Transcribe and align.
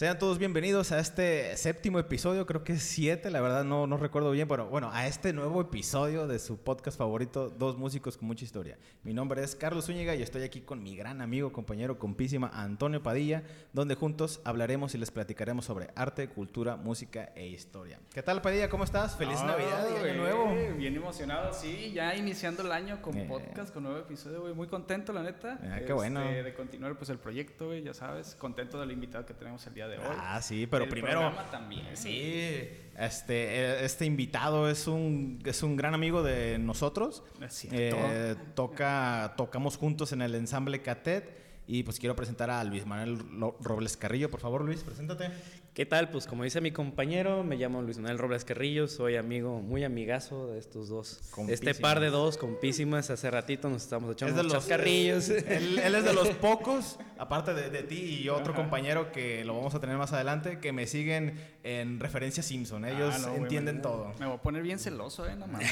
Sean 0.00 0.18
todos 0.18 0.38
bienvenidos 0.38 0.92
a 0.92 0.98
este 0.98 1.54
séptimo 1.58 1.98
episodio, 1.98 2.46
creo 2.46 2.64
que 2.64 2.72
es 2.72 2.82
siete, 2.82 3.28
la 3.28 3.42
verdad 3.42 3.64
no, 3.64 3.86
no 3.86 3.98
recuerdo 3.98 4.30
bien, 4.30 4.48
pero 4.48 4.66
bueno, 4.66 4.88
a 4.94 5.06
este 5.06 5.34
nuevo 5.34 5.60
episodio 5.60 6.26
de 6.26 6.38
su 6.38 6.56
podcast 6.56 6.96
favorito, 6.96 7.50
Dos 7.50 7.76
Músicos 7.76 8.16
con 8.16 8.26
Mucha 8.28 8.46
Historia. 8.46 8.78
Mi 9.02 9.12
nombre 9.12 9.44
es 9.44 9.54
Carlos 9.54 9.84
Zúñiga 9.84 10.14
y 10.14 10.22
estoy 10.22 10.42
aquí 10.42 10.62
con 10.62 10.82
mi 10.82 10.96
gran 10.96 11.20
amigo, 11.20 11.52
compañero, 11.52 11.98
compísima 11.98 12.50
Antonio 12.54 13.02
Padilla, 13.02 13.42
donde 13.74 13.94
juntos 13.94 14.40
hablaremos 14.44 14.94
y 14.94 14.96
les 14.96 15.10
platicaremos 15.10 15.66
sobre 15.66 15.90
arte, 15.94 16.30
cultura, 16.30 16.76
música 16.76 17.32
e 17.36 17.48
historia. 17.48 18.00
¿Qué 18.14 18.22
tal 18.22 18.40
Padilla? 18.40 18.70
¿Cómo 18.70 18.84
estás? 18.84 19.18
Feliz 19.18 19.36
Oh, 19.42 19.48
Navidad 19.48 19.86
y 20.02 20.08
Año 20.08 20.22
Nuevo. 20.22 20.54
Bien 20.78 20.96
emocionado, 20.96 21.52
sí, 21.52 21.92
ya 21.92 22.16
iniciando 22.16 22.62
el 22.62 22.72
año 22.72 23.02
con 23.02 23.18
Eh. 23.18 23.26
podcast, 23.28 23.70
con 23.74 23.82
nuevo 23.82 23.98
episodio, 23.98 24.40
güey, 24.40 24.54
muy 24.54 24.66
contento, 24.66 25.12
la 25.12 25.22
neta. 25.22 25.58
Ah, 25.62 25.74
qué 25.74 25.80
Este, 25.80 25.92
bueno. 25.92 26.20
De 26.20 26.54
continuar, 26.54 26.96
pues, 26.96 27.10
el 27.10 27.18
proyecto, 27.18 27.66
güey, 27.66 27.82
ya 27.82 27.92
sabes, 27.92 28.34
contento 28.34 28.80
del 28.80 28.92
invitado 28.92 29.26
que 29.26 29.34
tenemos 29.34 29.66
el 29.66 29.74
día 29.74 29.89
de 29.89 29.89
hoy. 29.98 30.16
Ah, 30.18 30.40
sí, 30.42 30.66
pero 30.66 30.84
El 30.84 30.90
primero. 30.90 31.32
también. 31.50 31.96
Sí, 31.96 32.68
este, 32.98 33.84
este 33.84 34.04
invitado 34.04 34.68
es 34.68 34.86
un, 34.86 35.40
es 35.44 35.62
un 35.62 35.76
gran 35.76 35.94
amigo 35.94 36.22
de 36.22 36.58
nosotros. 36.58 37.22
Es 37.40 37.54
cierto. 37.54 37.96
Eh, 37.98 38.36
toca, 38.54 39.34
tocamos 39.36 39.76
juntos 39.76 40.12
en 40.12 40.22
el 40.22 40.34
ensamble 40.34 40.82
Catet. 40.82 41.40
Y 41.72 41.84
pues 41.84 42.00
quiero 42.00 42.16
presentar 42.16 42.50
a 42.50 42.64
Luis 42.64 42.84
Manuel 42.84 43.18
Robles 43.60 43.96
Carrillo. 43.96 44.28
Por 44.28 44.40
favor, 44.40 44.64
Luis, 44.64 44.82
preséntate. 44.82 45.30
¿Qué 45.72 45.86
tal? 45.86 46.10
Pues 46.10 46.26
como 46.26 46.42
dice 46.42 46.60
mi 46.60 46.72
compañero, 46.72 47.44
me 47.44 47.54
llamo 47.54 47.80
Luis 47.80 47.96
Manuel 47.98 48.18
Robles 48.18 48.44
Carrillo, 48.44 48.88
soy 48.88 49.14
amigo, 49.14 49.60
muy 49.60 49.84
amigazo 49.84 50.48
de 50.48 50.58
estos 50.58 50.88
dos. 50.88 51.20
Compísimas. 51.30 51.50
Este 51.76 51.80
par 51.80 52.00
de 52.00 52.10
dos, 52.10 52.36
compísimas, 52.38 53.08
hace 53.10 53.30
ratito 53.30 53.70
nos 53.70 53.84
estamos 53.84 54.12
echando 54.12 54.32
Es 54.32 54.34
de 54.34 54.40
unos 54.40 54.52
los- 54.54 54.62
chascarrillos. 54.66 55.28
Él, 55.46 55.78
él 55.78 55.94
es 55.94 56.02
de 56.04 56.12
los 56.12 56.28
pocos, 56.40 56.98
aparte 57.18 57.54
de, 57.54 57.70
de 57.70 57.84
ti 57.84 58.18
y 58.20 58.28
otro 58.30 58.52
Ajá. 58.52 58.62
compañero 58.62 59.12
que 59.12 59.44
lo 59.44 59.54
vamos 59.54 59.72
a 59.76 59.80
tener 59.80 59.96
más 59.96 60.12
adelante, 60.12 60.58
que 60.58 60.72
me 60.72 60.88
siguen 60.88 61.38
en 61.62 62.00
referencia 62.00 62.42
Simpson. 62.42 62.84
Ellos 62.84 63.14
Ah, 63.14 63.18
no, 63.20 63.28
güey, 63.28 63.42
entienden 63.42 63.76
me- 63.76 63.82
todo. 63.82 64.12
Me 64.18 64.26
voy 64.26 64.34
a 64.34 64.42
poner 64.42 64.64
bien 64.64 64.80
celoso, 64.80 65.24
eh, 65.28 65.36
no 65.36 65.46
mames. 65.46 65.70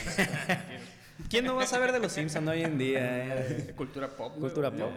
¿Quién 1.29 1.45
no 1.45 1.57
va 1.57 1.65
a 1.65 1.67
saber 1.67 1.91
de 1.91 1.99
los 1.99 2.13
Simpsons 2.13 2.47
hoy 2.47 2.63
en 2.63 2.79
día? 2.79 3.01
eh? 3.01 3.73
Cultura 3.77 4.09
pop. 4.09 4.39
Cultura 4.39 4.71
pop. 4.71 4.93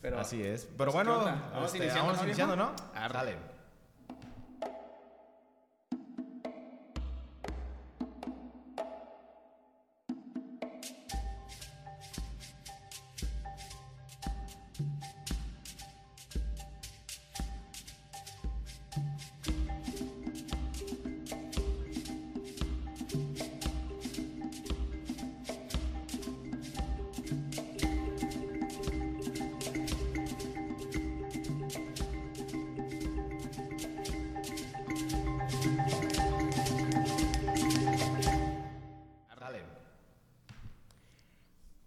Pero- 0.00 0.18
Así 0.20 0.42
es. 0.42 0.66
Pero 0.78 0.92
pues, 0.92 1.06
bueno. 1.06 1.18
Vamos 1.52 1.66
este, 1.66 1.78
iniciando, 1.78 2.06
vamos 2.06 2.18
¿no, 2.22 2.26
iniciando? 2.26 2.56
¿no? 2.56 2.72
Arre. 2.94 3.14
Dale. 3.14 3.49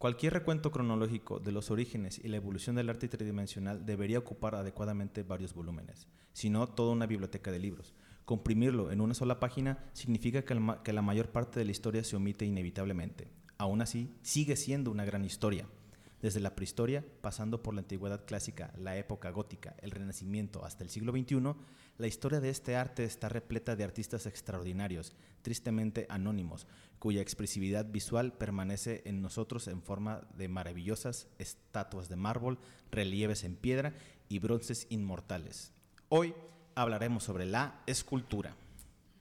Cualquier 0.04 0.34
recuento 0.34 0.70
cronológico 0.70 1.40
de 1.40 1.54
los 1.54 1.72
orígenes 1.72 2.20
y 2.22 2.28
la 2.28 2.36
evolución 2.36 2.76
del 2.76 2.90
arte 2.90 3.08
tridimensional 3.08 3.86
debería 3.86 4.20
ocupar 4.20 4.54
adecuadamente 4.54 5.24
varios 5.24 5.54
volúmenes, 5.54 6.10
si 6.34 6.50
no 6.50 6.68
toda 6.68 6.92
una 6.92 7.06
biblioteca 7.06 7.54
de 7.54 7.60
libros. 7.60 7.94
Comprimirlo 8.26 8.92
en 8.92 9.00
una 9.00 9.14
sola 9.14 9.40
página 9.40 9.86
significa 9.94 10.44
que, 10.44 10.56
la 10.92 11.02
mayor 11.02 11.30
parte 11.30 11.58
de 11.58 11.64
la 11.64 11.72
historia 11.72 12.04
se 12.04 12.18
omite 12.18 12.44
inevitablemente. 12.44 13.32
Aún 13.58 13.82
así, 13.82 14.14
sigue 14.24 14.58
siendo 14.58 14.92
una 14.92 15.06
gran 15.06 15.24
historia. 15.24 15.70
Desde 16.24 16.40
la 16.40 16.56
prehistoria, 16.56 17.04
pasando 17.20 17.62
por 17.62 17.74
la 17.74 17.82
antigüedad 17.82 18.24
clásica, 18.26 18.72
la 18.78 18.96
época 18.96 19.30
gótica, 19.32 19.76
el 19.82 19.92
Renacimiento 19.92 20.64
hasta 20.64 20.86
el 20.86 20.90
siglo 20.90 21.12
XXI, 21.12 21.54
la 21.98 22.08
historia 22.08 22.40
de 22.40 22.50
este 22.50 22.78
arte 22.78 23.04
está 23.04 23.28
repleta 23.28 23.76
de 23.76 23.84
artistas 23.84 24.26
extraordinarios, 24.26 25.18
tristemente 25.42 26.08
anónimos, 26.08 26.66
cuya 26.98 27.22
expresividad 27.22 27.88
visual 27.92 28.32
permanece 28.32 29.02
en 29.04 29.22
nosotros 29.22 29.68
en 29.68 29.82
forma 29.82 30.22
de 30.38 30.48
maravillosas 30.48 31.28
estatuas 31.40 32.08
de 32.08 32.16
mármol, 32.16 32.58
relieves 32.90 33.44
en 33.44 33.58
piedra 33.58 33.94
y 34.30 34.40
bronces 34.40 34.88
inmortales. 34.90 35.74
Hoy 36.08 36.34
hablaremos 36.74 37.26
sobre 37.26 37.46
la 37.46 37.82
escultura. 37.86 38.56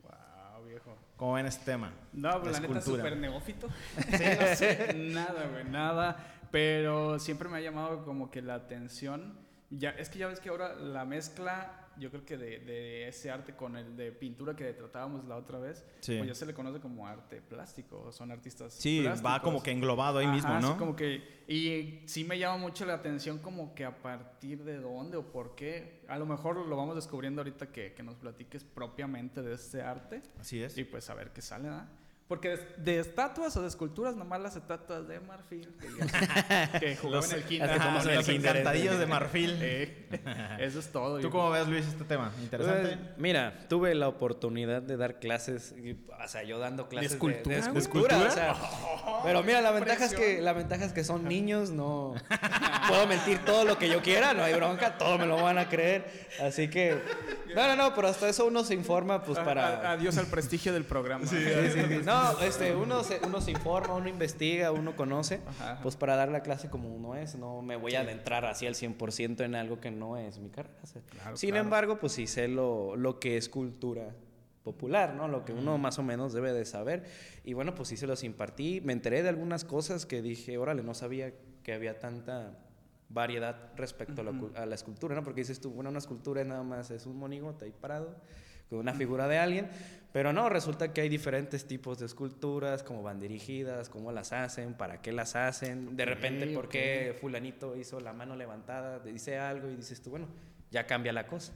Wow, 0.04 0.66
viejo. 0.68 0.96
¿Cómo 1.16 1.32
ven 1.32 1.46
este 1.46 1.64
tema? 1.64 1.92
No, 2.12 2.40
pues 2.40 2.52
la, 2.52 2.60
neta 2.60 2.78
escultura. 2.78 3.02
súper 3.02 3.18
neófito. 3.18 3.66
no 3.96 4.56
sé 4.56 4.94
nada, 5.12 5.48
güey, 5.48 5.64
nada. 5.64 6.38
Pero 6.52 7.18
siempre 7.18 7.48
me 7.48 7.56
ha 7.56 7.60
llamado 7.60 8.04
como 8.04 8.30
que 8.30 8.42
la 8.42 8.54
atención. 8.54 9.36
Ya, 9.70 9.90
es 9.90 10.08
que 10.10 10.18
ya 10.18 10.28
ves 10.28 10.38
que 10.38 10.50
ahora 10.50 10.74
la 10.74 11.06
mezcla, 11.06 11.88
yo 11.96 12.10
creo 12.10 12.26
que 12.26 12.36
de, 12.36 12.58
de 12.58 13.08
ese 13.08 13.30
arte 13.30 13.56
con 13.56 13.74
el 13.78 13.96
de 13.96 14.12
pintura 14.12 14.54
que 14.54 14.70
tratábamos 14.74 15.24
la 15.24 15.36
otra 15.36 15.58
vez, 15.58 15.82
Sí. 16.00 16.16
pues 16.18 16.28
ya 16.28 16.34
se 16.34 16.44
le 16.44 16.52
conoce 16.52 16.78
como 16.78 17.06
arte 17.06 17.40
plástico, 17.40 18.12
son 18.12 18.30
artistas 18.30 18.74
Sí, 18.74 19.02
va 19.24 19.40
como 19.40 19.62
que 19.62 19.70
englobado 19.70 20.18
ahí 20.18 20.26
Ajá, 20.26 20.34
mismo, 20.34 20.60
¿no? 20.60 20.76
como 20.76 20.94
que, 20.94 21.42
y 21.48 22.02
sí 22.06 22.22
me 22.24 22.38
llama 22.38 22.58
mucho 22.58 22.84
la 22.84 22.92
atención 22.94 23.38
como 23.38 23.74
que 23.74 23.86
a 23.86 24.02
partir 24.02 24.62
de 24.62 24.76
dónde 24.78 25.16
o 25.16 25.32
por 25.32 25.54
qué, 25.54 26.04
a 26.06 26.18
lo 26.18 26.26
mejor 26.26 26.56
lo 26.66 26.76
vamos 26.76 26.94
descubriendo 26.94 27.40
ahorita 27.40 27.72
que, 27.72 27.94
que 27.94 28.02
nos 28.02 28.16
platiques 28.16 28.64
propiamente 28.64 29.40
de 29.40 29.54
este 29.54 29.80
arte. 29.80 30.20
Así 30.38 30.62
es. 30.62 30.76
Y 30.76 30.84
pues 30.84 31.08
a 31.08 31.14
ver 31.14 31.30
qué 31.32 31.40
sale, 31.40 31.68
¿no? 31.68 32.01
Porque 32.32 32.48
de, 32.48 32.66
de 32.78 32.98
estatuas 32.98 33.54
o 33.58 33.60
de 33.60 33.68
esculturas, 33.68 34.16
nomás 34.16 34.40
las 34.40 34.56
estatuas 34.56 35.06
de 35.06 35.20
marfil. 35.20 35.68
Que, 35.78 36.78
que 36.80 36.96
jugaban 36.96 37.20
Los, 37.20 37.30
en 37.30 37.38
el 37.38 37.44
kinder. 37.44 37.70
Ajá, 37.70 37.84
tomas 37.84 38.04
en 38.06 38.10
el 38.10 38.16
los 38.16 38.28
encantadillos 38.30 38.94
eh. 38.94 38.98
de 38.98 39.06
marfil. 39.06 39.58
Eh, 39.60 40.08
eso 40.60 40.78
es 40.78 40.88
todo. 40.88 41.20
¿Tú 41.20 41.28
cómo 41.28 41.50
ves, 41.50 41.68
Luis, 41.68 41.86
este 41.86 42.04
tema? 42.04 42.32
¿Interesante? 42.40 42.96
Pues, 42.96 43.18
mira, 43.18 43.66
tuve 43.68 43.94
la 43.94 44.08
oportunidad 44.08 44.80
de 44.80 44.96
dar 44.96 45.18
clases, 45.18 45.74
y, 45.76 45.92
o 45.92 46.26
sea, 46.26 46.42
yo 46.42 46.58
dando 46.58 46.88
clases 46.88 47.12
escultura, 47.12 47.56
de, 47.56 47.78
escultura, 47.78 48.18
¿De 48.18 48.26
o 48.28 48.30
sea, 48.30 48.56
pero 49.24 49.42
mira, 49.42 49.60
la 49.60 49.72
ventaja 49.72 50.06
es 50.06 50.14
que 50.14 50.40
la 50.40 50.54
ventaja 50.54 50.86
es 50.86 50.94
que 50.94 51.04
son 51.04 51.24
niños, 51.24 51.68
no 51.68 52.14
puedo 52.88 53.06
mentir 53.08 53.44
todo 53.44 53.66
lo 53.66 53.76
que 53.76 53.90
yo 53.90 54.00
quiera, 54.00 54.32
no 54.32 54.42
hay 54.42 54.54
bronca, 54.54 54.96
todo 54.96 55.18
me 55.18 55.26
lo 55.26 55.36
van 55.36 55.58
a 55.58 55.68
creer, 55.68 56.28
así 56.40 56.68
que 56.68 56.98
no, 57.54 57.68
no, 57.68 57.76
no, 57.76 57.94
pero 57.94 58.08
hasta 58.08 58.26
eso 58.28 58.46
uno 58.46 58.64
se 58.64 58.72
informa 58.72 59.22
pues 59.22 59.38
A- 59.38 59.44
para 59.44 59.66
a- 59.66 59.92
adiós 59.92 60.16
al 60.16 60.26
prestigio 60.26 60.72
del 60.72 60.84
programa. 60.84 61.26
Sí, 61.26 61.36
sí, 61.36 61.70
sí. 61.72 62.00
No, 62.04 62.21
este, 62.42 62.74
uno 62.74 63.02
se, 63.04 63.20
uno 63.26 63.40
se 63.40 63.50
informa, 63.50 63.94
uno 63.94 64.08
investiga, 64.08 64.72
uno 64.72 64.94
conoce, 64.96 65.40
Ajá, 65.46 65.72
ajá. 65.72 65.82
pues 65.82 65.96
para 65.96 66.16
dar 66.16 66.28
la 66.30 66.42
clase 66.42 66.68
como 66.70 66.88
uno 66.94 67.14
es, 67.14 67.34
no 67.36 67.62
me 67.62 67.76
voy 67.76 67.94
a 67.94 68.00
adentrar 68.00 68.44
así 68.44 68.66
al 68.66 68.74
100% 68.74 69.44
en 69.44 69.54
algo 69.54 69.80
que 69.80 69.90
no 69.90 70.16
es 70.16 70.38
mi 70.38 70.50
carrera. 70.50 70.74
Claro, 71.10 71.36
Sin 71.36 71.50
claro. 71.50 71.64
embargo, 71.64 71.98
pues 71.98 72.12
sí 72.12 72.26
sé 72.26 72.48
lo, 72.48 72.96
lo 72.96 73.18
que 73.20 73.36
es 73.36 73.48
cultura 73.48 74.14
popular, 74.62 75.14
¿no? 75.14 75.26
Lo 75.28 75.44
que 75.44 75.52
uno 75.52 75.76
más 75.78 75.98
o 75.98 76.02
menos 76.02 76.32
debe 76.32 76.52
de 76.52 76.64
saber. 76.64 77.04
Y 77.44 77.52
bueno, 77.54 77.74
pues 77.74 77.88
sí 77.88 77.96
se 77.96 78.06
los 78.06 78.22
impartí. 78.22 78.80
Me 78.80 78.92
enteré 78.92 79.22
de 79.22 79.28
algunas 79.28 79.64
cosas 79.64 80.06
que 80.06 80.22
dije, 80.22 80.56
órale, 80.58 80.82
no 80.84 80.94
sabía 80.94 81.32
que 81.64 81.72
había 81.72 81.98
tanta 81.98 82.58
variedad 83.08 83.72
respecto 83.76 84.20
a, 84.22 84.24
la, 84.24 84.32
cul- 84.32 84.56
a 84.56 84.64
la 84.64 84.74
escultura, 84.74 85.14
¿no? 85.14 85.22
Porque 85.24 85.40
dices 85.40 85.60
tú, 85.60 85.70
bueno, 85.70 85.90
una 85.90 85.98
escultura 85.98 86.42
nada 86.44 86.62
más 86.62 86.90
es 86.90 87.06
un 87.06 87.16
monigote 87.16 87.64
ahí 87.66 87.72
parado 87.78 88.16
una 88.78 88.94
figura 88.94 89.28
de 89.28 89.38
alguien, 89.38 89.68
pero 90.12 90.32
no, 90.32 90.48
resulta 90.48 90.92
que 90.92 91.00
hay 91.00 91.08
diferentes 91.08 91.66
tipos 91.66 91.98
de 91.98 92.06
esculturas, 92.06 92.82
cómo 92.82 93.02
van 93.02 93.18
dirigidas, 93.18 93.88
cómo 93.88 94.12
las 94.12 94.32
hacen, 94.32 94.74
para 94.74 95.00
qué 95.00 95.10
las 95.12 95.36
hacen, 95.36 95.96
de 95.96 96.04
repente 96.04 96.46
Ok, 96.48 96.52
por 96.54 96.68
qué 96.68 97.16
fulanito 97.20 97.76
hizo 97.76 97.98
la 98.00 98.12
mano 98.12 98.36
levantada, 98.36 98.98
dice 99.00 99.38
algo 99.38 99.70
y 99.70 99.76
dices 99.76 100.02
tú, 100.02 100.10
bueno, 100.10 100.26
ya 100.70 100.86
cambia 100.86 101.12
la 101.12 101.26
cosa. 101.26 101.52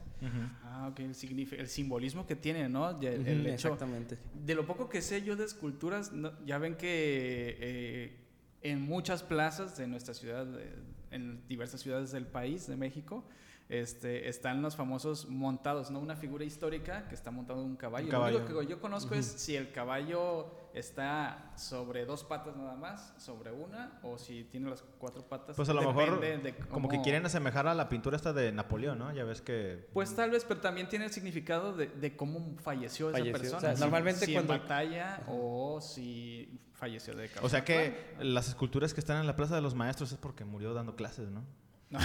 Ah, 0.63 0.89
ok, 0.91 0.99
el, 0.99 1.47
el 1.59 1.67
simbolismo 1.67 2.25
que 2.25 2.35
tiene, 2.35 2.67
¿no? 2.69 2.99
El, 2.99 3.05
el 3.27 3.39
Ujú, 3.41 3.47
hecho- 3.49 3.67
Exactamente. 3.73 4.17
De 4.33 4.55
lo 4.55 4.65
poco 4.65 4.89
que 4.89 5.01
sé 5.01 5.21
yo 5.23 5.35
de 5.35 5.45
esculturas, 5.45 6.11
no- 6.11 6.33
ya 6.45 6.57
ven 6.57 6.75
que 6.75 7.57
eh, 7.59 8.17
en 8.61 8.81
muchas 8.81 9.21
plazas 9.23 9.77
de 9.77 9.87
nuestra 9.87 10.13
ciudad, 10.13 10.45
de- 10.45 10.73
en 11.11 11.47
diversas 11.47 11.81
ciudades 11.81 12.11
del 12.11 12.25
país, 12.27 12.67
de 12.67 12.75
México, 12.75 13.23
este, 13.69 14.29
están 14.29 14.61
los 14.61 14.75
famosos 14.75 15.27
montados, 15.27 15.91
¿no? 15.91 15.99
Una 15.99 16.15
figura 16.15 16.45
histórica 16.45 17.07
que 17.09 17.15
está 17.15 17.31
montado 17.31 17.61
en 17.61 17.65
un 17.67 17.75
caballo. 17.75 18.05
Un 18.05 18.11
caballo. 18.11 18.39
Lo 18.39 18.45
único 18.45 18.59
que 18.61 18.67
yo 18.67 18.79
conozco 18.79 19.13
es 19.15 19.25
si 19.25 19.55
el 19.55 19.71
caballo 19.73 20.51
está 20.73 21.51
sobre 21.57 22.05
dos 22.05 22.23
patas 22.23 22.55
nada 22.55 22.75
más, 22.75 23.13
sobre 23.17 23.51
una, 23.51 23.99
o 24.03 24.17
si 24.17 24.43
tiene 24.45 24.69
las 24.69 24.83
cuatro 24.99 25.23
patas. 25.27 25.55
Pues 25.57 25.67
a 25.69 25.73
lo 25.73 25.81
mejor 25.81 26.21
como 26.69 26.87
que 26.87 27.01
quieren 27.01 27.25
asemejar 27.25 27.67
a 27.67 27.73
la 27.73 27.89
pintura 27.89 28.15
esta 28.15 28.31
de 28.31 28.51
Napoleón, 28.51 28.99
¿no? 28.99 29.11
Ya 29.13 29.23
ves 29.25 29.41
que... 29.41 29.89
Pues 29.91 30.15
tal 30.15 30.29
vez, 30.31 30.45
pero 30.45 30.61
también 30.61 30.87
tiene 30.87 31.05
el 31.05 31.11
significado 31.11 31.73
de, 31.73 31.87
de 31.87 32.15
cómo 32.15 32.55
falleció, 32.59 33.11
Falleció, 33.11 33.31
esa 33.31 33.39
persona. 33.41 33.57
o 33.57 33.61
sea, 33.61 33.75
Si- 33.75 33.81
normalmente 33.81 34.25
si 34.27 34.33
cuando- 34.33 34.53
en 34.53 34.59
batalla 34.61 35.23
o 35.27 35.81
si 35.81 36.61
falleció 36.73 37.15
de 37.15 37.27
causa 37.27 37.45
O 37.45 37.49
sea 37.49 37.65
que 37.65 38.15
las 38.19 38.47
esculturas 38.47 38.93
que 38.93 38.99
están 38.99 39.17
en 39.19 39.27
la 39.27 39.35
Plaza 39.35 39.55
de 39.55 39.61
los 39.61 39.73
Maestros 39.75 40.11
es 40.11 40.17
porque 40.19 40.45
murió 40.45 40.73
dando 40.73 40.95
clases, 40.95 41.29
¿no? 41.29 41.43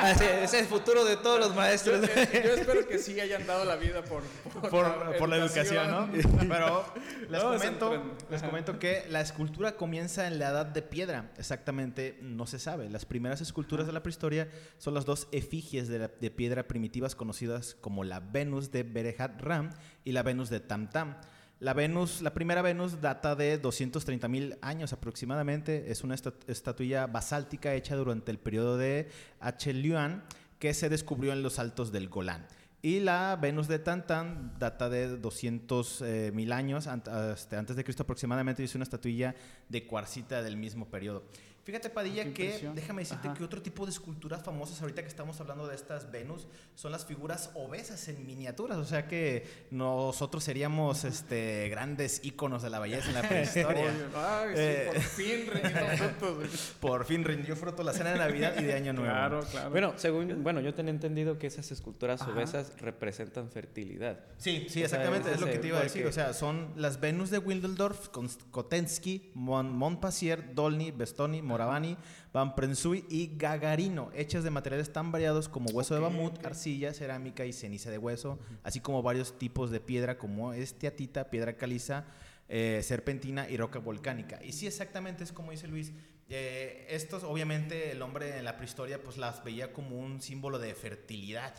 Así, 0.00 0.24
ese 0.24 0.44
es 0.44 0.54
el 0.54 0.66
futuro 0.66 1.04
de 1.04 1.16
todos 1.16 1.40
los 1.40 1.54
maestros. 1.56 2.02
yo 2.02 2.54
espero 2.54 2.86
que 2.86 2.98
sí 2.98 3.18
hayan 3.18 3.44
dado 3.46 3.64
la 3.64 3.74
vida 3.74 4.02
por, 4.02 4.22
por, 4.70 5.16
por 5.18 5.28
la 5.28 5.36
educación, 5.38 5.90
¿no? 5.90 6.08
Pero 6.48 6.84
les, 7.28 7.42
comento, 7.42 8.16
les 8.30 8.42
comento 8.42 8.78
que 8.78 9.04
la 9.08 9.20
escultura 9.20 9.72
comienza 9.76 10.28
en 10.28 10.38
la 10.38 10.50
edad 10.50 10.66
de 10.66 10.82
piedra. 10.82 11.32
Exactamente, 11.36 12.18
no 12.22 12.46
se 12.46 12.60
sabe. 12.60 12.88
Las 12.90 13.04
primeras 13.04 13.40
esculturas 13.40 13.86
de 13.88 13.92
la 13.92 14.02
prehistoria 14.04 14.48
son 14.78 14.94
las 14.94 15.04
dos 15.04 15.26
efigies 15.32 15.88
de, 15.88 15.98
la- 15.98 16.08
de 16.08 16.30
piedra 16.30 16.68
primitivas 16.68 17.16
conocidas 17.16 17.76
como 17.80 18.04
la 18.04 18.20
Venus 18.20 18.70
de 18.70 18.84
Berehat 18.84 19.40
Ram 19.40 19.70
y 20.04 20.12
la 20.12 20.22
Venus 20.22 20.48
de 20.48 20.60
Tam 20.60 20.88
Tam. 20.90 21.16
La 21.62 21.74
Venus, 21.74 22.22
la 22.22 22.34
primera 22.34 22.60
Venus 22.60 23.00
data 23.00 23.36
de 23.36 23.56
230 23.56 24.26
mil 24.26 24.58
años 24.62 24.92
aproximadamente. 24.92 25.92
Es 25.92 26.02
una 26.02 26.16
esta- 26.16 26.34
estatuilla 26.48 27.06
basáltica 27.06 27.72
hecha 27.74 27.94
durante 27.94 28.32
el 28.32 28.38
periodo 28.40 28.76
de 28.76 29.08
Achelian 29.38 30.24
que 30.58 30.74
se 30.74 30.88
descubrió 30.88 31.32
en 31.32 31.44
los 31.44 31.60
altos 31.60 31.92
del 31.92 32.08
Golán. 32.08 32.48
Y 32.82 32.98
la 32.98 33.38
Venus 33.40 33.68
de 33.68 33.78
Tantan 33.78 34.58
data 34.58 34.90
de 34.90 35.06
200 35.18 36.02
eh, 36.02 36.32
mil 36.34 36.50
años 36.52 36.88
este, 37.32 37.54
antes 37.54 37.76
de 37.76 37.84
Cristo 37.84 38.02
aproximadamente. 38.02 38.62
y 38.62 38.64
Es 38.64 38.74
una 38.74 38.82
estatuilla 38.82 39.36
de 39.68 39.86
cuarcita 39.86 40.42
del 40.42 40.56
mismo 40.56 40.90
periodo. 40.90 41.22
Fíjate, 41.64 41.90
Padilla, 41.90 42.24
Qué 42.24 42.32
que 42.32 42.70
déjame 42.74 43.02
decirte 43.02 43.28
Ajá. 43.28 43.36
que 43.36 43.44
otro 43.44 43.62
tipo 43.62 43.84
de 43.86 43.92
esculturas 43.92 44.42
famosas, 44.42 44.80
ahorita 44.82 45.02
que 45.02 45.08
estamos 45.08 45.40
hablando 45.40 45.68
de 45.68 45.76
estas 45.76 46.10
Venus, 46.10 46.48
son 46.74 46.90
las 46.90 47.06
figuras 47.06 47.50
obesas 47.54 48.08
en 48.08 48.26
miniaturas. 48.26 48.78
O 48.78 48.84
sea 48.84 49.06
que 49.06 49.46
nosotros 49.70 50.42
seríamos 50.42 51.04
este, 51.04 51.68
grandes 51.68 52.24
íconos 52.24 52.62
de 52.62 52.70
la 52.70 52.80
belleza 52.80 53.08
en 53.08 53.14
la 53.14 53.22
prehistoria. 53.28 53.92
Ay, 54.16 54.48
sí, 54.54 54.60
Eh. 54.60 54.90
por 54.92 55.00
fin 55.02 55.46
rindiendo 55.52 55.96
frutos. 56.18 56.74
Por 56.80 57.04
fin 57.04 57.24
rindió 57.24 57.54
fruto 57.54 57.82
la 57.84 57.92
cena 57.92 58.10
de 58.10 58.18
Navidad 58.18 58.54
y 58.58 58.64
de 58.64 58.74
Año 58.74 58.92
Nuevo. 58.92 59.12
Claro, 59.12 59.40
claro. 59.50 59.70
Bueno, 59.70 59.92
según, 59.96 60.42
bueno, 60.42 60.60
yo 60.60 60.74
tenía 60.74 60.90
entendido 60.90 61.38
que 61.38 61.46
esas 61.46 61.70
esculturas 61.70 62.22
Ajá. 62.22 62.32
obesas 62.32 62.72
representan 62.80 63.50
fertilidad. 63.50 64.18
Sí, 64.38 64.66
sí, 64.68 64.82
O 64.84 64.88
sea, 64.88 64.98
exactamente, 64.98 65.32
es 65.32 65.40
lo 65.40 65.46
que 65.46 65.58
te 65.58 65.68
iba 65.68 65.78
a 65.78 65.82
decir. 65.84 66.06
O 66.06 66.12
sea, 66.12 66.32
son 66.32 66.72
las 66.76 66.98
Venus 67.00 67.30
de 67.30 67.38
Wildendorf, 67.38 68.08
Konst- 68.10 68.50
Kotensky, 68.50 69.30
Mon 69.34 69.70
Montpassier, 69.72 70.54
Dolny, 70.54 70.90
Bestoni, 70.90 71.40
Moravani, 71.52 71.96
Van 72.32 72.54
Prensui 72.54 73.04
y 73.10 73.36
Gagarino, 73.36 74.10
hechas 74.14 74.42
de 74.42 74.50
materiales 74.50 74.92
tan 74.92 75.12
variados 75.12 75.48
como 75.48 75.70
hueso 75.70 75.94
de 75.94 76.00
mamut, 76.00 76.38
ok. 76.38 76.46
arcilla, 76.46 76.94
cerámica 76.94 77.44
y 77.44 77.52
ceniza 77.52 77.90
de 77.90 77.98
hueso, 77.98 78.38
así 78.62 78.80
como 78.80 79.02
varios 79.02 79.38
tipos 79.38 79.70
de 79.70 79.80
piedra 79.80 80.16
como 80.16 80.54
esteatita, 80.54 81.28
piedra 81.30 81.56
caliza, 81.56 82.06
eh, 82.48 82.80
serpentina 82.82 83.48
y 83.48 83.56
roca 83.56 83.78
volcánica. 83.78 84.40
Y 84.42 84.52
sí, 84.52 84.66
exactamente 84.66 85.24
es 85.24 85.32
como 85.32 85.50
dice 85.50 85.68
Luis. 85.68 85.92
eh, 86.28 86.86
estos, 86.88 87.24
obviamente, 87.24 87.92
el 87.92 88.00
hombre 88.00 88.38
en 88.38 88.44
la 88.44 88.56
prehistoria 88.56 89.02
pues 89.02 89.18
las 89.18 89.44
veía 89.44 89.72
como 89.72 89.98
un 89.98 90.22
símbolo 90.22 90.58
de 90.58 90.74
fertilidad. 90.74 91.54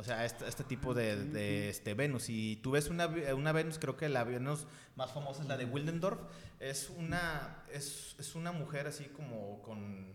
O 0.00 0.02
sea, 0.02 0.24
este, 0.24 0.48
este 0.48 0.64
tipo 0.64 0.94
de, 0.94 1.26
de, 1.26 1.68
este, 1.68 1.92
Venus. 1.92 2.30
Y 2.30 2.56
tú 2.56 2.70
ves 2.70 2.88
una, 2.88 3.06
una 3.36 3.52
Venus, 3.52 3.78
creo 3.78 3.98
que 3.98 4.08
la 4.08 4.24
Venus 4.24 4.66
más 4.96 5.12
famosa 5.12 5.42
es 5.42 5.48
la 5.48 5.58
de 5.58 5.66
Wildendorf. 5.66 6.18
Es 6.58 6.88
una, 6.88 7.64
es, 7.70 8.16
es 8.18 8.34
una 8.34 8.50
mujer 8.50 8.86
así 8.86 9.04
como 9.04 9.60
con, 9.60 10.06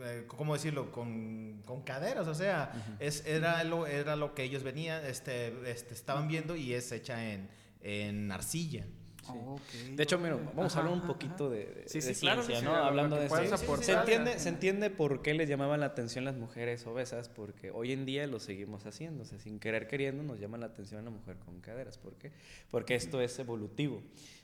eh, 0.00 0.24
¿cómo 0.28 0.54
decirlo? 0.54 0.90
Con, 0.90 1.62
con 1.66 1.82
caderas. 1.82 2.26
O 2.26 2.34
sea, 2.34 2.96
es, 3.00 3.26
era, 3.26 3.62
lo, 3.64 3.86
era 3.86 4.16
lo 4.16 4.34
que 4.34 4.44
ellos 4.44 4.62
venían, 4.62 5.04
este, 5.04 5.70
este, 5.70 5.92
estaban 5.92 6.26
viendo 6.26 6.56
y 6.56 6.72
es 6.72 6.90
hecha 6.90 7.30
en, 7.30 7.50
en 7.82 8.32
arcilla. 8.32 8.86
Ok, 9.30 9.60
De 9.96 10.02
hecho, 10.02 10.18
mira, 10.18 10.36
vamos 10.54 10.74
a 10.76 10.78
hablar 10.80 10.94
un 10.94 11.06
poquito 11.06 11.46
ajá. 11.46 11.54
de, 11.54 11.66
de- 11.66 11.88
Sí, 11.88 12.00
de 12.00 12.14
sí, 12.14 12.20
claro 12.20 12.42
que 12.42 12.48
ciencia, 12.48 12.86
Hablando 12.86 13.16
de 13.16 13.26
aportar. 13.26 13.84
Se 13.84 13.92
entiende, 13.92 14.38
se 14.38 14.48
entiende 14.48 14.90
por 14.90 15.22
qué 15.22 15.34
les 15.34 15.48
llamaban 15.48 15.80
la 15.80 15.86
atención 15.86 16.24
las 16.24 16.36
mujeres 16.36 16.86
obesas, 16.86 17.28
porque 17.28 17.70
hoy 17.70 17.92
en 17.92 18.04
día 18.04 18.26
lo 18.26 18.40
seguimos 18.40 18.86
haciendo, 18.86 19.22
o 19.22 19.26
sea, 19.26 19.38
sin 19.38 19.58
querer 19.58 19.86
queriendo 19.86 20.22
nos 20.22 20.38
llama 20.40 20.58
la 20.58 20.66
atención 20.66 21.04
la 21.04 21.10
mujer 21.10 21.36
con 21.38 21.60
caderas, 21.60 21.98
¿por 21.98 22.14
qué? 22.14 22.32
Porque 22.70 22.94
esto 22.94 23.20
es 23.20 23.38
evolutivo. 23.38 24.02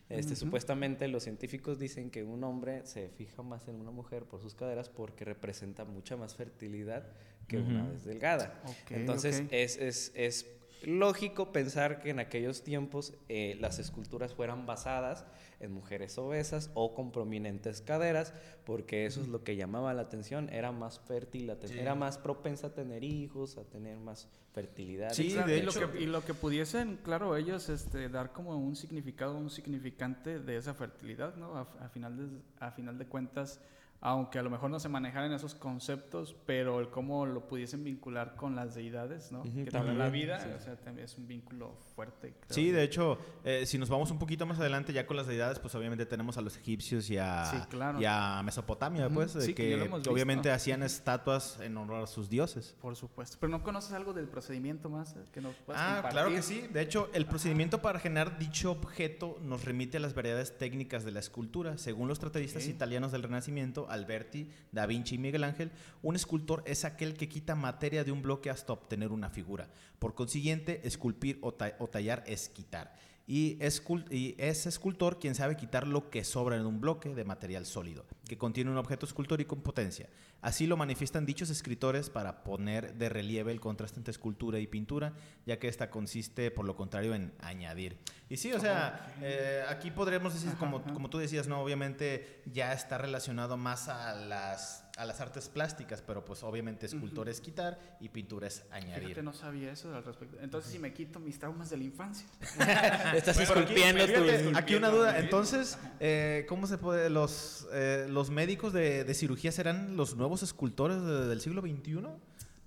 Este. 0.08 0.34
Supuestamente 0.34 1.06
los 1.06 1.22
científicos 1.22 1.78
dicen 1.78 2.10
que 2.10 2.24
un 2.24 2.42
hombre 2.42 2.84
se 2.84 3.08
fija 3.10 3.42
más 3.42 3.68
en 3.68 3.76
una 3.76 3.92
mujer 3.92 4.24
por 4.24 4.40
sus 4.42 4.54
caderas 4.56 4.88
porque 4.88 5.24
representa 5.24 5.84
mucha 5.84 6.16
más 6.16 6.34
fertilidad 6.34 7.06
que 7.46 7.58
una 7.58 7.88
vez 7.88 8.04
delgada. 8.04 8.60
Entonces. 8.90 9.44
Es, 9.50 9.76
es, 9.76 10.10
es 10.16 10.46
lógico 10.84 11.52
pensar 11.52 12.00
que 12.00 12.10
en 12.10 12.18
aquellos 12.20 12.62
tiempos 12.62 13.14
eh, 13.28 13.56
las 13.60 13.78
esculturas 13.78 14.34
fueran 14.34 14.66
basadas 14.66 15.24
en 15.60 15.72
mujeres 15.72 16.16
obesas 16.18 16.70
o 16.74 16.94
con 16.94 17.12
prominentes 17.12 17.82
caderas, 17.82 18.32
porque 18.64 19.06
eso 19.06 19.20
es 19.20 19.28
lo 19.28 19.44
que 19.44 19.56
llamaba 19.56 19.92
la 19.94 20.02
atención, 20.02 20.48
era 20.50 20.72
más 20.72 20.98
fértil, 21.00 21.50
a 21.50 21.58
ten- 21.58 21.70
Sí. 21.70 21.78
era 21.78 21.94
más 21.94 22.16
propensa 22.18 22.68
a 22.68 22.74
tener 22.74 23.04
hijos, 23.04 23.58
a 23.58 23.64
tener 23.64 23.96
más 23.98 24.28
fertilidad. 24.52 25.10
Sí, 25.12 25.32
de 25.32 25.58
y, 25.58 25.62
lo 25.62 25.70
hecho- 25.70 25.92
que, 25.92 26.00
y 26.02 26.06
lo 26.06 26.24
que 26.24 26.34
pudiesen, 26.34 26.98
claro, 27.02 27.36
ellos 27.36 27.68
este, 27.68 28.08
dar 28.08 28.32
como 28.32 28.56
un 28.56 28.74
significado, 28.76 29.36
un 29.36 29.50
significante 29.50 30.40
de 30.40 30.56
esa 30.56 30.74
fertilidad, 30.74 31.36
¿no? 31.36 31.56
A, 31.56 31.62
a 31.80 31.88
final 31.90 32.16
de, 32.16 32.42
a 32.58 32.70
final 32.72 32.98
de 32.98 33.06
cuentas, 33.06 33.60
aunque 34.02 34.38
a 34.38 34.42
lo 34.42 34.48
mejor 34.50 34.70
no 34.70 34.80
se 34.80 34.88
manejaran 34.88 35.30
esos 35.32 35.54
conceptos, 35.54 36.34
pero 36.46 36.80
el 36.80 36.88
cómo 36.88 37.26
lo 37.26 37.46
pudiesen 37.46 37.84
vincular 37.84 38.34
con 38.34 38.56
las 38.56 38.74
deidades, 38.74 39.30
¿no? 39.30 39.40
Ujú, 39.40 39.64
que 39.64 39.70
te 39.70 39.76
dan 39.76 39.98
la 39.98 40.04
también, 40.04 40.12
vida, 40.26 40.40
sí. 40.40 40.48
o 40.56 40.60
sea, 40.60 40.76
también 40.76 41.04
es 41.04 41.18
un 41.18 41.26
vínculo 41.28 41.74
fuerte. 41.94 42.34
creo 42.40 42.54
Sí, 42.54 42.70
de 42.70 42.82
hecho, 42.82 43.18
eh, 43.44 43.66
si 43.66 43.76
nos 43.76 43.90
vamos 43.90 44.10
un 44.10 44.18
poquito 44.18 44.46
más 44.46 44.58
adelante 44.58 44.92
ya 44.94 45.06
con 45.06 45.16
las 45.18 45.26
deidades, 45.26 45.58
pues 45.58 45.74
obviamente 45.74 46.06
tenemos 46.06 46.38
a 46.38 46.40
los 46.40 46.56
egipcios 46.56 47.10
y 47.10 47.18
a, 47.18 47.44
Sí, 47.44 47.56
claro. 47.68 48.00
y 48.00 48.06
a 48.06 48.42
Mesopotamia, 48.42 49.06
Ujú, 49.06 49.14
pues, 49.16 49.34
de 49.34 49.42
sí, 49.42 49.54
que 49.54 49.90
que, 50.02 50.10
obviamente 50.10 50.50
hacían 50.50 50.82
estatuas 50.82 51.60
en 51.60 51.76
honor 51.76 52.02
a 52.04 52.06
sus 52.06 52.30
dioses. 52.30 52.74
Por 52.80 52.96
supuesto. 52.96 53.36
Pero 53.38 53.50
no 53.50 53.62
conoces 53.62 53.92
algo 53.92 54.14
del 54.14 54.28
procedimiento 54.28 54.88
más 54.88 55.14
eh, 55.14 55.26
que 55.32 55.42
nos 55.42 55.54
puedas 55.56 55.82
Ah, 55.82 55.94
compartir? 55.96 56.10
claro 56.20 56.34
que 56.34 56.42
sí. 56.42 56.66
De 56.72 56.80
hecho, 56.80 57.10
el 57.12 57.26
procedimiento 57.26 57.82
para 57.82 57.98
generar 57.98 58.38
dicho 58.38 58.70
objeto 58.70 59.36
nos 59.42 59.64
remite 59.64 59.98
a 59.98 60.00
las 60.00 60.14
variedades 60.14 60.56
técnicas 60.56 61.04
de 61.04 61.10
la 61.10 61.20
escultura. 61.20 61.76
Según 61.76 62.08
los 62.08 62.18
tratadistas 62.18 62.62
Ok. 62.64 62.70
italianos 62.70 63.12
del 63.12 63.22
Renacimiento, 63.24 63.89
Alberti, 63.92 64.48
Da 64.72 64.86
Vinci 64.86 65.14
y 65.14 65.18
Miguel 65.18 65.44
Ángel, 65.44 65.70
un 66.02 66.16
escultor 66.16 66.62
es 66.66 66.84
aquel 66.84 67.14
que 67.14 67.28
quita 67.28 67.54
materia 67.54 68.04
de 68.04 68.12
un 68.12 68.22
bloque 68.22 68.50
hasta 68.50 68.72
obtener 68.72 69.10
una 69.12 69.30
figura. 69.30 69.68
Por 69.98 70.14
consiguiente, 70.14 70.80
esculpir 70.86 71.38
o, 71.42 71.52
ta- 71.52 71.76
o 71.78 71.86
tallar 71.88 72.22
es 72.26 72.48
quitar. 72.48 72.94
Y 73.26 73.58
es 73.60 74.66
escultor 74.66 75.20
quien 75.20 75.36
sabe 75.36 75.56
quitar 75.56 75.86
lo 75.86 76.10
que 76.10 76.24
sobra 76.24 76.56
en 76.56 76.66
un 76.66 76.80
bloque 76.80 77.10
de 77.14 77.24
material 77.24 77.64
sólido, 77.64 78.04
que 78.26 78.36
contiene 78.36 78.70
un 78.72 78.76
objeto 78.78 79.06
escultórico 79.06 79.54
en 79.54 79.60
potencia. 79.62 80.08
Así 80.42 80.66
lo 80.66 80.76
manifiestan 80.76 81.26
dichos 81.26 81.50
escritores 81.50 82.08
para 82.10 82.42
poner 82.44 82.94
de 82.94 83.08
relieve 83.08 83.52
el 83.52 83.60
contraste 83.60 83.98
entre 83.98 84.12
escultura 84.12 84.58
y 84.58 84.66
pintura, 84.66 85.12
ya 85.46 85.58
que 85.58 85.68
esta 85.68 85.90
consiste, 85.90 86.50
por 86.50 86.64
lo 86.64 86.74
contrario, 86.76 87.14
en 87.14 87.32
añadir. 87.40 87.98
Y 88.30 88.36
sí, 88.38 88.52
o 88.52 88.60
sea, 88.60 89.12
eh, 89.20 89.62
aquí 89.68 89.90
podremos 89.90 90.32
decir, 90.32 90.52
como, 90.58 90.80
tú 91.10 91.18
decías, 91.18 91.46
no, 91.46 91.60
obviamente 91.60 92.42
ya 92.46 92.72
está 92.72 92.96
relacionado 92.96 93.56
más 93.56 93.88
a 93.88 94.14
las, 94.14 94.84
a 94.96 95.04
las 95.04 95.20
artes 95.20 95.48
plásticas, 95.48 96.00
pero 96.00 96.24
pues 96.24 96.42
obviamente 96.42 96.86
escultor 96.86 97.28
es 97.28 97.40
quitar 97.40 97.78
y 98.00 98.08
pintura 98.08 98.46
es 98.46 98.64
añadir. 98.70 99.02
Fíjate, 99.08 99.22
no 99.24 99.32
sabía 99.32 99.72
eso 99.72 99.94
al 99.94 100.04
respecto. 100.04 100.38
Entonces, 100.40 100.70
si 100.72 100.78
me 100.78 100.92
quito 100.92 101.18
mis 101.18 101.38
traumas 101.38 101.70
de 101.70 101.76
la 101.76 101.84
infancia. 101.84 102.26
Estás 103.14 103.36
aquí- 103.36 103.42
esculpiendo 103.44 104.06
tu... 104.06 104.12
fíjate, 104.12 104.52
aquí 104.54 104.74
una 104.76 104.90
duda. 104.90 105.18
Entonces, 105.18 105.76
eh, 105.98 106.46
¿cómo 106.48 106.66
se 106.68 106.78
puede? 106.78 107.10
¿Los, 107.10 107.66
eh, 107.72 108.06
los 108.08 108.30
médicos 108.30 108.72
de, 108.72 109.02
de 109.04 109.14
cirugía 109.14 109.50
serán 109.50 109.96
los 109.96 110.14
nuevos 110.16 110.29
escultores 110.42 111.02
de- 111.02 111.26
del 111.28 111.40
siglo 111.40 111.60
XXI? 111.60 112.06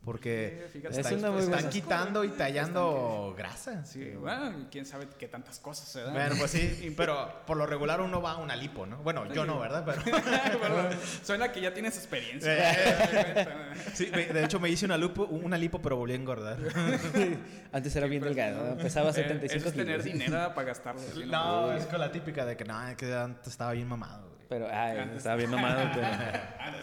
Porque 0.05 0.63
Sí, 0.65 0.79
fíjate. 0.79 0.95
Es 0.95 0.97
están, 0.99 1.15
están 1.15 1.33
buena- 1.49 1.69
quitando 1.69 2.23
y 2.25 2.29
tallando 2.31 3.33
grasa. 3.37 3.85
Sí, 3.85 4.09
bueno, 4.19 4.67
quién 4.69 4.85
sabe 4.85 5.07
qué 5.17 5.29
tantas 5.29 5.59
cosas 5.59 5.87
se 5.87 6.01
dan. 6.01 6.11
Bueno, 6.13 6.35
pues 6.37 6.51
sí, 6.51 6.93
pero 6.97 7.31
por 7.47 7.55
lo 7.55 7.65
regular 7.65 8.01
uno 8.01 8.21
va 8.21 8.31
a 8.33 8.35
una 8.37 8.53
lipo, 8.57 8.85
¿no? 8.85 8.97
Bueno, 8.97 9.31
yo 9.33 9.45
no, 9.45 9.57
¿verdad? 9.61 9.85
Pero 9.85 10.01
Bueno, 10.59 10.89
suena 11.23 11.53
que 11.53 11.61
ya 11.61 11.73
tienes 11.73 11.95
experiencia. 11.95 12.51
sí, 13.93 14.09
me- 14.11 14.25
de 14.25 14.43
hecho 14.43 14.59
me 14.59 14.69
hice 14.69 14.85
una, 14.85 14.97
lupo, 14.97 15.23
una 15.23 15.57
lipo, 15.57 15.81
pero 15.81 15.95
volví 15.95 16.11
a 16.11 16.15
engordar. 16.17 16.57
Antes 17.71 17.95
era 17.95 18.07
bien 18.07 18.23
delgado, 18.23 18.71
¿no? 18.71 18.77
pesaba 18.77 19.11
Eh, 19.11 19.13
75 19.13 19.55
Eso 19.55 19.67
es 19.69 19.73
tener 19.73 20.01
kilos. 20.01 20.19
dinero 20.19 20.53
para 20.53 20.67
gastarlo. 20.67 20.99
¿sí, 21.01 21.23
No, 21.27 21.71
es 21.71 21.85
con 21.85 22.01
la 22.01 22.11
típica 22.11 22.45
de 22.45 22.57
que 22.57 22.65
no, 22.65 22.75
que 22.97 23.13
antes 23.13 23.47
estaba 23.47 23.71
bien 23.71 23.87
mamado. 23.87 24.32
Pero, 24.53 24.67
ay, 24.71 25.11
estaba 25.17 25.35
bien 25.35 25.49
mamado, 25.49 25.89
pero... 25.95 26.07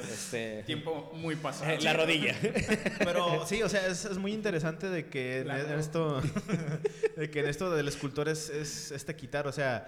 Este... 0.03 0.63
Tiempo 0.65 1.13
muy 1.15 1.37
pasado. 1.37 1.71
eh, 1.71 1.79
la 1.81 1.93
rodilla. 1.93 2.35
Pero 2.99 3.47
sí, 3.47 3.63
o 3.63 3.69
sea, 3.69 3.87
es, 3.87 4.05
es 4.07 4.19
muy 4.19 4.33
interesante 4.33 4.89
de 4.89 5.07
que 5.07 5.41
en 5.43 5.51
esto, 5.79 6.21
de 7.17 7.31
que 7.31 7.41
en 7.41 7.47
esto 7.47 7.71
del 7.71 7.87
escultor 7.87 8.29
es, 8.29 8.51
es 8.51 8.91
este 8.91 9.15
quitar, 9.15 9.47
o 9.47 9.53
sea, 9.53 9.87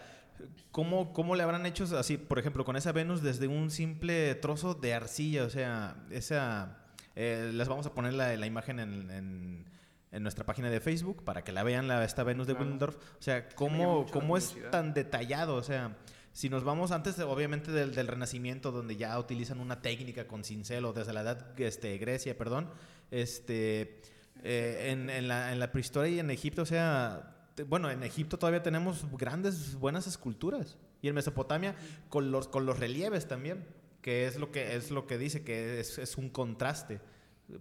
¿cómo, 0.71 1.13
¿cómo 1.13 1.35
le 1.35 1.43
habrán 1.43 1.67
hecho 1.67 1.85
así, 1.99 2.19
por 2.19 2.39
ejemplo, 2.39 2.65
con 2.65 2.77
esa 2.77 2.93
Venus 2.93 3.21
desde 3.23 3.49
un 3.49 3.71
simple 3.71 4.35
trozo 4.37 4.75
de 4.75 4.95
arcilla? 4.95 5.45
O 5.45 5.51
sea, 5.51 5.97
esa, 6.11 6.79
eh, 7.17 7.51
les 7.53 7.67
vamos 7.69 7.87
a 7.87 7.95
poner 7.95 8.13
la, 8.15 8.37
la 8.37 8.47
imagen 8.47 8.79
en, 8.79 9.11
en- 9.11 9.73
en 10.13 10.23
nuestra 10.23 10.45
página 10.45 10.69
de 10.69 10.79
Facebook 10.81 11.25
para 11.25 11.43
que 11.43 11.53
la 11.53 11.63
vean, 11.63 11.89
la, 11.89 12.05
esta 12.05 12.23
Venus 12.23 12.47
de 12.47 12.53
Claro. 12.53 12.67
Willendorf. 12.67 12.97
O 12.97 13.23
sea, 13.23 13.49
¿cómo, 13.49 14.05
cómo 14.13 14.37
es 14.37 14.55
tan 14.71 14.93
detallado? 14.93 15.55
O 15.55 15.63
sea, 15.63 15.97
Si 16.33 16.49
nos 16.49 16.65
vamos 16.65 16.91
antes, 16.93 17.17
de- 17.17 17.25
obviamente, 17.25 17.71
del, 17.71 17.95
del 17.95 18.07
Renacimiento, 18.09 18.73
donde 18.73 18.97
ya 18.97 19.19
utilizan 19.19 19.61
una 19.61 19.83
técnica 19.83 20.27
con 20.27 20.45
cincel, 20.45 20.85
o 20.87 20.93
desde 20.93 21.13
la 21.13 21.21
edad 21.23 21.61
este, 21.61 21.99
Grecia, 21.99 22.37
perdón, 22.39 22.71
este, 23.11 24.01
eh, 24.43 24.89
en, 24.91 25.11
en 25.11 25.29
la, 25.29 25.53
en 25.53 25.59
la 25.61 25.71
prehistoria 25.73 26.11
y 26.13 26.19
en 26.21 26.31
Egipto, 26.31 26.63
o 26.63 26.67
sea, 26.67 27.37
te- 27.55 27.65
bueno, 27.65 27.91
en 27.91 28.03
Egipto 28.03 28.39
todavía 28.39 28.63
tenemos 28.63 29.05
grandes, 29.19 29.75
buenas 29.75 30.07
esculturas. 30.07 30.79
Y 31.03 31.09
en 31.09 31.15
Mesopotamia, 31.15 31.75
con 32.09 32.31
los, 32.31 32.49
con 32.49 32.65
los 32.65 32.79
relieves 32.79 33.27
también, 33.29 33.67
que 34.01 34.27
es 34.27 34.37
lo 34.39 34.51
que, 34.53 34.77
es 34.77 34.91
lo 34.91 35.07
que 35.07 35.19
dice, 35.19 35.43
que 35.45 35.81
es, 35.81 35.99
es 35.99 36.17
un 36.17 36.29
contraste. 36.31 37.01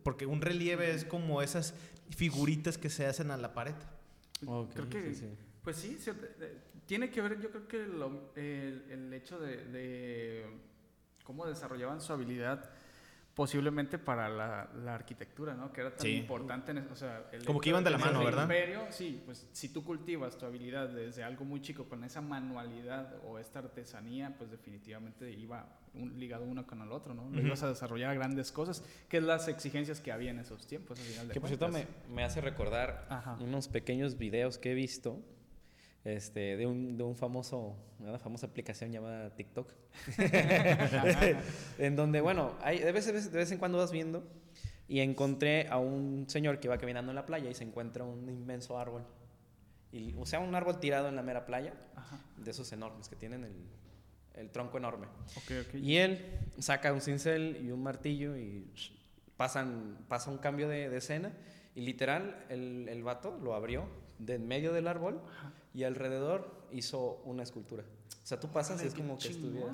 Porque 0.03 0.25
un 0.25 0.41
relieve 0.41 0.91
es 0.91 1.03
como 1.05 1.41
esas 1.41 1.73
figuritas 2.15 2.77
que 2.77 2.89
se 2.89 3.05
hacen 3.05 3.31
a 3.31 3.37
la 3.37 3.53
pared. 3.53 3.73
Creo 4.73 4.89
que, 4.89 5.13
sí, 5.13 5.15
sí. 5.21 5.25
pues 5.63 5.75
sí, 5.77 5.97
tiene 6.91 7.09
que 7.09 7.21
ver, 7.21 7.39
yo 7.39 7.49
creo 7.51 7.67
que 7.69 7.87
lo- 7.87 8.33
el, 8.35 8.83
el 8.91 9.13
hecho 9.13 9.39
de, 9.39 9.63
de 9.67 10.45
cómo 11.23 11.45
desarrollaban 11.45 12.01
su 12.01 12.11
habilidad 12.11 12.69
posiblemente 13.33 13.97
para 13.97 14.27
la, 14.27 14.69
la 14.83 14.95
arquitectura, 14.95 15.53
¿no? 15.53 15.71
Que 15.71 15.79
era 15.79 15.91
tan 15.95 16.01
Sí. 16.05 16.17
importante, 16.17 16.71
en 16.71 16.79
o 16.79 16.95
sea, 16.97 17.29
el 17.31 17.45
Como 17.45 17.61
que 17.61 17.69
iban 17.69 17.85
de 17.85 17.91
la 17.91 17.97
mano, 17.97 18.21
¿verdad? 18.25 18.41
imperio, 18.43 18.87
sí, 18.89 19.21
pues 19.25 19.47
si 19.53 19.69
tú 19.69 19.85
cultivas 19.85 20.37
tu 20.37 20.45
habilidad 20.45 20.89
desde 20.89 21.23
algo 21.23 21.45
muy 21.45 21.61
chico 21.61 21.85
con 21.85 22.03
esa 22.03 22.19
manualidad 22.19 23.15
o 23.25 23.39
esta 23.39 23.59
artesanía, 23.59 24.35
pues 24.37 24.51
definitivamente 24.51 25.31
iba 25.31 25.65
un- 25.93 26.19
ligado 26.19 26.43
uno 26.43 26.67
con 26.67 26.81
el 26.81 26.91
otro, 26.91 27.13
¿no? 27.13 27.23
Ujú. 27.27 27.39
ibas 27.39 27.63
a 27.63 27.69
desarrollar 27.69 28.13
grandes 28.15 28.51
cosas, 28.51 28.83
que 29.07 29.15
es 29.19 29.23
las 29.23 29.47
exigencias 29.47 30.01
que 30.01 30.11
había 30.11 30.31
en 30.31 30.39
esos 30.39 30.67
tiempos, 30.67 30.99
al 30.99 31.05
final 31.05 31.27
de 31.29 31.33
Que 31.35 31.39
por 31.39 31.47
cierto 31.47 31.69
me, 32.09 32.23
hace 32.25 32.41
recordar 32.41 33.07
Ajá. 33.09 33.37
unos 33.39 33.69
pequeños 33.69 34.17
videos 34.17 34.57
que 34.57 34.73
he 34.73 34.75
visto 34.75 35.21
este, 36.03 36.57
de, 36.57 36.65
un, 36.65 36.97
de 36.97 37.03
un 37.03 37.15
famoso, 37.15 37.75
una 37.99 38.17
famosa 38.19 38.47
aplicación 38.47 38.91
llamada 38.91 39.35
TikTok. 39.35 39.71
en 41.77 41.95
donde, 41.95 42.21
bueno, 42.21 42.55
hay, 42.61 42.79
de, 42.79 42.91
vez, 42.91 43.05
de 43.05 43.37
vez- 43.39 43.51
en 43.51 43.57
cuando 43.57 43.77
vas 43.77 43.91
viendo 43.91 44.23
y 44.87 44.99
encontré 44.99 45.67
a 45.69 45.77
un 45.77 46.25
señor 46.27 46.59
que 46.59 46.67
va 46.67 46.77
caminando 46.77 47.11
en 47.11 47.15
la 47.15 47.25
playa 47.25 47.49
y 47.49 47.53
se 47.53 47.63
encuentra 47.63 48.03
un 48.03 48.29
inmenso 48.29 48.77
árbol. 48.77 49.03
Y, 49.91 50.13
o 50.17 50.25
sea, 50.25 50.39
un 50.39 50.55
árbol 50.55 50.79
tirado 50.79 51.07
en 51.09 51.15
la 51.15 51.21
mera 51.23 51.45
playa, 51.45 51.73
Ajá. 51.95 52.19
de 52.37 52.51
esos 52.51 52.71
enormes, 52.71 53.09
que 53.09 53.15
tienen 53.15 53.43
el, 53.43 53.53
el 54.35 54.49
tronco 54.49 54.77
enorme. 54.77 55.07
Ok, 55.37 55.51
ok. 55.67 55.75
Y 55.75 55.97
él 55.97 56.39
saca 56.59 56.93
un 56.93 57.01
cincel 57.01 57.59
y 57.61 57.71
un 57.71 57.83
martillo 57.83 58.37
y 58.37 58.71
pasan, 59.37 59.97
pasa 60.07 60.31
un 60.31 60.37
cambio 60.37 60.67
de, 60.69 60.89
de 60.89 60.97
escena 60.97 61.33
y 61.75 61.81
literal 61.81 62.45
el, 62.49 62.87
el 62.89 63.03
vato 63.03 63.37
lo 63.41 63.53
abrió 63.53 63.85
de 64.19 64.35
en 64.35 64.47
medio 64.47 64.71
del 64.71 64.87
árbol 64.87 65.21
y 65.73 65.83
alrededor 65.83 66.49
hizo 66.71 67.21
una 67.25 67.43
escultura. 67.43 67.83
O 67.83 68.27
sea, 68.27 68.39
tú 68.39 68.49
pasas 68.49 68.83
y 68.83 68.87
es 68.87 68.93
como 68.93 69.17
que 69.17 69.29
estuvieras... 69.29 69.73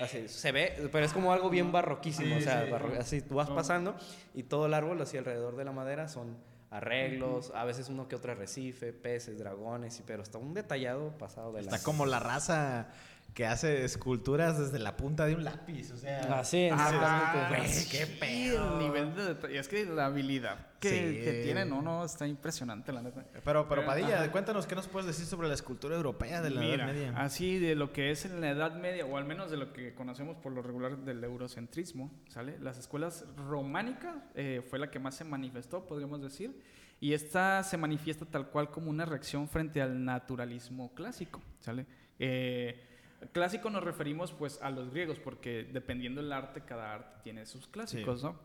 Así, 0.00 0.28
se 0.28 0.52
ve, 0.52 0.88
pero 0.92 1.04
es 1.04 1.12
como 1.12 1.32
algo 1.32 1.50
bien 1.50 1.72
barroquísimo. 1.72 2.36
o 2.36 2.40
sea, 2.40 2.64
barro- 2.70 2.96
así 2.96 3.22
tú 3.22 3.34
vas 3.34 3.48
No. 3.48 3.56
pasando 3.56 3.96
y 4.34 4.44
todo 4.44 4.66
el 4.66 4.74
árbol 4.74 5.00
así 5.02 5.16
alrededor 5.16 5.56
de 5.56 5.64
la 5.64 5.72
madera 5.72 6.06
son 6.06 6.36
arreglos, 6.70 7.50
a 7.56 7.64
veces 7.64 7.88
uno 7.88 8.06
que 8.06 8.14
otro 8.14 8.30
arrecife, 8.30 8.92
peces, 8.92 9.38
dragones, 9.38 9.98
y, 9.98 10.02
pero 10.04 10.22
está 10.22 10.38
un 10.38 10.54
detallado 10.54 11.10
pasado 11.18 11.52
de 11.52 11.62
la... 11.62 11.72
Está 11.72 11.82
como 11.84 12.06
la 12.06 12.20
raza 12.20 12.86
que 13.34 13.46
hace 13.46 13.84
esculturas 13.84 14.58
desde 14.58 14.78
la 14.78 14.96
punta 14.96 15.24
de 15.26 15.34
un 15.34 15.44
lápiz, 15.44 15.92
o 15.92 15.96
sea... 15.96 16.20
Así, 16.40 16.62
exactamente. 16.64 17.56
güey, 17.56 17.68
sí, 17.68 17.88
qué 17.90 18.06
pedo. 18.06 18.72
El 18.74 18.78
nivel 18.86 19.14
de 19.14 19.24
detalle. 19.24 19.58
Es 19.58 19.68
que 19.68 19.84
la 19.86 20.06
habilidad 20.06 20.66
que, 20.80 20.88
Sí. 20.88 21.24
que 21.24 21.42
tiene, 21.44 21.64
no, 21.64 21.80
no, 21.82 22.04
está 22.04 22.26
impresionante, 22.26 22.92
la 22.92 23.02
neta. 23.02 23.24
Pero, 23.44 23.68
pero 23.68 23.82
Eh, 23.82 23.86
Padilla, 23.86 24.22
ajá. 24.22 24.32
cuéntanos 24.32 24.66
qué 24.66 24.74
nos 24.74 24.88
puedes 24.88 25.06
decir 25.06 25.26
sobre 25.26 25.46
la 25.48 25.54
escultura 25.54 25.94
europea 25.94 26.40
de 26.42 26.50
la 26.50 26.60
Mira, 26.60 26.84
Edad 26.86 26.92
Media. 26.94 27.12
así 27.18 27.58
de 27.58 27.74
lo 27.76 27.92
que 27.92 28.10
es 28.10 28.24
en 28.24 28.40
la 28.40 28.50
Edad 28.50 28.74
Media, 28.74 29.04
o 29.06 29.16
al 29.16 29.24
menos 29.24 29.50
de 29.50 29.56
lo 29.58 29.72
que 29.72 29.94
conocemos 29.94 30.36
por 30.36 30.52
lo 30.52 30.62
regular 30.62 30.96
del 30.98 31.22
eurocentrismo, 31.22 32.10
¿sale? 32.28 32.58
Las 32.60 32.78
escuelas 32.78 33.24
románicas 33.36 34.16
eh, 34.34 34.62
fue 34.68 34.78
la 34.78 34.90
que 34.90 34.98
más 34.98 35.14
se 35.14 35.24
manifestó, 35.24 35.86
podríamos 35.86 36.20
decir, 36.22 36.60
y 36.98 37.12
esta 37.12 37.62
se 37.62 37.76
manifiesta 37.76 38.24
tal 38.26 38.48
cual 38.48 38.70
como 38.70 38.90
una 38.90 39.04
reacción 39.04 39.48
frente 39.48 39.80
al 39.80 40.04
naturalismo 40.04 40.92
clásico, 40.94 41.40
¿sale? 41.60 41.86
Eh, 42.18 42.86
clásico 43.32 43.70
nos 43.70 43.84
referimos 43.84 44.32
pues 44.32 44.60
a 44.62 44.70
los 44.70 44.90
griegos, 44.90 45.18
porque 45.18 45.68
dependiendo 45.72 46.22
del 46.22 46.32
arte, 46.32 46.62
cada 46.62 46.94
arte 46.94 47.20
tiene 47.22 47.46
sus 47.46 47.66
clásicos, 47.66 48.22
¿no? 48.22 48.36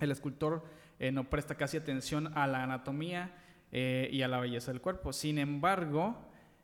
El 0.00 0.10
escultor 0.10 0.64
eh, 0.98 1.12
no 1.12 1.28
presta 1.28 1.56
casi 1.56 1.76
atención 1.76 2.36
a 2.36 2.46
la 2.46 2.62
anatomía 2.62 3.36
eh, 3.72 4.08
y 4.12 4.22
a 4.22 4.28
la 4.28 4.40
belleza 4.40 4.72
del 4.72 4.80
cuerpo. 4.80 5.12
Sin 5.12 5.38
embargo, 5.38 6.16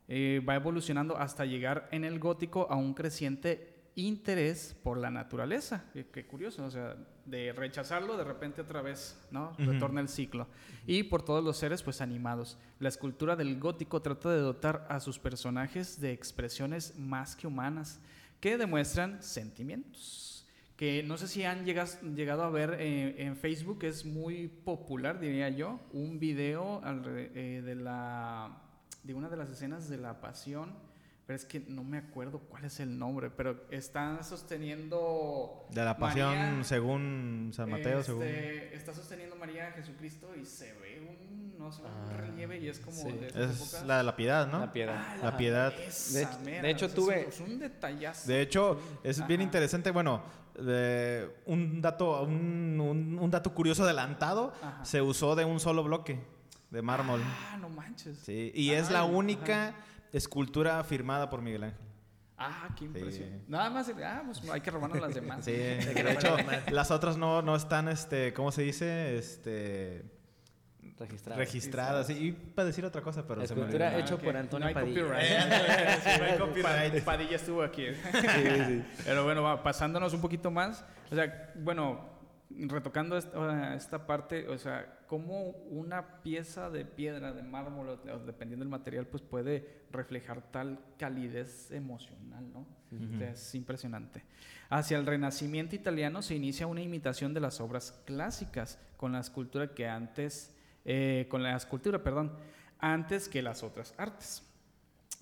eh, 0.07 0.41
va 0.47 0.55
evolucionando 0.55 1.17
hasta 1.17 1.45
llegar 1.45 1.87
en 1.91 2.03
el 2.03 2.19
gótico 2.19 2.67
a 2.69 2.75
un 2.75 2.93
creciente 2.93 3.74
interés 3.95 4.75
por 4.83 4.97
la 4.97 5.09
naturaleza. 5.09 5.85
Qué, 5.93 6.05
qué 6.07 6.25
curioso, 6.25 6.65
o 6.65 6.69
sea, 6.71 6.95
de 7.25 7.53
rechazarlo, 7.53 8.17
de 8.17 8.23
repente 8.23 8.61
otra 8.61 8.81
vez, 8.81 9.17
¿no? 9.31 9.51
Ujú. 9.59 9.71
Retorna 9.71 10.01
el 10.01 10.09
ciclo. 10.09 10.47
Y 10.85 11.03
por 11.03 11.23
todos 11.23 11.43
los 11.43 11.57
seres, 11.57 11.81
pues 11.81 12.01
animados. 12.01 12.57
La 12.79 12.89
escultura 12.89 13.35
del 13.35 13.59
gótico 13.59 14.01
trata 14.01 14.29
de 14.31 14.39
dotar 14.39 14.85
a 14.89 14.99
sus 14.99 15.17
personajes 15.17 15.99
de 16.01 16.11
expresiones 16.11 16.97
más 16.99 17.35
que 17.35 17.47
humanas, 17.47 17.99
que 18.39 18.57
demuestran 18.57 19.23
sentimientos. 19.23 20.45
Que 20.75 21.03
no 21.03 21.17
sé 21.17 21.29
si 21.29 21.43
han 21.45 21.63
llegas- 21.65 22.01
llegado 22.01 22.43
a 22.43 22.49
ver 22.49 22.75
eh, 22.79 23.15
en 23.23 23.37
Facebook, 23.37 23.83
es 23.85 24.03
muy 24.05 24.49
popular, 24.49 25.19
diría 25.21 25.47
yo, 25.49 25.79
un 25.93 26.19
video 26.19 26.81
eh, 26.85 27.61
de, 27.63 27.75
la, 27.75 28.61
de 29.01 29.13
una 29.13 29.29
de 29.29 29.37
las 29.37 29.49
escenas 29.49 29.87
de 29.87 29.97
la 29.97 30.19
pasión, 30.19 30.73
pero 31.25 31.37
es 31.37 31.45
que 31.45 31.59
no 31.61 31.83
me 31.83 31.97
acuerdo 31.97 32.39
cuál 32.39 32.65
es 32.65 32.79
el 32.79 32.97
nombre, 32.99 33.29
pero 33.31 33.63
están 33.71 34.23
sosteniendo... 34.23 35.65
De 35.71 35.83
la 35.83 35.97
pasión 35.97 36.35
María, 36.37 36.63
según 36.63 37.51
San 37.53 37.69
Mateo, 37.69 38.03
según... 38.03 38.23
este, 38.23 38.75
Está 38.75 38.93
sosteniendo 38.93 39.35
María 39.35 39.67
a 39.67 39.71
Jesucristo 39.71 40.29
y 40.39 40.45
se 40.45 40.73
ve 40.73 41.01
un, 41.01 41.57
no 41.57 41.71
sé, 41.71 41.81
un 41.81 41.87
Ah, 41.87 42.17
relieve 42.17 42.59
y 42.59 42.67
es 42.69 42.79
como 42.79 42.95
sí. 42.97 43.11
de 43.11 43.27
Es 43.27 43.35
épocas. 43.61 43.83
la 43.85 43.97
de 43.97 44.03
la 44.03 44.15
piedad, 44.15 44.47
¿no? 44.47 44.59
La 44.59 44.71
piedad. 44.71 44.95
Ah, 44.97 45.17
La 45.23 45.37
piedad. 45.37 45.73
esa 45.79 46.13
De 46.19 46.23
hecho- 46.25 46.39
mera, 46.45 46.61
de 46.61 46.69
hecho, 46.71 46.85
o 46.85 46.89
sea, 46.89 46.95
tuve- 46.95 47.27
Es 47.29 47.39
un 47.39 47.59
detallazo. 47.59 48.27
De 48.27 48.41
hecho, 48.41 48.79
es 49.03 49.25
bien 49.25 49.41
interesante, 49.41 49.89
bueno, 49.91 50.21
de 50.59 51.29
un 51.47 51.81
dato, 51.81 52.21
un, 52.23 52.79
un- 52.79 53.19
un 53.19 53.31
dato 53.31 53.53
curioso 53.53 53.83
adelantado, 53.83 54.53
Ajá. 54.61 54.85
se 54.85 55.01
usó 55.01 55.35
de 55.35 55.43
un 55.45 55.59
solo 55.59 55.83
bloque 55.83 56.19
de 56.69 56.81
mármol. 56.81 57.21
Ah, 57.23 57.57
no 57.59 57.69
manches. 57.69 58.19
Sí, 58.19 58.51
y 58.53 58.71
es 58.71 58.91
la 58.91 59.01
Ay, 59.03 59.11
única 59.11 59.73
escultura 60.13 60.83
firmada 60.83 61.29
por 61.29 61.41
Miguel 61.41 61.63
Ángel. 61.65 61.79
Ah, 62.37 62.67
qué 62.77 62.85
impresión. 62.85 63.29
Sí. 63.29 63.45
Nada 63.47 63.69
más, 63.69 63.89
ah, 64.03 64.23
pues 64.25 64.49
hay 64.49 64.59
que 64.61 64.69
robarnos 64.71 64.99
las 64.99 65.13
demás. 65.15 65.45
Sí, 65.45 65.51
de 65.53 66.11
hecho, 66.11 66.35
las 66.71 66.91
otras 66.91 67.15
no, 67.17 67.41
no 67.41 67.55
están, 67.55 67.87
este, 67.87 68.33
¿cómo 68.33 68.51
se 68.51 68.61
dice? 68.63 69.17
Este, 69.17 70.03
Registrado. 70.99 71.39
registradas. 71.39 72.09
Y 72.09 72.31
para 72.33 72.67
decir 72.67 72.85
otra 72.85 73.01
cosa, 73.01 73.25
pero 73.27 73.45
se 73.45 73.53
me 73.55 73.61
Escultura 73.61 73.87
olvidó. 73.87 74.01
hecho 74.01 74.15
ok. 74.15 74.23
por 74.23 74.37
Antonio 74.37 74.67
no 74.67 74.73
Padilla. 74.73 75.01
copyright. 75.01 75.29
Sí, 76.03 76.09
no 76.19 76.25
hay 76.25 76.37
copyright. 76.37 76.93
Pa- 76.99 77.05
Padilla 77.11 77.35
estuvo 77.35 77.63
aquí. 77.63 77.87
Pero 79.05 79.23
bueno, 79.25 79.41
va, 79.43 79.61
pasándonos 79.63 80.13
un 80.13 80.21
poquito 80.21 80.51
más. 80.51 80.85
O 81.11 81.15
sea, 81.15 81.51
bueno, 81.55 82.09
retocando 82.49 83.17
esta, 83.17 83.75
esta 83.75 84.05
parte, 84.07 84.47
o 84.47 84.57
sea, 84.57 84.94
cómo 85.07 85.49
una 85.69 86.21
pieza 86.21 86.69
de 86.69 86.85
piedra, 86.85 87.33
de 87.33 87.43
mármol, 87.43 87.99
dependiendo 88.25 88.63
del 88.63 88.69
material, 88.69 89.07
pues 89.07 89.23
puede 89.23 89.83
reflejar 89.91 90.41
tal 90.51 90.79
calidez 90.97 91.71
emocional, 91.71 92.51
¿no? 92.51 92.65
O 93.13 93.17
sea, 93.17 93.31
es 93.31 93.55
impresionante. 93.55 94.23
Hacia 94.69 94.97
el 94.97 95.05
Renacimiento 95.05 95.75
italiano 95.75 96.21
se 96.21 96.35
inicia 96.35 96.67
una 96.67 96.81
imitación 96.81 97.33
de 97.33 97.41
las 97.41 97.59
obras 97.59 98.01
clásicas 98.05 98.79
con 98.97 99.11
la 99.11 99.19
escultura 99.19 99.73
que 99.73 99.87
antes, 99.87 100.55
eh, 100.85 101.27
con 101.29 101.43
la 101.43 101.55
escultura, 101.55 102.03
perdón, 102.03 102.31
antes 102.79 103.27
que 103.27 103.41
las 103.41 103.63
otras 103.63 103.93
artes. 103.97 104.43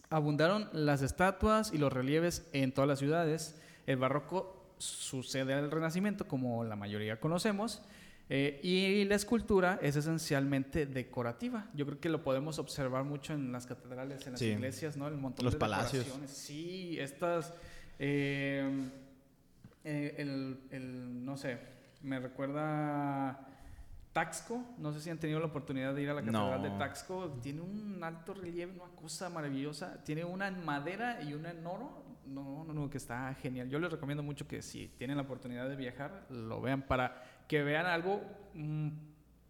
Abundaron 0.09 0.69
las 0.73 1.01
estatuas 1.01 1.73
y 1.73 1.77
los 1.77 1.91
relieves 1.91 2.47
en 2.53 2.71
todas 2.71 2.87
las 2.87 2.99
ciudades. 2.99 3.59
El 3.87 3.97
barroco 3.97 4.75
sucede 4.77 5.53
al 5.53 5.71
Renacimiento, 5.71 6.27
como 6.27 6.63
la 6.63 6.75
mayoría 6.75 7.19
conocemos, 7.19 7.81
eh, 8.35 8.59
y 8.63 9.05
la 9.05 9.13
escultura 9.13 9.77
es 9.79 9.95
esencialmente 9.95 10.87
decorativa. 10.87 11.67
Yo 11.75 11.85
creo 11.85 11.99
que 11.99 12.09
lo 12.09 12.23
podemos 12.23 12.57
observar 12.57 13.03
mucho 13.03 13.31
en 13.33 13.51
las 13.51 13.67
catedrales, 13.67 14.25
en 14.25 14.31
las 14.33 14.39
Sí. 14.39 14.47
iglesias, 14.47 14.97
¿no? 14.97 15.07
El 15.07 15.17
montón 15.17 15.45
Los 15.45 15.53
de 15.53 15.59
palacios. 15.59 16.07
Sí, 16.25 16.97
estas... 16.99 17.53
eh, 17.99 18.89
eh, 19.83 20.15
el, 20.17 20.59
el- 20.71 21.23
no 21.23 21.37
sé, 21.37 21.59
me 22.01 22.19
recuerda 22.19 23.47
Taxco. 24.13 24.63
No 24.79 24.91
sé 24.93 24.99
si 24.99 25.09
han 25.11 25.19
tenido 25.19 25.39
la 25.39 25.45
oportunidad 25.47 25.93
de 25.93 26.01
ir 26.01 26.09
a 26.09 26.13
la 26.15 26.21
catedral 26.21 26.61
No. 26.61 26.69
de 26.71 26.77
Taxco. 26.79 27.37
Tiene 27.41 27.61
un 27.61 27.99
alto 28.03 28.33
relieve, 28.33 28.71
una 28.73 28.95
cosa 28.95 29.29
maravillosa. 29.29 30.03
Tiene 30.03 30.23
una 30.25 30.47
en 30.47 30.63
madera 30.65 31.21
y 31.21 31.33
una 31.33 31.51
en 31.51 31.65
oro. 31.67 32.01
No, 32.25 32.63
no, 32.63 32.73
no, 32.73 32.89
que 32.89 32.97
está 32.97 33.33
genial. 33.35 33.69
Yo 33.69 33.79
les 33.79 33.91
recomiendo 33.91 34.23
mucho 34.23 34.47
que 34.47 34.61
si 34.61 34.87
tienen 34.97 35.17
la 35.17 35.23
oportunidad 35.23 35.67
de 35.67 35.75
viajar, 35.75 36.25
lo 36.29 36.61
vean 36.61 36.83
para 36.83 37.21
que 37.47 37.63
vean 37.63 37.85
algo 37.85 38.21
mm, 38.53 38.89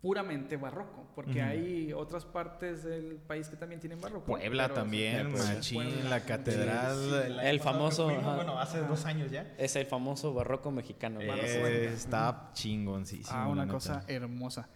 puramente 0.02 0.58
barroco, 0.58 1.08
porque 1.16 1.42
hay 1.42 1.94
otras 1.94 2.26
partes 2.26 2.84
del 2.84 3.16
país 3.26 3.48
que 3.48 3.56
también 3.56 3.80
tienen 3.80 4.02
barroco. 4.02 4.26
Puebla 4.26 4.68
también, 4.68 5.32
Puebla, 5.32 5.54
machín, 5.56 5.82
Puebla, 5.82 6.10
la 6.10 6.20
catedral. 6.26 6.96
Sí, 6.98 7.10
sí. 7.10 7.16
el 7.26 7.40
El 7.40 7.60
famoso, 7.62 8.06
fuimos, 8.06 8.26
ajá. 8.26 8.36
Bueno, 8.36 8.60
hace 8.60 8.80
dos 8.80 9.06
años 9.06 9.32
ya. 9.32 9.54
Es 9.58 9.78
el 9.78 9.86
famoso 9.86 10.34
barroco 10.34 10.72
mexicano. 10.72 11.22
¿no? 11.22 11.34
Eh, 11.34 11.86
está 11.86 12.50
chingoncísimo. 12.54 13.38
Ah, 13.38 13.48
una 13.48 13.64
neta. 13.64 13.74
cosa 13.74 14.04
hermosa. 14.10 14.68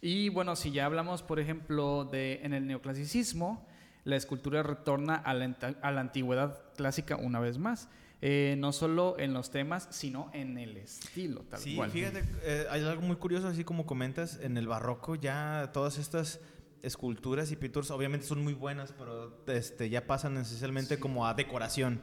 Y 0.00 0.30
bueno, 0.30 0.56
si 0.56 0.72
ya 0.72 0.86
hablamos, 0.86 1.22
por 1.22 1.38
ejemplo, 1.38 2.04
de 2.04 2.40
en 2.42 2.52
el 2.52 2.66
neoclasicismo, 2.66 3.64
la 4.02 4.16
escultura 4.16 4.64
retorna 4.64 5.14
a 5.14 5.32
la, 5.32 5.54
a 5.80 5.92
la 5.92 6.00
antigüedad 6.00 6.58
clásica 6.76 7.14
una 7.14 7.38
vez 7.38 7.56
más. 7.56 7.88
Eh, 8.24 8.54
no 8.56 8.72
solo 8.72 9.16
en 9.18 9.32
los 9.34 9.50
temas, 9.50 9.88
sino 9.90 10.30
en 10.32 10.56
el 10.56 10.76
estilo, 10.76 11.40
tal 11.50 11.58
Sí, 11.58 11.74
cual. 11.74 11.90
fíjate, 11.90 12.22
eh, 12.44 12.66
hay 12.70 12.84
algo 12.84 13.02
muy 13.02 13.16
curioso, 13.16 13.48
así 13.48 13.64
como 13.64 13.84
comentas, 13.84 14.38
en 14.40 14.56
el 14.56 14.68
barroco 14.68 15.16
ya 15.16 15.70
todas 15.72 15.98
estas 15.98 16.38
esculturas 16.82 17.50
y 17.50 17.56
pinturas 17.56 17.90
obviamente 17.90 18.24
son 18.24 18.42
muy 18.44 18.54
buenas, 18.54 18.92
pero 18.96 19.42
este, 19.48 19.90
ya 19.90 20.06
pasan 20.06 20.36
esencialmente 20.36 21.00
como 21.00 21.26
a 21.26 21.34
decoración. 21.34 22.00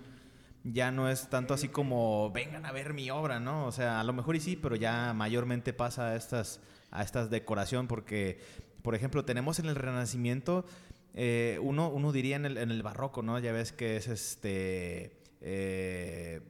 Ya 0.66 0.92
no 0.92 1.10
es 1.10 1.30
tanto 1.30 1.54
así 1.54 1.70
como 1.70 2.32
vengan 2.32 2.66
a 2.66 2.74
ver 2.74 2.94
mi 2.94 3.10
obra, 3.12 3.40
¿no? 3.40 3.66
O 3.66 3.72
sea, 3.72 4.02
a 4.02 4.04
lo 4.04 4.12
mejor 4.12 4.36
y 4.36 4.42
sí, 4.42 4.58
pero 4.58 4.76
ya 4.76 5.14
mayormente 5.14 5.72
pasa 5.72 6.10
a 6.10 6.16
estas, 6.18 6.60
a 6.92 7.02
estas 7.02 7.30
decoración 7.30 7.88
porque, 7.88 8.42
por 8.82 8.94
ejemplo, 8.94 9.24
tenemos 9.24 9.60
en 9.60 9.68
el 9.68 9.76
Renacimiento, 9.76 10.66
eh, 11.14 11.60
uno, 11.62 11.90
uno 11.90 12.12
diría 12.12 12.36
en 12.36 12.46
el, 12.46 12.58
en 12.58 12.72
el 12.72 12.84
barroco, 12.84 13.22
¿no? 13.22 13.40
Ya 13.40 13.54
ves 13.54 13.72
que 13.72 13.96
es 13.96 14.10
este... 14.10 15.18
eh, 15.42 16.42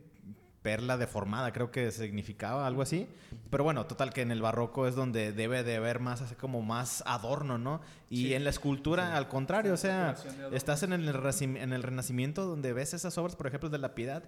perla 0.61 0.97
deformada, 0.97 1.53
creo 1.53 1.71
que 1.71 1.89
significaba 1.91 2.67
algo 2.67 2.81
así. 2.81 3.07
Pero 3.49 3.63
bueno, 3.63 3.85
total 3.85 4.11
que 4.11 4.21
en 4.21 4.31
el 4.31 4.41
barroco 4.41 4.87
es 4.87 4.95
donde 4.95 5.31
debe 5.31 5.63
de 5.63 5.77
haber 5.77 5.99
más, 5.99 6.21
así 6.21 6.35
como 6.35 6.61
más 6.61 7.01
adorno, 7.07 7.57
¿no? 7.57 7.81
Y 8.09 8.23
Sí. 8.27 8.33
en 8.33 8.43
la 8.43 8.49
escultura, 8.49 9.15
al 9.15 9.27
contrario, 9.29 9.73
o 9.73 9.77
sea, 9.77 10.15
estás 10.51 10.83
en 10.83 10.91
el, 10.93 11.07
en 11.07 11.73
el 11.73 11.83
renacimiento 11.83 12.45
donde 12.45 12.73
ves 12.73 12.93
esas 12.93 13.17
obras, 13.17 13.35
por 13.35 13.47
ejemplo, 13.47 13.69
de 13.69 13.77
la 13.77 13.95
piedad. 13.95 14.23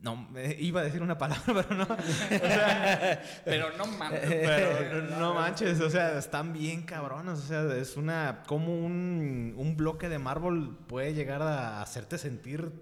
No, 0.00 0.28
eh, 0.36 0.56
iba 0.60 0.80
a 0.80 0.84
decir 0.84 1.02
una 1.02 1.18
palabra, 1.18 1.44
pero 1.68 1.74
no. 1.76 1.84
O 1.84 1.86
sea, 2.46 3.22
Pero 3.44 3.76
no 3.76 3.86
mames. 3.98 4.20
pero 4.22 5.02
no, 5.02 5.18
no 5.20 5.34
manches, 5.34 5.80
o 5.80 5.90
sea, 5.90 6.18
están 6.18 6.52
bien 6.54 6.82
cabrones. 6.82 7.38
O 7.38 7.42
sea, 7.42 7.76
es 7.76 7.96
una. 7.96 8.42
Como 8.46 8.74
un, 8.74 9.54
un 9.56 9.76
bloque 9.76 10.08
de 10.08 10.18
mármol 10.18 10.76
puede 10.88 11.14
llegar 11.14 11.42
a 11.42 11.82
hacerte 11.82 12.18
sentir 12.18 12.72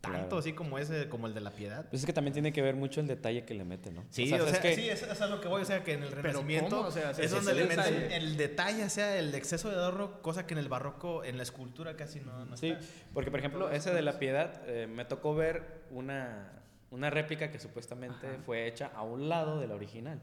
tanto 0.00 0.18
Claro. 0.20 0.38
así 0.38 0.52
como 0.54 0.78
ese, 0.78 1.08
como 1.08 1.26
el 1.26 1.34
de 1.34 1.40
la 1.42 1.50
piedad. 1.50 1.86
Pues 1.90 2.00
es 2.02 2.06
que 2.06 2.12
también 2.12 2.32
tiene 2.32 2.52
que 2.52 2.62
ver 2.62 2.74
mucho 2.74 3.00
el 3.00 3.06
detalle 3.06 3.44
que 3.44 3.52
le 3.54 3.64
mete, 3.64 3.90
¿no? 3.90 4.04
Sí, 4.10 4.32
o 4.32 4.38
sea, 4.46 4.48
es 4.50 4.58
que 4.58 4.74
sí, 4.74 4.88
es, 4.88 5.02
es 5.02 5.20
a 5.20 5.26
lo 5.26 5.40
que 5.40 5.48
voy, 5.48 5.62
o 5.62 5.64
sea, 5.64 5.84
que 5.84 5.92
en 5.92 6.02
el 6.02 6.10
Renacimiento. 6.12 6.80
O 6.80 6.90
sea, 6.90 7.12
se- 7.12 7.24
es 7.24 7.30
donde 7.30 7.52
le 7.54 7.64
meten 7.64 8.10
el 8.12 8.36
detalle, 8.38 8.84
o 8.84 8.88
sea, 8.90 9.18
el 9.18 9.34
exceso 9.34 9.68
de 9.68 9.76
adorno, 9.76 10.22
cosa 10.22 10.46
que 10.46 10.54
en 10.54 10.58
el 10.58 10.68
barroco, 10.68 11.22
en 11.24 11.36
la 11.36 11.42
escultura 11.42 11.96
casi 11.96 12.20
no, 12.20 12.46
no 12.46 12.56
Sí, 12.56 12.68
está. 12.70 12.84
porque 13.12 13.30
por 13.30 13.40
ejemplo, 13.40 13.70
ese 13.70 13.92
de 13.92 14.02
la 14.02 14.18
piedad, 14.18 14.62
eh, 14.66 14.86
me 14.86 15.04
tocó 15.04 15.34
ver 15.34 15.82
una, 15.90 16.59
una 16.90 17.08
réplica 17.08 17.50
que 17.52 17.58
supuestamente 17.60 18.26
fue 18.44 18.66
hecha 18.66 18.90
a 18.94 19.02
un 19.02 19.28
lado 19.28 19.60
de 19.60 19.68
la 19.68 19.74
original. 19.76 20.20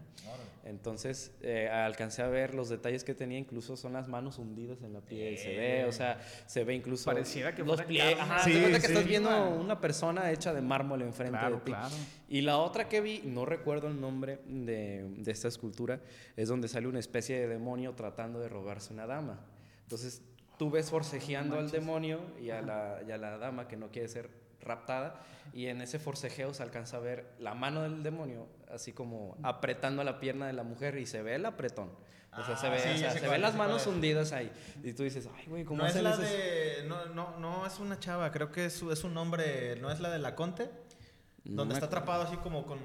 Entonces, 0.65 1.31
eh, 1.41 1.69
alcancé 1.69 2.21
a 2.23 2.27
ver 2.27 2.53
los 2.53 2.67
detalles 2.67 3.03
que 3.03 3.13
tenía, 3.13 3.37
incluso 3.39 3.77
son 3.77 3.93
las 3.93 4.07
manos 4.09 4.37
hundidas 4.37 4.81
en 4.81 4.93
la 4.93 4.99
piel, 5.01 5.37
se 5.37 5.55
ve, 5.55 5.85
o 5.85 5.91
sea, 5.93 6.19
se 6.45 6.63
ve 6.65 6.75
incluso 6.75 7.05
Pareciera 7.05 7.55
que 7.55 7.63
los 7.63 7.81
pliegues. 7.83 8.19
Ajá, 8.19 8.39
Sí, 8.39 8.51
te 8.51 8.59
cuenta 8.59 8.79
que 8.79 8.87
sí. 8.87 8.91
estás 8.93 9.07
viendo 9.07 9.49
una 9.51 9.79
persona 9.79 10.29
hecha 10.31 10.53
de 10.53 10.61
mármol 10.61 11.01
enfrente 11.03 11.37
Claro, 11.37 11.55
de 11.55 11.61
ti. 11.61 11.71
claro. 11.71 11.95
Y 12.27 12.41
la 12.41 12.57
otra 12.57 12.89
que 12.89 12.99
vi, 12.99 13.21
no 13.23 13.45
recuerdo 13.45 13.87
el 13.87 14.01
nombre 14.01 14.39
de, 14.45 15.05
de 15.17 15.31
esta 15.31 15.47
escultura, 15.47 16.01
es 16.35 16.49
donde 16.49 16.67
sale 16.67 16.87
una 16.87 16.99
especie 16.99 17.39
de 17.39 17.47
demonio 17.47 17.93
tratando 17.93 18.39
de 18.39 18.49
robarse 18.49 18.91
una 18.93 19.07
dama. 19.07 19.39
Entonces 19.83 20.21
tú 20.57 20.69
ves 20.69 20.89
forcejeando 20.89 21.57
al 21.57 21.71
demonio 21.71 22.19
y 22.41 22.49
a, 22.49 22.61
la, 22.61 22.99
y 23.07 23.11
a 23.11 23.17
la 23.17 23.37
dama 23.37 23.67
que 23.69 23.77
no 23.77 23.89
quiere 23.89 24.09
ser 24.09 24.29
raptada 24.67 25.21
y 25.53 25.67
en 25.67 25.81
ese 25.81 25.97
forcejeo 25.99 26.53
se 26.53 26.61
alcanza 26.63 26.97
a 26.97 26.99
ver 26.99 27.25
la 27.39 27.53
mano 27.55 27.81
del 27.83 28.03
demonio 28.03 28.47
así 28.71 28.91
como 28.93 29.37
apretando 29.43 30.03
la 30.03 30.19
pierna 30.19 30.45
de 30.47 30.53
la 30.53 30.63
mujer 30.63 30.97
y 30.97 31.05
se 31.05 31.21
ve 31.23 31.35
el 31.35 31.45
apretón. 31.45 31.89
O 32.37 32.43
sea, 32.45 32.55
se 32.57 32.67
Ah, 32.67 32.69
ve, 32.69 32.79
sí, 32.79 32.89
o 32.89 32.97
sea, 32.97 33.11
se 33.13 33.19
cuál, 33.19 33.31
ven 33.31 33.41
las 33.41 33.55
cuál 33.55 33.67
manos 33.69 33.81
es. 33.81 33.87
hundidas 33.87 34.31
ahí. 34.31 34.51
Y 34.83 34.93
tú 34.93 35.01
dices, 35.03 35.27
ay, 35.35 35.45
güey, 35.47 35.63
¿cómo 35.63 35.79
No 35.81 35.85
es 35.87 35.93
hacen 35.93 36.03
la 36.03 36.11
esas? 36.11 36.29
de. 36.29 36.83
No, 36.87 37.05
no, 37.07 37.39
no 37.39 37.65
es 37.65 37.79
una 37.79 37.97
chava, 37.99 38.31
creo 38.31 38.51
que 38.51 38.65
es, 38.65 38.79
es 38.83 39.03
un 39.03 39.17
hombre. 39.17 39.75
¿No 39.77 39.89
es 39.89 39.99
la 40.01 40.11
de 40.11 40.19
la 40.19 40.35
Conte? 40.35 40.69
No 41.45 41.55
donde 41.55 41.73
está 41.75 41.87
atrapado 41.87 42.21
así 42.23 42.35
como 42.37 42.65
con 42.67 42.77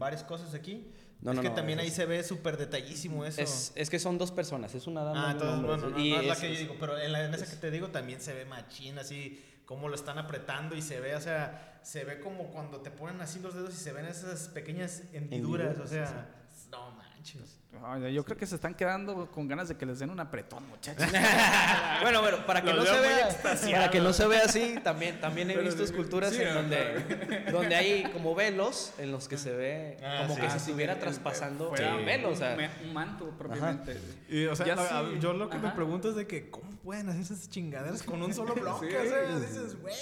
varias 0.00 0.24
cosas 0.24 0.52
aquí. 0.54 0.90
No, 1.20 1.30
es 1.32 1.36
no, 1.36 1.42
que 1.42 1.48
no, 1.50 1.54
también 1.54 1.78
esa 1.78 1.82
ahí 1.84 1.88
es- 1.88 1.94
se 1.94 2.06
ve 2.06 2.24
súper 2.24 2.56
detallísimo 2.56 3.24
eso. 3.24 3.40
Es, 3.40 3.72
es 3.76 3.90
que 3.90 3.98
son 4.00 4.18
dos 4.18 4.32
personas, 4.32 4.74
es 4.74 4.86
una 4.88 5.02
dama 5.04 5.28
Ah, 5.28 5.32
y 5.32 5.36
un 5.36 5.42
entonces, 5.42 5.66
bueno, 5.66 5.88
no, 5.90 5.98
Y 6.04 6.10
no 6.12 6.20
es 6.20 6.26
la 6.26 6.32
es- 6.32 6.38
que 6.40 6.52
yo 6.54 6.58
digo, 6.60 6.76
pero 6.80 6.98
en, 6.98 7.12
la, 7.12 7.24
en 7.24 7.34
esa 7.34 7.46
que 7.48 7.56
te 7.56 7.70
digo 7.70 7.88
también 7.88 8.20
se 8.20 8.32
ve 8.34 8.46
machín, 8.46 8.98
así 8.98 9.44
como 9.68 9.90
lo 9.90 9.94
están 9.96 10.16
apretando 10.16 10.74
y 10.74 10.80
se 10.80 10.98
ve, 10.98 11.14
o 11.14 11.20
sea, 11.20 11.78
se 11.82 12.02
ve 12.02 12.20
como 12.20 12.50
cuando 12.50 12.80
te 12.80 12.90
ponen 12.90 13.20
así 13.20 13.38
los 13.38 13.52
dedos 13.52 13.74
y 13.74 13.76
se 13.76 13.92
ven 13.92 14.06
esas 14.06 14.48
pequeñas 14.48 15.02
hendiduras, 15.12 15.78
o 15.78 15.86
sea, 15.86 16.26
no 16.70 17.07
manches. 17.18 17.58
Ay, 17.84 18.12
yo 18.14 18.24
creo 18.24 18.36
que 18.36 18.46
se 18.46 18.54
están 18.54 18.74
quedando 18.74 19.30
con 19.30 19.46
ganas 19.46 19.68
de 19.68 19.76
que 19.76 19.84
les 19.86 19.98
den 19.98 20.10
un 20.10 20.18
apretón, 20.18 20.66
muchachos. 20.68 21.04
bueno, 22.02 22.22
bueno, 22.22 22.44
para 22.46 22.62
que, 22.62 22.72
Los 22.72 22.86
no 22.88 22.94
se 22.94 23.00
vea, 23.00 23.28
para 23.42 23.90
que 23.90 24.00
no 24.00 24.12
se 24.12 24.26
vea 24.26 24.42
así, 24.46 24.78
también, 24.82 25.20
también 25.20 25.50
he 25.50 25.54
Pero 25.54 25.66
visto 25.66 25.84
sí, 25.84 25.90
esculturas 25.90 26.32
sí, 26.32 26.42
en 26.42 26.54
donde, 26.54 27.44
donde 27.52 27.74
hay 27.76 28.04
como 28.12 28.34
velos 28.34 28.92
en 28.98 29.12
los 29.12 29.28
que 29.28 29.36
se 29.36 29.52
ve 29.54 29.98
Ah, 30.02 30.22
como 30.22 30.34
sí. 30.34 30.40
que 30.40 30.46
Ah, 30.46 30.50
se 30.50 30.58
sí, 30.60 30.64
estuviera 30.70 30.98
traspasando 30.98 31.74
el 31.76 32.04
velo, 32.04 32.30
o 32.30 32.36
sea, 32.36 32.56
un, 32.82 32.88
un 32.88 32.94
manto 32.94 33.30
propiamente. 33.36 34.00
Y, 34.28 34.46
o 34.46 34.56
sea, 34.56 34.66
Ya 34.66 34.74
lo- 34.74 34.82
sí. 34.86 34.94
a- 34.94 35.18
yo 35.20 35.32
lo 35.34 35.50
que 35.50 35.58
me 35.58 35.66
Ajá. 35.68 35.76
pregunto 35.76 36.08
es 36.08 36.16
de 36.16 36.26
que, 36.26 36.50
¿cómo 36.50 36.70
pueden 36.78 37.08
hacer 37.10 37.20
esas 37.22 37.48
chingaderas 37.50 38.02
con 38.02 38.22
un 38.22 38.32
solo 38.32 38.54
bloque? 38.60 38.88
Sí. 38.90 38.96
O 38.96 39.08
sea, 39.10 39.38
dices, 39.38 39.80
güey. 39.80 39.94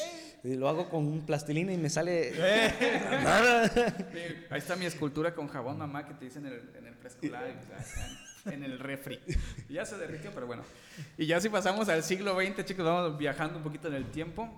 Y 0.46 0.54
lo 0.54 0.68
hago 0.68 0.88
con 0.88 1.06
un 1.06 1.26
plastilina 1.26 1.72
y 1.72 1.76
me 1.76 1.90
sale 1.90 2.32
Sí, 3.72 4.20
Ahí 4.50 4.58
está 4.58 4.76
mi 4.76 4.86
escultura 4.86 5.34
con 5.34 5.48
jabón 5.48 5.78
mamá 5.78 6.06
que 6.06 6.14
te 6.14 6.26
dice 6.26 6.38
en 6.38 6.46
el, 6.46 6.70
en 6.78 6.86
el 6.86 6.94
preescolar, 6.94 7.44
en 8.46 8.62
el 8.62 8.78
refri. 8.78 9.18
Ya 9.68 9.84
se 9.84 9.98
derritió, 9.98 10.30
pero 10.32 10.46
bueno. 10.46 10.62
Y 11.18 11.26
ya 11.26 11.40
si 11.40 11.48
pasamos 11.48 11.88
al 11.88 12.04
siglo 12.04 12.36
XX, 12.36 12.64
chicos, 12.64 12.84
vamos 12.84 13.18
viajando 13.18 13.58
un 13.58 13.64
poquito 13.64 13.88
en 13.88 13.94
el 13.94 14.06
tiempo. 14.06 14.48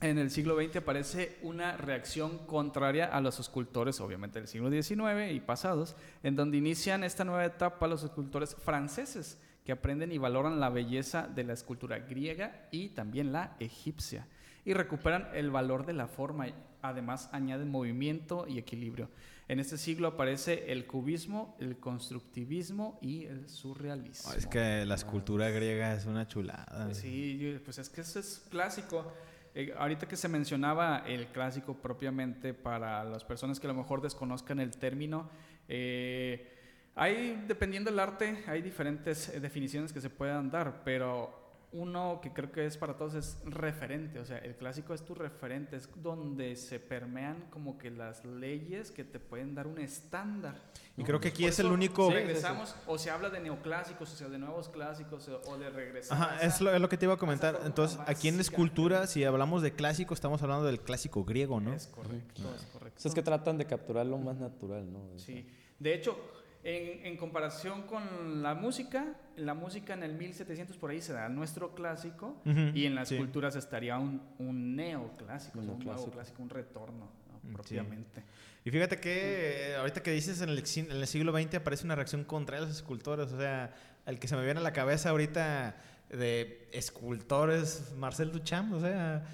En 0.00 0.18
el 0.18 0.30
siglo 0.30 0.56
XX 0.56 0.76
aparece 0.76 1.38
una 1.42 1.76
reacción 1.76 2.38
contraria 2.46 3.06
a 3.06 3.20
los 3.20 3.40
escultores, 3.40 4.00
obviamente 4.00 4.38
del 4.38 4.46
siglo 4.46 4.70
XIX 4.70 5.32
y 5.32 5.40
pasados, 5.40 5.96
en 6.22 6.36
donde 6.36 6.58
inician 6.58 7.02
esta 7.02 7.24
nueva 7.24 7.44
etapa 7.44 7.88
los 7.88 8.04
escultores 8.04 8.54
franceses, 8.54 9.38
que 9.64 9.72
aprenden 9.72 10.12
y 10.12 10.18
valoran 10.18 10.60
la 10.60 10.70
belleza 10.70 11.26
de 11.26 11.42
la 11.44 11.52
escultura 11.52 11.98
griega 11.98 12.68
y 12.70 12.90
también 12.90 13.32
la 13.32 13.56
egipcia, 13.58 14.26
y 14.68 14.74
recuperan 14.74 15.30
el 15.32 15.50
valor 15.50 15.86
de 15.86 15.94
la 15.94 16.08
forma, 16.08 16.46
además 16.82 17.30
añaden 17.32 17.70
movimiento 17.70 18.44
y 18.46 18.58
equilibrio. 18.58 19.08
En 19.48 19.60
este 19.60 19.78
siglo 19.78 20.08
aparece 20.08 20.70
el 20.70 20.86
cubismo, 20.86 21.56
el 21.58 21.78
constructivismo 21.78 22.98
y 23.00 23.24
el 23.24 23.48
surrealismo. 23.48 24.34
Es 24.34 24.46
que 24.46 24.84
la 24.84 24.96
escultura 24.96 25.48
griega 25.48 25.94
es 25.94 26.04
una 26.04 26.28
chulada. 26.28 26.84
Pues 26.84 26.98
Sí, 26.98 27.58
pues 27.64 27.78
es 27.78 27.88
que 27.88 28.02
eso 28.02 28.20
es 28.20 28.46
clásico. 28.50 29.10
Eh, 29.54 29.72
ahorita 29.74 30.06
que 30.06 30.16
se 30.16 30.28
mencionaba 30.28 30.98
el 31.06 31.28
clásico 31.28 31.72
propiamente 31.72 32.52
para 32.52 33.02
las 33.04 33.24
personas 33.24 33.58
que 33.58 33.68
a 33.68 33.72
lo 33.72 33.74
mejor 33.74 34.02
desconozcan 34.02 34.60
el 34.60 34.76
término, 34.76 35.30
eh, 35.66 36.46
hay, 36.94 37.42
dependiendo 37.48 37.90
del 37.90 38.00
arte, 38.00 38.44
hay 38.46 38.60
diferentes 38.60 39.30
eh, 39.30 39.40
definiciones 39.40 39.94
que 39.94 40.02
se 40.02 40.10
puedan 40.10 40.50
dar, 40.50 40.82
pero 40.84 41.47
uno 41.70 42.20
que 42.22 42.32
creo 42.32 42.50
que 42.50 42.64
es 42.64 42.78
para 42.78 42.96
todos 42.96 43.14
es 43.14 43.38
referente, 43.44 44.18
o 44.18 44.24
sea, 44.24 44.38
el 44.38 44.56
clásico 44.56 44.94
es 44.94 45.04
tu 45.04 45.14
referente, 45.14 45.76
es 45.76 45.88
donde 45.96 46.56
se 46.56 46.80
permean 46.80 47.44
como 47.50 47.76
que 47.76 47.90
las 47.90 48.24
leyes 48.24 48.90
que 48.90 49.04
te 49.04 49.20
pueden 49.20 49.54
dar 49.54 49.66
un 49.66 49.78
estándar. 49.78 50.56
Y 50.96 51.02
¿no? 51.02 51.06
creo 51.06 51.20
que 51.20 51.28
aquí 51.28 51.42
Por 51.42 51.50
es 51.50 51.58
el 51.58 51.66
único- 51.66 52.10
Regresamos, 52.10 52.74
o 52.86 52.96
se 52.96 53.10
habla 53.10 53.28
de 53.28 53.40
neoclásicos, 53.40 54.12
o 54.12 54.16
sea, 54.16 54.28
de 54.28 54.38
nuevos 54.38 54.70
clásicos, 54.70 55.28
o 55.28 55.42
o 55.46 55.58
de 55.58 55.68
regresar. 55.68 56.16
Ajá, 56.16 56.38
es 56.42 56.60
lo, 56.60 56.72
es 56.74 56.80
lo 56.80 56.88
que 56.88 56.96
te 56.96 57.04
iba 57.04 57.14
a 57.14 57.18
comentar. 57.18 57.60
Entonces, 57.64 57.98
aquí 58.06 58.28
en 58.28 58.40
escultura, 58.40 59.06
si 59.06 59.24
hablamos 59.24 59.60
de 59.62 59.72
clásico, 59.72 60.14
estamos 60.14 60.42
hablando 60.42 60.64
del 60.64 60.80
clásico 60.80 61.24
griego, 61.24 61.60
¿no? 61.60 61.74
Es 61.74 61.86
correcto, 61.88 62.42
es 62.56 62.62
correcto. 62.66 62.94
Pues 62.94 63.06
es 63.06 63.14
que 63.14 63.22
tratan 63.22 63.58
de 63.58 63.66
capturar 63.66 64.06
lo 64.06 64.16
más 64.18 64.38
natural, 64.38 64.90
¿no? 64.90 65.00
Sí. 65.18 65.46
De 65.78 65.94
hecho, 65.94 66.18
en, 66.64 67.06
en 67.06 67.16
comparación 67.16 67.82
con 67.82 68.42
la 68.42 68.54
música, 68.54 69.14
la 69.36 69.54
música 69.54 69.94
en 69.94 70.02
el 70.02 70.14
1700 70.14 70.76
por 70.76 70.90
ahí 70.90 71.00
se 71.00 71.12
da 71.12 71.28
nuestro 71.28 71.74
clásico 71.74 72.40
y 72.74 72.84
en 72.86 72.94
las 72.94 73.08
sí. 73.08 73.16
culturas 73.16 73.54
estaría 73.56 73.98
un, 73.98 74.20
un 74.38 74.74
neoclásico, 74.76 75.58
un 75.60 75.66
nuevo 75.66 76.10
clásico, 76.10 76.42
un 76.42 76.50
retorno 76.50 77.08
¿no? 77.44 77.48
Sí. 77.48 77.52
propiamente. 77.54 78.22
Y 78.64 78.70
fíjate 78.70 78.98
que 78.98 79.76
ahorita 79.78 80.02
que 80.02 80.10
dices 80.10 80.40
en 80.42 80.50
el, 80.50 80.66
sin- 80.66 80.90
en 80.90 80.96
el 80.98 81.06
siglo 81.06 81.32
XX 81.32 81.54
aparece 81.54 81.84
una 81.84 81.94
reacción 81.94 82.24
contra 82.24 82.60
los 82.60 82.68
escultores. 82.70 83.32
O 83.32 83.38
sea, 83.38 83.72
el 84.04 84.18
que 84.18 84.28
se 84.28 84.36
me 84.36 84.44
viene 84.44 84.60
a 84.60 84.62
la 84.62 84.72
cabeza 84.72 85.10
ahorita 85.10 85.76
de 86.10 86.68
escultores, 86.72 87.92
Marcel 87.96 88.32
Duchamp. 88.32 88.74
O 88.74 88.80
sea, 88.80 89.26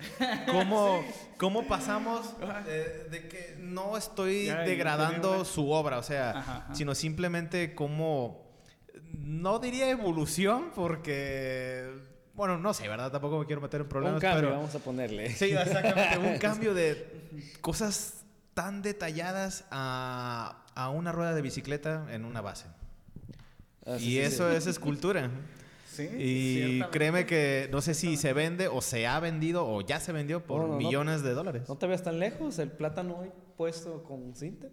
¿cómo, 0.50 1.04
cómo 1.38 1.66
pasamos 1.66 2.34
eh, 2.66 3.06
de 3.10 3.28
que 3.28 3.56
no 3.60 3.96
estoy 3.96 4.46
Ya, 4.46 4.60
degradando 4.60 5.44
su 5.44 5.70
obra? 5.70 5.98
O 5.98 6.02
sea, 6.02 6.30
Ajá, 6.30 6.56
ajá. 6.64 6.74
sino 6.74 6.94
simplemente 6.94 7.74
cómo 7.74 8.44
no 9.12 9.58
diría 9.58 9.88
evolución 9.90 10.70
porque, 10.74 11.88
bueno, 12.34 12.58
no 12.58 12.74
sé, 12.74 12.88
¿verdad? 12.88 13.12
Tampoco 13.12 13.38
me 13.38 13.46
quiero 13.46 13.60
meter 13.60 13.82
en 13.82 13.88
problemas. 13.88 14.16
Un 14.16 14.20
cambio, 14.20 14.48
pero, 14.48 14.56
vamos 14.56 14.74
a 14.74 14.78
ponerle. 14.80 15.30
Sí, 15.34 15.46
exactamente. 15.52 16.18
un 16.18 16.38
cambio 16.38 16.74
de 16.74 17.28
cosas 17.60 18.24
tan 18.54 18.82
detalladas 18.82 19.64
a, 19.70 20.64
a 20.74 20.90
una 20.90 21.12
rueda 21.12 21.34
de 21.34 21.42
bicicleta 21.42 22.06
en 22.10 22.24
una 22.24 22.40
base. 22.40 22.66
Ah, 23.86 23.96
sí, 23.98 24.04
y 24.04 24.10
sí, 24.12 24.18
eso 24.20 24.50
sí. 24.50 24.56
es 24.56 24.66
escultura. 24.66 25.30
Sí, 25.94 26.08
Y 26.18 26.82
créeme 26.90 27.24
que 27.26 27.68
no 27.72 27.80
sé 27.80 27.94
si 27.94 28.16
se 28.16 28.32
vende 28.32 28.68
o 28.68 28.80
se 28.82 29.06
ha 29.06 29.20
vendido 29.20 29.66
o 29.66 29.80
ya 29.80 30.00
se 30.00 30.12
vendió 30.12 30.44
por 30.44 30.60
No, 30.62 30.66
no, 30.66 30.72
no. 30.74 30.78
millones 30.78 31.22
de 31.22 31.32
dólares. 31.32 31.68
No 31.68 31.76
te 31.76 31.86
veas 31.86 32.02
tan 32.02 32.18
lejos, 32.18 32.58
el 32.58 32.70
plátano 32.70 33.16
hoy 33.18 33.30
puesto 33.56 34.02
con 34.04 34.34
cinta. 34.34 34.68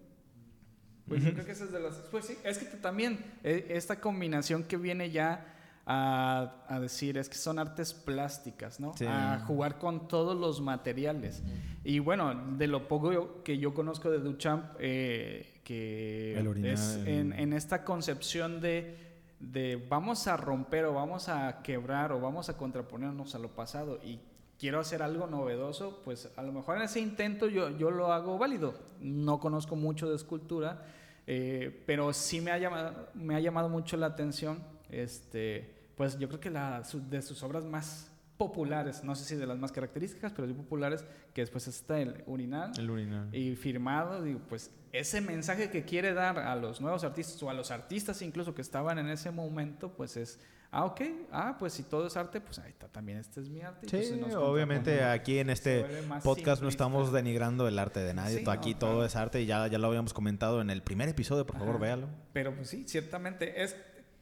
Pues 1.08 1.22
yo 1.24 1.32
creo 1.32 1.44
que 1.44 1.52
esa 1.52 1.64
es 1.64 1.72
de 1.72 1.80
las... 1.80 1.94
Pues 2.10 2.26
sí, 2.26 2.36
es 2.44 2.58
que 2.58 2.64
también 2.76 3.18
eh, 3.42 3.66
esta 3.70 4.00
combinación 4.00 4.62
que 4.64 4.76
viene 4.76 5.10
ya 5.10 5.46
a, 5.84 6.64
a 6.68 6.78
decir 6.80 7.18
es 7.18 7.28
que 7.28 7.34
son 7.34 7.58
artes 7.58 7.92
plásticas, 7.92 8.78
¿no? 8.78 8.94
Sí. 8.96 9.04
A 9.08 9.40
jugar 9.46 9.78
con 9.78 10.06
todos 10.06 10.36
los 10.38 10.60
materiales. 10.60 11.42
Y 11.82 11.98
bueno, 11.98 12.54
de 12.56 12.68
lo 12.68 12.86
poco 12.86 13.12
yo- 13.12 13.42
que 13.42 13.58
yo 13.58 13.74
conozco 13.74 14.10
de 14.10 14.20
Duchamp, 14.20 14.64
eh, 14.78 15.60
que 15.64 16.38
El 16.38 16.46
orinal, 16.46 16.70
es 16.72 16.94
el- 16.94 17.08
en, 17.08 17.32
en 17.32 17.52
esta 17.52 17.84
concepción 17.84 18.60
de, 18.60 18.96
de 19.42 19.84
vamos 19.88 20.28
a 20.28 20.36
romper 20.36 20.84
o 20.84 20.94
vamos 20.94 21.28
a 21.28 21.62
quebrar 21.62 22.12
o 22.12 22.20
vamos 22.20 22.48
a 22.48 22.56
contraponernos 22.56 23.34
a 23.34 23.38
lo 23.38 23.48
pasado 23.48 23.98
y 24.04 24.20
quiero 24.58 24.78
hacer 24.78 25.02
algo 25.02 25.26
novedoso, 25.26 26.00
pues 26.04 26.30
a 26.36 26.42
lo 26.42 26.52
mejor 26.52 26.76
en 26.76 26.82
ese 26.82 27.00
intento 27.00 27.48
yo, 27.48 27.76
yo 27.76 27.90
lo 27.90 28.12
hago 28.12 28.38
válido. 28.38 28.74
No 29.00 29.40
conozco 29.40 29.74
mucho 29.74 30.08
de 30.08 30.14
escultura, 30.14 30.86
eh, 31.26 31.82
pero 31.86 32.12
sí 32.12 32.40
me 32.40 32.52
ha, 32.52 32.58
llamado, 32.58 33.08
me 33.14 33.34
ha 33.34 33.40
llamado 33.40 33.68
mucho 33.68 33.96
la 33.96 34.06
atención, 34.06 34.62
este, 34.88 35.74
pues 35.96 36.16
yo 36.18 36.28
creo 36.28 36.38
que 36.38 36.50
la, 36.50 36.82
de 37.10 37.22
sus 37.22 37.42
obras 37.42 37.64
más 37.64 38.12
populares, 38.36 39.02
no 39.02 39.16
sé 39.16 39.24
si 39.24 39.34
de 39.34 39.46
las 39.46 39.58
más 39.58 39.72
características, 39.72 40.32
pero 40.32 40.46
sí 40.46 40.54
populares, 40.54 41.04
que 41.34 41.40
después 41.40 41.66
está 41.66 42.00
el 42.00 42.22
urinal 42.26 42.72
El 42.78 42.90
urinal. 42.90 43.34
y 43.34 43.56
firmado, 43.56 44.22
digo, 44.22 44.40
pues 44.48 44.70
ese 44.92 45.20
mensaje 45.20 45.70
que 45.70 45.84
quiere 45.84 46.12
dar 46.12 46.38
a 46.38 46.54
los 46.54 46.80
nuevos 46.80 47.02
artistas 47.02 47.42
o 47.42 47.48
a 47.50 47.54
los 47.54 47.70
artistas 47.70 48.20
incluso 48.22 48.54
que 48.54 48.60
estaban 48.62 48.98
en 48.98 49.08
ese 49.08 49.30
momento, 49.30 49.90
pues 49.96 50.18
es, 50.18 50.38
ah, 50.70 50.84
ok, 50.84 51.00
ah, 51.32 51.56
pues 51.58 51.72
si 51.72 51.82
todo 51.82 52.06
es 52.06 52.16
arte, 52.18 52.40
pues 52.42 52.58
ahí 52.58 52.68
está, 52.70 52.88
también 52.88 53.16
este 53.18 53.40
es 53.40 53.48
mi 53.48 53.62
arte. 53.62 53.86
pues, 53.90 54.08
Sí, 54.08 54.20
obviamente 54.36 55.02
aquí 55.02 55.38
en 55.38 55.48
este 55.48 55.86
podcast 56.22 56.60
no 56.62 56.68
estamos 56.68 57.10
denigrando 57.10 57.66
el 57.68 57.78
arte 57.78 58.00
de 58.00 58.12
nadie. 58.12 58.40
Sí, 58.40 58.44
aquí 58.50 58.74
no, 58.74 58.78
todo 58.80 58.90
claro. 58.90 59.06
es 59.06 59.16
arte 59.16 59.40
y 59.40 59.46
ya, 59.46 59.66
ya 59.66 59.78
lo 59.78 59.88
habíamos 59.88 60.12
comentado 60.12 60.60
en 60.60 60.68
el 60.68 60.82
primer 60.82 61.08
episodio, 61.08 61.46
por 61.46 61.56
favor, 61.56 61.76
Ajá. 61.76 61.84
véalo. 61.84 62.08
Pero 62.34 62.54
pues 62.54 62.68
sí, 62.68 62.84
ciertamente 62.86 63.62
es, 63.62 63.74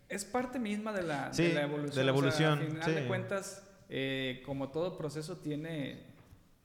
es 0.09 0.25
parte 0.25 0.61
misma 0.61 0.93
de 0.93 1.03
la, 1.03 1.33
Sí, 1.35 1.45
de 1.49 1.55
la 1.55 1.63
evolución. 1.63 1.97
de 1.97 2.05
la 2.05 2.13
O 2.13 2.15
sea, 2.15 2.21
evolución, 2.23 2.59
al 2.61 2.67
final 2.69 2.85
sí. 2.85 2.91
de 2.93 3.07
cuentas, 3.09 3.67
eh, 3.89 4.43
como 4.47 4.71
todo 4.71 4.97
proceso 4.97 5.39
tiene 5.39 6.10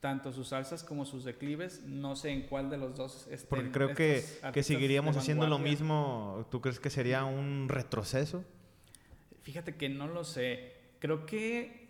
tanto 0.06 0.32
sus 0.32 0.52
alzas 0.52 0.84
como 0.84 1.04
sus 1.04 1.24
declives, 1.24 1.82
no 1.84 2.14
sé 2.14 2.30
en 2.30 2.42
cuál 2.42 2.70
de 2.70 2.78
los 2.78 2.94
dos 2.94 3.26
estén 3.28 3.48
Porque 3.48 3.72
creo 3.72 3.92
que, 3.92 4.22
que 4.52 4.62
seguiríamos 4.62 5.16
haciendo 5.16 5.48
lo 5.48 5.58
mismo. 5.58 6.46
¿Tú 6.48 6.60
crees 6.60 6.78
que 6.78 6.90
sería 6.90 7.24
un 7.24 7.68
retroceso? 7.68 8.44
Fíjate 9.42 9.74
que 9.74 9.88
no 9.88 10.06
lo 10.06 10.22
sé. 10.22 10.74
Creo 11.00 11.26
que 11.26 11.88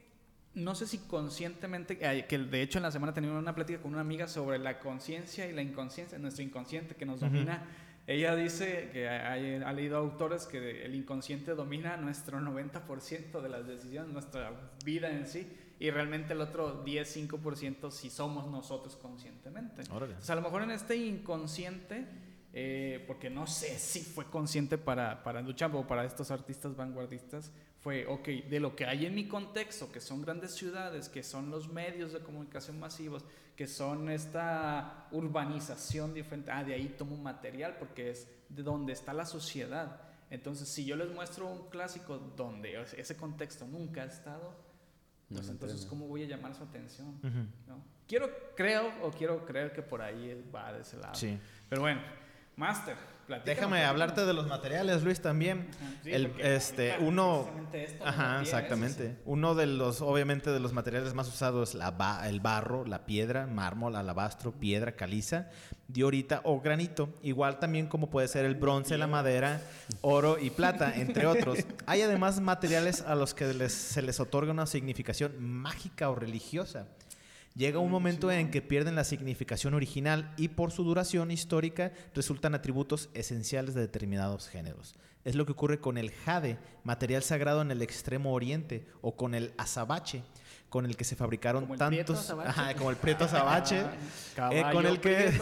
no 0.54 0.74
sé 0.74 0.86
si 0.86 0.96
conscientemente, 0.96 1.98
que 1.98 2.38
de 2.38 2.62
hecho 2.62 2.78
en 2.78 2.84
la 2.84 2.90
semana 2.90 3.12
tenía 3.12 3.32
una 3.32 3.54
plática 3.54 3.82
con 3.82 3.92
una 3.92 4.00
amiga 4.00 4.28
sobre 4.28 4.58
la 4.58 4.78
conciencia 4.78 5.46
y 5.46 5.52
la 5.52 5.60
inconsciencia, 5.60 6.16
nuestro 6.16 6.42
inconsciente 6.42 6.94
que 6.94 7.04
nos 7.04 7.20
domina. 7.20 7.68
Ella 8.06 8.34
dice 8.34 8.88
que 8.94 9.06
ha 9.10 9.72
leído 9.74 9.98
autores 9.98 10.46
que 10.46 10.86
el 10.86 10.94
inconsciente 10.94 11.54
domina 11.54 11.98
nuestro 11.98 12.40
90% 12.40 13.42
de 13.42 13.48
las 13.50 13.66
decisiones, 13.66 14.10
nuestra 14.10 14.72
vida 14.86 15.10
en 15.10 15.26
sí, 15.26 15.46
y 15.78 15.90
realmente 15.90 16.32
el 16.32 16.40
otro 16.40 16.84
10-5% 16.84 17.90
si 17.90 18.10
somos 18.10 18.48
nosotros 18.48 18.96
conscientemente. 18.96 19.82
Órale. 19.90 20.12
Entonces, 20.12 20.30
a 20.30 20.34
lo 20.36 20.42
mejor 20.42 20.62
en 20.62 20.70
este 20.70 20.96
inconsciente, 20.96 22.06
eh, 22.52 23.04
porque 23.06 23.28
no 23.28 23.46
sé 23.46 23.78
si 23.78 24.00
fue 24.00 24.24
consciente 24.26 24.78
para, 24.78 25.22
para 25.22 25.42
Duchamp 25.42 25.74
o 25.74 25.86
para 25.86 26.04
estos 26.04 26.30
artistas 26.30 26.74
vanguardistas, 26.74 27.52
fue, 27.78 28.06
ok, 28.06 28.26
de 28.48 28.58
lo 28.58 28.74
que 28.74 28.86
hay 28.86 29.06
en 29.06 29.14
mi 29.14 29.28
contexto, 29.28 29.92
que 29.92 30.00
son 30.00 30.22
grandes 30.22 30.54
ciudades, 30.54 31.08
que 31.08 31.22
son 31.22 31.50
los 31.50 31.68
medios 31.68 32.12
de 32.12 32.20
comunicación 32.20 32.80
masivos, 32.80 33.24
que 33.54 33.66
son 33.66 34.10
esta 34.10 35.06
urbanización 35.12 36.12
diferente, 36.12 36.50
ah, 36.50 36.64
de 36.64 36.74
ahí 36.74 36.94
tomo 36.98 37.16
material 37.16 37.76
porque 37.78 38.10
es 38.10 38.28
de 38.48 38.62
donde 38.62 38.92
está 38.92 39.12
la 39.12 39.24
sociedad. 39.24 40.00
Entonces, 40.30 40.68
si 40.68 40.84
yo 40.84 40.96
les 40.96 41.10
muestro 41.10 41.46
un 41.46 41.68
clásico 41.68 42.18
donde 42.18 42.82
ese 42.96 43.16
contexto 43.16 43.66
nunca 43.66 44.02
ha 44.02 44.06
estado, 44.06 44.54
No 45.28 45.36
pues 45.36 45.48
entonces, 45.48 45.78
entiendo. 45.82 45.88
¿cómo 45.88 46.08
voy 46.08 46.22
a 46.22 46.26
llamar 46.26 46.54
su 46.54 46.62
atención? 46.62 47.18
¿no? 47.66 47.82
Quiero, 48.06 48.30
creo 48.54 48.92
o 49.02 49.10
quiero 49.10 49.44
creer 49.44 49.72
que 49.72 49.82
por 49.82 50.00
ahí 50.00 50.48
va 50.54 50.72
de 50.72 50.82
ese 50.82 50.96
lado. 50.98 51.14
Sí. 51.14 51.38
Pero 51.68 51.82
bueno, 51.82 52.00
Master, 52.56 52.96
Déjame 53.44 53.84
hablarte 53.84 54.24
de 54.24 54.32
los 54.32 54.46
materiales, 54.46 55.02
Luis, 55.02 55.20
también. 55.20 55.66
Sí, 56.04 56.12
el, 56.12 56.32
este, 56.38 56.96
uno... 57.00 57.48
esto 57.72 58.06
Ajá, 58.06 58.40
exactamente. 58.42 59.04
eso 59.06 59.20
Uno 59.24 59.54
de 59.54 59.66
los, 59.66 60.00
obviamente, 60.00 60.50
de 60.50 60.60
los 60.60 60.72
materiales 60.72 61.12
más 61.14 61.26
usados 61.28 61.70
es 61.70 61.74
la 61.74 61.90
ba- 61.90 62.28
el 62.28 62.40
barro, 62.40 62.84
la 62.84 63.04
piedra, 63.04 63.46
mármol, 63.46 63.96
alabastro, 63.96 64.52
piedra, 64.52 64.92
caliza, 64.92 65.48
diorita 65.88 66.40
o 66.44 66.60
granito. 66.60 67.08
Igual 67.22 67.58
también 67.58 67.88
como 67.88 68.10
puede 68.10 68.28
ser 68.28 68.44
el 68.44 68.54
bronce, 68.54 68.96
la 68.96 69.06
madera, 69.08 69.60
oro 70.02 70.38
y 70.38 70.50
plata, 70.50 70.94
entre 70.96 71.26
otros. 71.26 71.58
Hay 71.86 72.02
además 72.02 72.40
materiales 72.40 73.00
a 73.02 73.14
los 73.16 73.34
que 73.34 73.52
les- 73.54 73.72
se 73.72 74.02
les 74.02 74.20
otorga 74.20 74.52
una 74.52 74.66
significación 74.66 75.32
mágica 75.42 76.10
o 76.10 76.14
religiosa. 76.14 76.86
Llega 77.56 77.78
un 77.78 77.90
momento 77.90 78.30
en 78.30 78.50
que 78.50 78.60
pierden 78.60 78.96
la 78.96 79.04
significación 79.04 79.72
original 79.72 80.32
y 80.36 80.48
por 80.48 80.72
su 80.72 80.84
duración 80.84 81.30
histórica 81.30 81.90
resultan 82.14 82.54
atributos 82.54 83.08
esenciales 83.14 83.74
de 83.74 83.80
determinados 83.80 84.48
géneros. 84.48 84.94
Es 85.24 85.34
lo 85.34 85.46
que 85.46 85.52
ocurre 85.52 85.80
con 85.80 85.96
el 85.96 86.10
jade, 86.10 86.58
material 86.84 87.22
sagrado 87.22 87.62
en 87.62 87.70
el 87.70 87.80
extremo 87.82 88.32
oriente, 88.34 88.86
o 89.00 89.16
con 89.16 89.34
el 89.34 89.54
azabache, 89.56 90.22
con 90.68 90.84
el 90.84 90.96
que 90.96 91.04
se 91.04 91.16
fabricaron 91.16 91.62
¿Como 91.66 91.74
el 91.74 91.88
prieto 91.88 92.14
tantos? 92.14 92.46
Ajá, 92.46 92.74
como 92.74 92.90
el 92.90 92.96
prieto 92.96 93.24
azabache, 93.24 93.80
eh, 94.52 94.62
con 94.70 94.84
el 94.86 95.00
que 95.00 95.32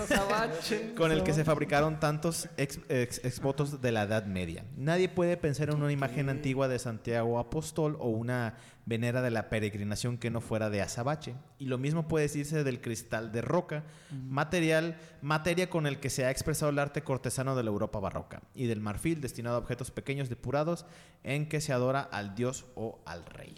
con 0.97 1.11
el 1.13 1.23
que 1.25 1.35
se 1.35 1.45
fabricaron 1.45 1.99
tantos 2.01 2.49
ex, 2.57 2.79
ex- 2.89 3.25
exvotos 3.25 3.83
de 3.83 3.93
la 3.93 4.05
Edad 4.05 4.25
Media. 4.27 4.65
Nadie 4.77 5.09
puede 5.09 5.37
pensar 5.37 5.69
en 5.69 5.83
una 5.83 5.93
imagen 5.93 6.29
antigua 6.31 6.69
de 6.69 6.79
Santiago 6.79 7.39
Apóstol 7.39 7.97
o 8.01 8.09
una 8.09 8.55
venera 8.87 9.23
de 9.23 9.31
la 9.31 9.49
peregrinación 9.49 10.19
que 10.19 10.31
no 10.31 10.41
fuera 10.41 10.71
de 10.71 10.83
azabache. 10.83 11.35
Y 11.59 11.67
lo 11.67 11.79
mismo 11.79 12.09
puede 12.09 12.25
decirse 12.25 12.65
del 12.65 12.81
cristal 12.81 13.33
de 13.33 13.43
roca, 13.43 13.85
material, 14.11 14.99
materia 15.23 15.71
con 15.71 15.87
el 15.87 16.01
que 16.01 16.11
se 16.11 16.25
ha 16.25 16.31
expresado 16.31 16.71
el 16.71 16.79
arte 16.79 17.03
cortesano 17.03 17.57
de 17.57 17.63
la 17.63 17.71
Europa 17.71 18.01
barroca, 18.01 18.43
y 18.55 18.67
del 18.67 18.81
marfil 18.81 19.21
destinado 19.21 19.57
a 19.57 19.61
objetos 19.61 19.91
pequeños 19.91 20.29
depurados 20.29 20.87
en 21.23 21.49
que 21.49 21.61
se 21.61 21.73
adora 21.73 22.01
al 22.01 22.35
dios 22.35 22.67
o 22.75 23.01
al 23.07 23.25
rey. 23.27 23.55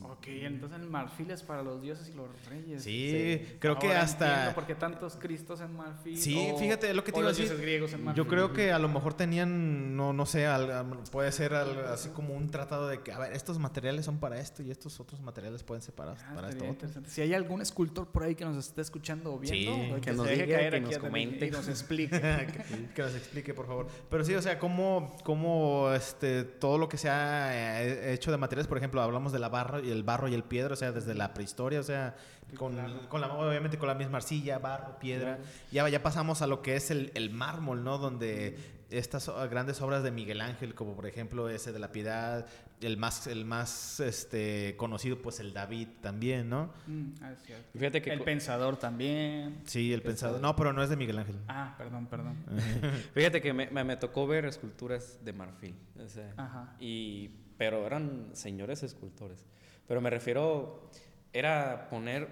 Ok, 0.00 0.26
entonces 0.28 0.80
el 0.80 0.86
marfil 0.88 1.30
es 1.30 1.42
para 1.42 1.62
los 1.62 1.82
dioses 1.82 2.08
y 2.08 2.12
los 2.14 2.28
reyes. 2.46 2.82
Sí, 2.82 3.56
creo 3.58 3.78
que 3.78 3.92
hasta... 3.94 4.26
entiendo 4.28 4.54
¿Por 4.54 4.66
qué 4.66 4.74
tantos 4.74 5.16
cristos 5.16 5.60
en 5.60 5.76
marfil? 5.76 6.16
Sí, 6.16 6.50
o- 6.54 6.58
fíjate, 6.58 6.94
lo 6.94 7.04
que 7.04 7.12
te 7.12 7.18
iba 7.18 7.28
a 7.28 7.32
decir. 7.32 7.44
dioses 7.46 7.60
griegos 7.60 7.92
en 7.92 8.04
marfil. 8.04 8.22
Yo 8.24 8.28
creo 8.28 8.52
que 8.52 8.72
a 8.72 8.78
lo 8.78 8.88
mejor 8.88 9.14
tenían, 9.14 9.96
no, 9.96 10.12
no 10.12 10.24
sé, 10.26 10.46
al- 10.46 11.02
puede 11.10 11.30
ser 11.32 11.54
al- 11.54 11.86
así 11.86 12.08
como 12.10 12.34
un 12.34 12.50
tratado 12.50 12.88
de 12.88 13.00
que, 13.02 13.12
a 13.12 13.18
ver, 13.18 13.32
estos 13.34 13.58
materiales 13.58 14.04
son 14.06 14.18
para 14.18 14.38
esto 14.40 14.62
y 14.62 14.70
estos 14.70 14.98
otros 15.00 15.20
materiales 15.20 15.62
pueden 15.62 15.82
ser 15.82 15.94
para, 15.94 16.12
Ah, 16.12 16.32
para 16.34 16.48
esto 16.50 16.64
interesante. 16.64 17.10
Si 17.10 17.20
hay 17.20 17.34
algún 17.34 17.60
escultor 17.60 18.06
por 18.08 18.22
ahí 18.22 18.34
que 18.34 18.44
nos 18.44 18.56
esté 18.56 18.80
escuchando 18.80 19.34
o 19.34 19.38
viendo, 19.38 19.72
Sí, 19.96 20.00
que, 20.00 20.12
nos 20.12 20.26
deje 20.26 20.46
diga, 20.46 20.58
caer 20.58 20.70
que 20.72 20.76
aquí 20.78 20.86
nos 20.86 20.98
comente. 20.98 21.46
y 21.46 21.50
nos 21.50 21.68
explique. 21.68 22.18
que, 22.20 22.88
que 22.94 23.02
nos 23.02 23.14
explique, 23.14 23.52
por 23.54 23.66
favor. 23.66 23.86
Pero 24.10 24.24
sí, 24.24 24.34
o 24.34 24.42
sea, 24.42 24.58
cómo, 24.58 25.16
cómo 25.24 25.90
este, 25.92 26.44
todo 26.44 26.78
lo 26.78 26.88
que 26.88 26.96
se 26.96 27.08
ha 27.10 27.82
eh, 27.82 28.12
hecho 28.14 28.30
de 28.30 28.36
materiales, 28.38 28.66
por 28.68 28.78
ejemplo, 28.78 29.02
hablamos 29.02 29.32
de 29.32 29.38
la 29.38 29.48
barro 29.82 29.88
y 29.88 29.90
el 29.90 30.02
barro 30.02 30.28
y 30.28 30.34
el 30.34 30.44
piedra, 30.44 30.72
o 30.74 30.76
sea, 30.76 30.92
desde 30.92 31.14
la 31.14 31.34
prehistoria, 31.34 31.80
o 31.80 31.82
sea, 31.82 32.14
con, 32.56 32.76
con 33.08 33.20
la, 33.20 33.32
obviamente 33.32 33.78
con 33.78 33.88
la 33.88 33.94
misma 33.94 34.18
arcilla, 34.18 34.58
barro, 34.58 34.98
piedra. 34.98 35.38
Ya, 35.70 35.88
ya 35.88 36.02
pasamos 36.02 36.42
a 36.42 36.46
lo 36.46 36.62
que 36.62 36.76
es 36.76 36.90
el, 36.90 37.10
el 37.14 37.30
mármol, 37.30 37.82
¿no? 37.84 37.98
Donde 37.98 38.56
estas 38.90 39.30
grandes 39.48 39.80
obras 39.80 40.02
de 40.02 40.10
Miguel 40.10 40.42
Ángel, 40.42 40.74
como 40.74 40.94
por 40.94 41.06
ejemplo 41.06 41.48
ese 41.48 41.72
de 41.72 41.78
la 41.78 41.92
Piedad, 41.92 42.46
el 42.82 42.98
más, 42.98 43.26
el 43.26 43.46
más 43.46 44.00
este, 44.00 44.74
conocido, 44.76 45.22
pues 45.22 45.40
el 45.40 45.54
David 45.54 45.88
también, 46.02 46.50
¿no? 46.50 46.74
Mm, 46.86 47.12
ah, 47.22 47.32
es 47.32 47.38
Fíjate 47.72 48.02
que, 48.02 48.10
El 48.12 48.20
pensador 48.20 48.76
también. 48.76 49.62
Sí, 49.64 49.94
el 49.94 50.02
pensador. 50.02 50.42
No, 50.42 50.54
pero 50.56 50.74
no 50.74 50.82
es 50.82 50.90
de 50.90 50.96
Miguel 50.96 51.18
Ángel. 51.18 51.36
Ah, 51.48 51.74
perdón, 51.78 52.06
perdón. 52.06 52.36
fíjate 53.14 53.40
que 53.40 53.54
me, 53.54 53.70
me- 53.70 53.84
me 53.84 53.96
tocó 53.96 54.26
ver 54.26 54.44
esculturas 54.44 55.18
de 55.24 55.32
marfil. 55.32 55.74
o 56.04 56.08
sea, 56.08 56.34
Ajá. 56.36 56.76
y, 56.78 57.30
pero 57.56 57.86
eran 57.86 58.28
señores 58.34 58.82
escultores. 58.82 59.42
Pero 59.86 60.00
me 60.00 60.10
refiero, 60.10 60.90
era 61.32 61.88
poner 61.88 62.28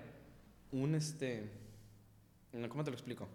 un 0.72 0.94
este... 0.94 1.50
¿Cómo 2.68 2.82
te 2.84 2.90
lo 2.90 2.96
explico? 2.96 3.28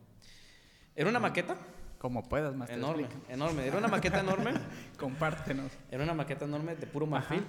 Era 0.95 1.10
una 1.10 1.19
maqueta. 1.19 1.58
Como 1.97 2.23
puedas, 2.28 2.56
Master. 2.56 2.78
Enorme, 2.78 3.08
enorme. 3.30 3.65
Era 3.65 3.78
una 3.78 3.88
maqueta 3.88 4.19
enorme. 4.19 4.54
Compártenos. 4.99 5.71
Era 5.89 6.04
una 6.04 6.13
maqueta 6.13 6.45
enorme 6.45 6.75
de 6.75 6.86
puro 6.88 7.06
Ajá. 7.06 7.12
marfil. 7.15 7.43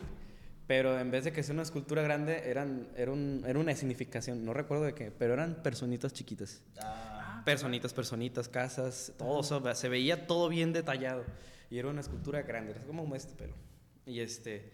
Pero 0.67 0.99
en 0.99 1.11
vez 1.13 1.25
de 1.25 1.33
que 1.33 1.43
sea 1.45 1.53
una 1.53 1.63
escultura 1.63 2.03
grande, 2.03 2.43
eran, 2.51 2.89
era, 2.97 3.13
un- 3.13 3.45
era 3.47 3.59
una 3.59 3.75
significación. 3.77 4.45
No 4.45 4.53
recuerdo 4.53 4.85
de 4.85 4.95
qué, 4.95 5.11
pero 5.13 5.35
eran 5.35 5.63
personitas 5.63 6.13
chiquitas. 6.13 6.63
Personitas, 7.45 7.93
personitas, 7.95 8.49
casas, 8.49 9.13
todo. 9.17 9.41
eso, 9.41 9.63
se 9.75 9.89
veía 9.89 10.27
todo 10.27 10.49
bien 10.49 10.73
detallado. 10.73 11.25
Y 11.71 11.79
era 11.79 11.89
una 11.89 12.01
escultura 12.01 12.43
grande, 12.43 12.73
era 12.73 12.81
como 12.83 13.15
este 13.15 13.35
pelo. 13.35 13.55
Y, 14.07 14.21
este, 14.21 14.73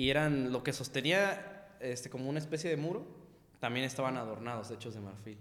y 0.00 0.08
eran 0.08 0.50
lo 0.50 0.62
que 0.62 0.72
sostenía 0.72 1.68
este, 1.78 2.08
como 2.08 2.30
una 2.30 2.38
especie 2.38 2.70
de 2.70 2.78
muro, 2.78 3.06
también 3.58 3.84
estaban 3.84 4.16
adornados, 4.16 4.70
hechos 4.70 4.94
de 4.94 5.00
marfil. 5.00 5.36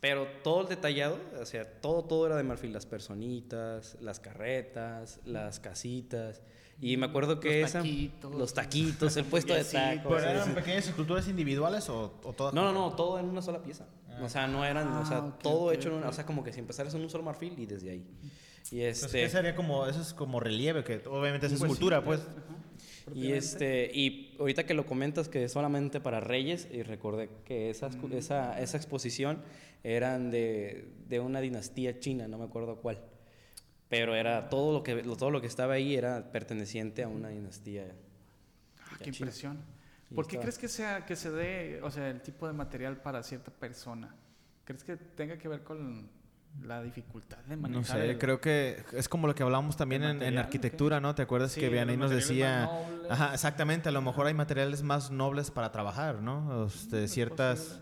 Pero 0.00 0.26
todo 0.42 0.62
el 0.62 0.66
detallado, 0.66 1.20
o 1.40 1.46
sea, 1.46 1.64
todo, 1.80 2.02
todo 2.02 2.26
era 2.26 2.36
de 2.36 2.42
marfil. 2.42 2.72
Las 2.72 2.84
personitas, 2.84 3.96
las 4.00 4.18
carretas, 4.18 5.20
las 5.24 5.60
casitas. 5.60 6.42
Y 6.80 6.96
me 6.96 7.06
acuerdo 7.06 7.38
que 7.38 7.60
Los 7.60 7.70
esa... 7.70 7.78
taquitos. 7.78 8.34
Los 8.34 8.54
taquitos, 8.54 9.16
el 9.16 9.24
puesto 9.32 9.54
de 9.54 9.62
tacos. 9.62 10.12
¿Pero 10.12 10.18
sí, 10.18 10.30
eran 10.30 10.48
sí. 10.48 10.50
pequeñas 10.50 10.88
esculturas 10.88 11.28
individuales 11.28 11.88
o, 11.88 12.18
o 12.24 12.32
todas? 12.32 12.52
No, 12.54 12.64
no, 12.64 12.72
no, 12.72 12.96
todo 12.96 13.20
en 13.20 13.26
una 13.26 13.40
sola 13.40 13.62
pieza. 13.62 13.86
O 14.20 14.28
sea, 14.28 14.48
no 14.48 14.64
eran, 14.64 14.88
o 14.88 15.06
sea, 15.06 15.18
Ah, 15.18 15.26
ok, 15.26 15.42
todo 15.44 15.66
ok, 15.66 15.74
hecho 15.74 15.90
en 15.90 15.94
una, 15.94 16.08
o 16.08 16.12
sea, 16.12 16.26
como 16.26 16.42
que 16.42 16.52
si 16.52 16.58
empezaras 16.58 16.92
en 16.94 17.02
un 17.02 17.08
solo 17.08 17.22
marfil 17.22 17.56
y 17.56 17.66
desde 17.66 17.90
ahí. 17.92 18.04
Y 18.72 18.80
este 18.80 19.06
que 19.06 19.28
sería 19.28 19.54
como, 19.54 19.86
eso 19.86 20.00
es 20.00 20.12
como 20.12 20.40
relieve, 20.40 20.82
que 20.82 21.02
obviamente 21.06 21.46
es 21.46 21.52
Pues 21.52 21.60
sí, 21.60 21.66
escultura, 21.66 22.02
pues. 22.02 22.20
Y 23.14 23.32
este 23.32 23.90
y 23.92 24.36
ahorita 24.38 24.64
que 24.64 24.74
lo 24.74 24.86
comentas 24.86 25.28
que 25.28 25.44
es 25.44 25.52
solamente 25.52 26.00
para 26.00 26.20
reyes 26.20 26.68
y 26.70 26.82
recordé 26.82 27.28
que 27.44 27.70
esa 27.70 27.88
escu- 27.90 28.08
Mm. 28.08 28.16
esa, 28.18 28.60
esa 28.60 28.76
exposición 28.76 29.42
eran 29.84 30.30
de, 30.30 30.88
de 31.08 31.20
una 31.20 31.40
dinastía 31.40 31.98
china, 31.98 32.28
no 32.28 32.38
me 32.38 32.44
acuerdo 32.44 32.76
cuál. 32.76 33.00
Pero 33.88 34.14
era 34.14 34.48
todo 34.48 34.72
lo 34.72 34.82
que 34.82 34.96
todo 35.02 35.30
lo 35.30 35.40
que 35.40 35.46
estaba 35.48 35.74
ahí 35.74 35.94
era 35.94 36.30
perteneciente 36.32 37.02
a 37.02 37.08
una 37.08 37.28
dinastía. 37.28 37.92
Ah, 38.86 38.96
qué 38.98 39.04
china. 39.10 39.16
impresión. 39.26 39.64
¿Por 40.14 40.26
qué 40.26 40.38
crees 40.38 40.58
que 40.58 40.68
sea 40.68 41.04
que 41.06 41.16
se 41.16 41.30
dé, 41.30 41.80
o 41.82 41.90
sea, 41.90 42.08
el 42.10 42.20
tipo 42.22 42.46
de 42.46 42.52
material 42.52 43.00
para 43.02 43.22
cierta 43.22 43.50
persona? 43.50 44.14
¿Crees 44.64 44.84
que 44.84 44.96
tenga 44.96 45.38
que 45.38 45.48
ver 45.48 45.62
con 45.62 46.08
la 46.60 46.82
dificultad 46.82 47.38
de 47.48 47.56
manejar? 47.56 47.96
No 47.96 48.02
sé, 48.04 48.10
el- 48.10 48.18
creo 48.18 48.40
que 48.40 48.84
es 48.92 49.08
como 49.08 49.26
lo 49.26 49.34
que 49.34 49.42
hablábamos 49.42 49.76
también 49.76 50.02
¿El 50.02 50.22
en, 50.22 50.38
arquitectura, 50.38 51.00
¿no? 51.00 51.14
¿Te 51.14 51.22
acuerdas 51.22 51.52
Sí, 51.52 51.60
que 51.60 51.68
Vianney 51.68 51.96
nos 51.96 52.10
decía... 52.10 52.70
Ajá, 53.10 53.32
exactamente, 53.34 53.88
a 53.88 53.92
lo 53.92 54.02
mejor 54.02 54.26
hay 54.26 54.34
materiales 54.34 54.82
más 54.82 55.10
nobles 55.10 55.50
para 55.50 55.72
trabajar, 55.72 56.20
¿no? 56.20 56.66
Este, 56.66 57.04
es 57.04 57.12
ciertas... 57.12 57.80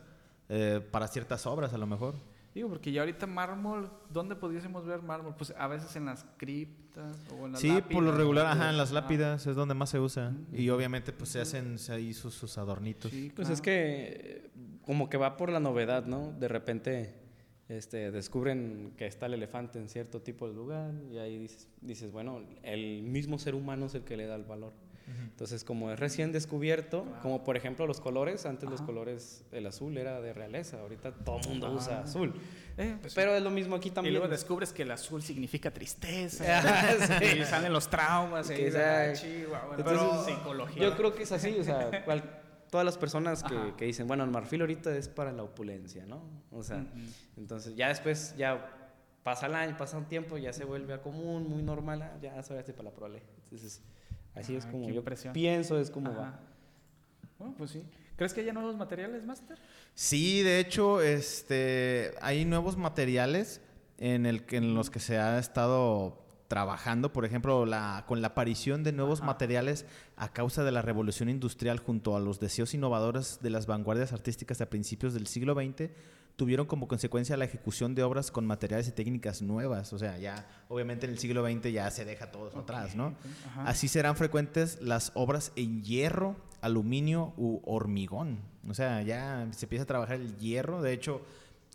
eh, 0.49 0.81
para 0.91 1.07
ciertas 1.09 1.47
obras, 1.47 1.73
a 1.75 1.79
lo 1.79 1.87
mejor. 1.87 2.15
Digo, 2.55 2.69
porque 2.69 2.91
ya 2.91 3.03
ahorita 3.03 3.29
mármol, 3.29 3.89
¿dónde 4.09 4.35
pudiésemos 4.35 4.85
ver 4.85 5.03
mármol? 5.03 5.37
Pues 5.37 5.55
a 5.57 5.69
veces 5.69 5.95
en 5.95 6.07
las 6.07 6.25
criptas 6.37 7.17
o 7.39 7.47
en 7.47 7.53
las 7.53 7.61
Sí, 7.61 7.81
por 7.93 8.03
lo 8.03 8.11
regular, 8.11 8.47
¿no? 8.47 8.51
ajá, 8.51 8.71
en 8.71 8.77
las 8.77 8.91
Ah, 8.91 8.95
lápidas 8.95 9.47
es 9.47 9.55
donde 9.55 9.75
más 9.75 9.91
se 9.91 10.01
usa. 10.01 10.33
Y 10.53 10.69
obviamente, 10.71 11.13
pues 11.13 11.31
se 11.31 11.41
hacen 11.41 11.77
ahí 11.91 12.13
sus, 12.13 12.35
sus 12.35 12.59
adornitos. 12.59 13.13
sí, 13.13 13.31
Pues 13.37 13.49
es 13.51 13.61
que 13.61 14.51
como 14.85 15.09
que 15.09 15.17
va 15.17 15.37
por 15.37 15.51
la 15.51 15.61
novedad, 15.61 16.07
¿no? 16.07 16.33
De 16.33 16.49
repente 16.49 17.20
este, 17.71 18.11
descubren 18.11 18.93
que 18.99 19.07
está 19.07 19.27
el 19.27 19.35
elefante 19.35 19.79
en 19.79 19.89
cierto 19.89 20.21
tipo 20.21 20.47
de 20.49 20.55
lugar 20.55 20.91
y 21.11 21.19
ahí 21.19 21.39
dices, 21.39 21.69
dices, 21.81 22.13
bueno, 22.13 22.43
el 22.63 23.03
mismo 23.03 23.39
ser 23.39 23.55
humano 23.55 23.87
es 23.87 23.95
el 23.95 24.03
que 24.03 24.17
le 24.17 24.27
da 24.27 24.35
el 24.37 24.45
valor. 24.45 24.73
Entonces, 25.25 25.65
como 25.65 25.91
es 25.91 25.99
recién 25.99 26.31
descubierto, 26.31 27.05
como 27.21 27.43
por 27.43 27.57
ejemplo 27.57 27.85
los 27.85 28.01
colores, 28.01 28.47
antes 28.47 28.71
los 28.71 28.79
Ajá. 28.81 28.87
color,es 28.87 29.45
el 29.51 29.67
azul 29.67 29.99
era 29.99 30.21
de 30.21 30.33
realeza, 30.33 30.79
ahorita 30.81 31.11
todo 31.25 31.41
el 31.41 31.49
mundo 31.49 31.67
Ah. 31.67 31.71
usa 31.75 32.01
azul. 32.03 32.33
Eh, 32.79 32.97
pues, 33.01 33.15
Pero 33.15 33.35
es 33.35 33.43
lo 33.43 33.51
mismo 33.51 33.75
aquí 33.75 33.89
y 33.89 33.91
también. 33.91 34.15
luego 34.15 34.29
descubres 34.29 34.73
que 34.73 34.83
el 34.83 34.91
azul 34.93 35.21
significa 35.23 35.73
tristeza. 35.73 36.45
Ah, 37.01 37.19
sí. 37.19 37.39
Y 37.41 37.45
salen 37.45 37.73
los 37.73 37.89
traumas. 37.91 38.51
Ahí, 38.51 38.63
esa- 38.67 39.11
ah, 39.11 39.13
chihuahua, 39.13 39.77
Entonces, 39.77 39.99
pero 40.09 40.25
psicología. 40.25 40.83
Yo 40.83 40.97
creo 40.97 41.13
que 41.15 41.23
es 41.25 41.33
así, 41.33 41.57
o 41.59 41.65
sea, 41.65 42.05
cual- 42.05 42.40
todas 42.71 42.85
las 42.85 42.97
personas 42.97 43.43
que, 43.43 43.75
que 43.77 43.85
dicen, 43.85 44.07
bueno, 44.07 44.25
el 44.25 44.31
marfil 44.31 44.61
ahorita 44.61 44.95
es 44.97 45.09
para 45.09 45.33
la 45.33 45.43
opulencia, 45.43 46.07
¿no? 46.07 46.23
O 46.53 46.63
sea, 46.63 46.87
entonces 47.37 47.75
ya 47.77 47.89
después, 47.89 48.35
ya 48.37 48.77
pasa 49.23 49.47
el 49.47 49.55
año, 49.55 49.77
pasa 49.77 49.99
un 49.99 50.07
tiempo, 50.07 50.39
ya 50.39 50.53
se 50.53 50.65
vuelve 50.65 50.95
a 50.95 51.03
común, 51.03 51.49
muy 51.49 51.63
normal, 51.63 52.03
ah, 52.03 52.17
ya 52.23 52.43
se 52.43 52.59
hace 52.59 52.73
para 52.73 52.91
la 52.91 52.95
prole. 52.95 53.23
Entonces, 53.45 53.83
así 54.35 54.55
es 54.57 54.65
Ah, 54.67 54.71
como 54.71 54.89
yo 54.89 54.95
impresión. 54.95 55.33
pienso, 55.33 55.79
es 55.79 55.91
como 55.91 56.11
Ajá. 56.11 56.21
va. 56.21 56.41
Bueno, 57.39 57.55
pues 57.59 57.71
sí. 57.71 57.83
¿Crees 58.17 58.35
que 58.35 58.43
haya 58.43 58.53
nuevos 58.53 58.77
materiales, 58.77 59.25
Master? 59.25 59.59
Sí, 59.95 60.43
de 60.43 60.61
hecho, 60.61 61.01
este, 61.03 62.13
hay 62.21 62.45
nuevos 62.45 62.77
materiales 62.77 63.61
en, 63.99 64.27
el, 64.27 64.45
que- 64.45 64.59
en 64.59 64.75
los 64.75 64.91
que 64.91 65.01
se 65.01 65.19
ha 65.19 65.39
estado 65.39 66.23
trabajando, 66.51 67.13
por 67.13 67.25
ejemplo, 67.25 67.65
la, 67.65 68.05
con 68.09 68.23
la 68.23 68.29
aparición 68.29 68.83
de 68.83 68.91
nuevos 68.91 69.21
Ajá. 69.21 69.27
materiales 69.29 69.87
a 70.17 70.33
causa 70.33 70.65
de 70.65 70.73
la 70.73 70.83
revolución 70.83 71.29
industrial 71.29 71.79
junto 71.79 72.17
a 72.17 72.21
los 72.21 72.41
deseos 72.41 72.75
innovadores 72.75 73.39
de 73.41 73.51
las 73.51 73.67
vanguardias 73.67 74.13
artísticas 74.13 74.61
a 74.61 74.69
principios 74.69 75.15
del 75.15 75.29
siglo 75.29 75.55
XX, 75.55 75.91
tuvieron 76.35 76.67
como 76.67 76.89
consecuencia 76.89 77.37
la 77.37 77.45
ejecución 77.45 77.95
de 77.95 78.03
obras 78.03 78.33
con 78.33 78.47
materiales 78.47 78.89
y 78.89 78.91
técnicas 78.91 79.43
nuevas. 79.43 79.93
O 79.93 79.99
sea, 80.01 80.19
ya 80.19 80.45
obviamente 80.69 81.07
en 81.07 81.13
el 81.13 81.21
siglo 81.21 81.49
XX 81.49 81.73
ya 81.73 81.89
se 81.93 82.05
deja 82.05 82.33
todo 82.33 82.49
eso 82.49 82.59
atrás, 82.59 82.97
¿no? 82.97 83.15
Así 83.65 83.87
serán 83.87 84.17
frecuentes 84.17 84.83
las 84.83 85.13
obras 85.15 85.53
en 85.55 85.85
hierro, 85.85 86.35
aluminio 86.63 87.33
u 87.37 87.61
hormigón. 87.65 88.41
O 88.69 88.75
sea, 88.75 89.03
ya 89.03 89.47
se 89.53 89.67
empieza 89.67 89.85
a 89.85 89.87
trabajar 89.87 90.17
el 90.17 90.37
hierro. 90.39 90.83
De 90.83 90.93
hecho, 90.93 91.23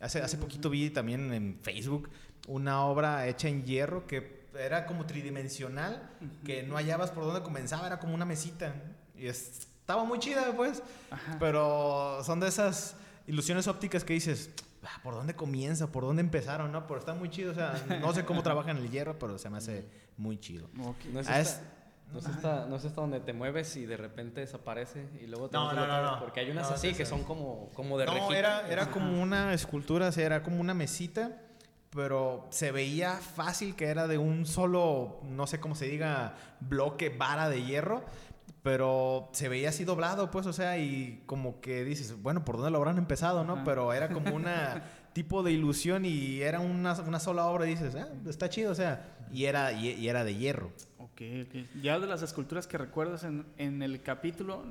hace, 0.02 0.20
hace 0.20 0.38
poquito 0.38 0.70
vi 0.70 0.90
también 0.90 1.32
en 1.32 1.60
Facebook 1.62 2.10
una 2.50 2.84
obra 2.84 3.26
hecha 3.30 3.48
en 3.48 3.64
hierro 3.64 4.06
que 4.06 4.45
era 4.60 4.86
como 4.86 5.06
tridimensional, 5.06 6.10
que 6.46 6.64
no 6.64 6.76
hallabas 6.76 7.12
por 7.12 7.24
dónde 7.26 7.42
comenzaba, 7.42 7.88
era 7.88 8.00
como 8.00 8.14
una 8.14 8.26
mesita. 8.26 8.74
Y 9.18 9.28
es- 9.28 9.68
estaba 9.80 10.04
muy 10.04 10.20
chida, 10.20 10.54
pues. 10.56 10.82
Ajá. 11.12 11.38
Pero 11.40 12.22
son 12.24 12.40
de 12.40 12.48
esas 12.48 12.96
ilusiones 13.28 13.68
ópticas 13.68 14.04
que 14.04 14.14
dices, 14.14 14.50
"Ah, 14.84 15.00
¿por 15.04 15.14
dónde 15.14 15.36
comienza? 15.36 15.88
¿Por 15.92 16.04
dónde 16.04 16.22
empezaron? 16.22 16.72
No, 16.72 16.88
pero 16.88 17.00
está 17.00 17.14
muy 17.14 17.30
chido. 17.30 17.52
O 17.52 17.56
sea, 17.56 17.74
no 18.02 18.14
sé 18.14 18.26
cómo 18.26 18.44
trabajan 18.44 18.78
el 18.78 18.90
hierro, 18.90 19.18
pero 19.20 19.38
se 19.38 19.50
me 19.50 19.58
hace 19.58 19.86
muy 20.18 20.40
chido. 20.40 20.70
Ok. 20.84 21.06
No 21.12 21.20
es, 21.20 21.28
Ah, 21.30 21.40
esta, 21.40 21.54
es- 21.56 21.62
no, 22.14 22.20
es 22.20 22.26
esta, 22.28 22.66
no 22.68 22.76
es 22.78 22.86
esta 22.86 23.02
donde 23.02 23.20
te 23.20 23.34
mueves 23.34 23.76
y 23.76 23.86
de 23.86 23.98
repente 23.98 24.42
desaparece 24.42 25.08
y 25.22 25.28
luego 25.28 25.50
te 25.50 25.58
No, 25.58 25.74
no, 25.74 25.86
no, 25.88 26.02
no. 26.04 26.20
Porque 26.20 26.40
hay 26.40 26.52
unas 26.52 26.70
No, 26.70 26.76
así 26.76 26.94
que 26.94 27.06
son 27.06 27.24
como, 27.24 27.70
como 27.74 27.98
de 27.98 28.06
No, 28.06 28.32
era, 28.32 28.68
era 28.70 28.90
como 28.92 29.22
una 29.22 29.54
escultura, 29.54 30.08
o 30.08 30.12
sea, 30.12 30.26
era 30.26 30.44
como 30.44 30.60
una 30.62 30.74
mesita, 30.74 31.42
pero 31.96 32.46
se 32.50 32.72
veía 32.72 33.14
fácil 33.14 33.76
que 33.76 33.86
era 33.86 34.08
de 34.08 34.18
un 34.18 34.46
solo, 34.46 35.22
no 35.24 35.48
sé 35.48 35.62
cómo 35.62 35.76
se 35.76 35.86
diga, 35.86 36.36
bloque, 36.60 37.10
vara 37.10 37.50
de 37.50 37.64
hierro, 37.64 38.04
pero 38.62 39.30
se 39.32 39.48
veía 39.48 39.70
así 39.70 39.86
doblado, 39.86 40.30
pues, 40.30 40.46
o 40.46 40.54
sea, 40.54 40.78
y 40.78 41.24
como 41.26 41.62
que 41.62 41.86
dices, 41.86 42.22
bueno, 42.22 42.44
¿por 42.44 42.58
dónde 42.58 42.72
lo 42.72 42.78
habrán 42.78 42.98
empezado, 42.98 43.46
no? 43.46 43.54
Ajá. 43.54 43.64
Pero 43.64 43.94
era 43.94 44.10
como 44.10 44.36
una 44.36 44.84
tipo 45.14 45.42
de 45.42 45.54
ilusión 45.54 46.04
y 46.04 46.42
era 46.42 46.60
una, 46.60 47.00
una 47.02 47.20
sola 47.20 47.46
obra 47.46 47.66
y 47.66 47.70
dices, 47.70 47.96
ah, 47.96 48.10
está 48.28 48.50
chido, 48.50 48.74
o 48.74 48.76
sea, 48.76 49.16
y 49.32 49.46
era, 49.46 49.72
y, 49.72 49.92
y 49.92 50.10
era 50.10 50.26
de 50.26 50.36
hierro. 50.36 50.72
Ok, 50.98 51.22
ok. 51.48 51.82
Ya 51.82 51.98
de 51.98 52.08
las 52.08 52.22
esculturas 52.22 52.68
que 52.68 52.78
recuerdas 52.78 53.24
en, 53.24 53.46
en 53.58 53.82
el 53.82 54.02
capítulo. 54.02 54.66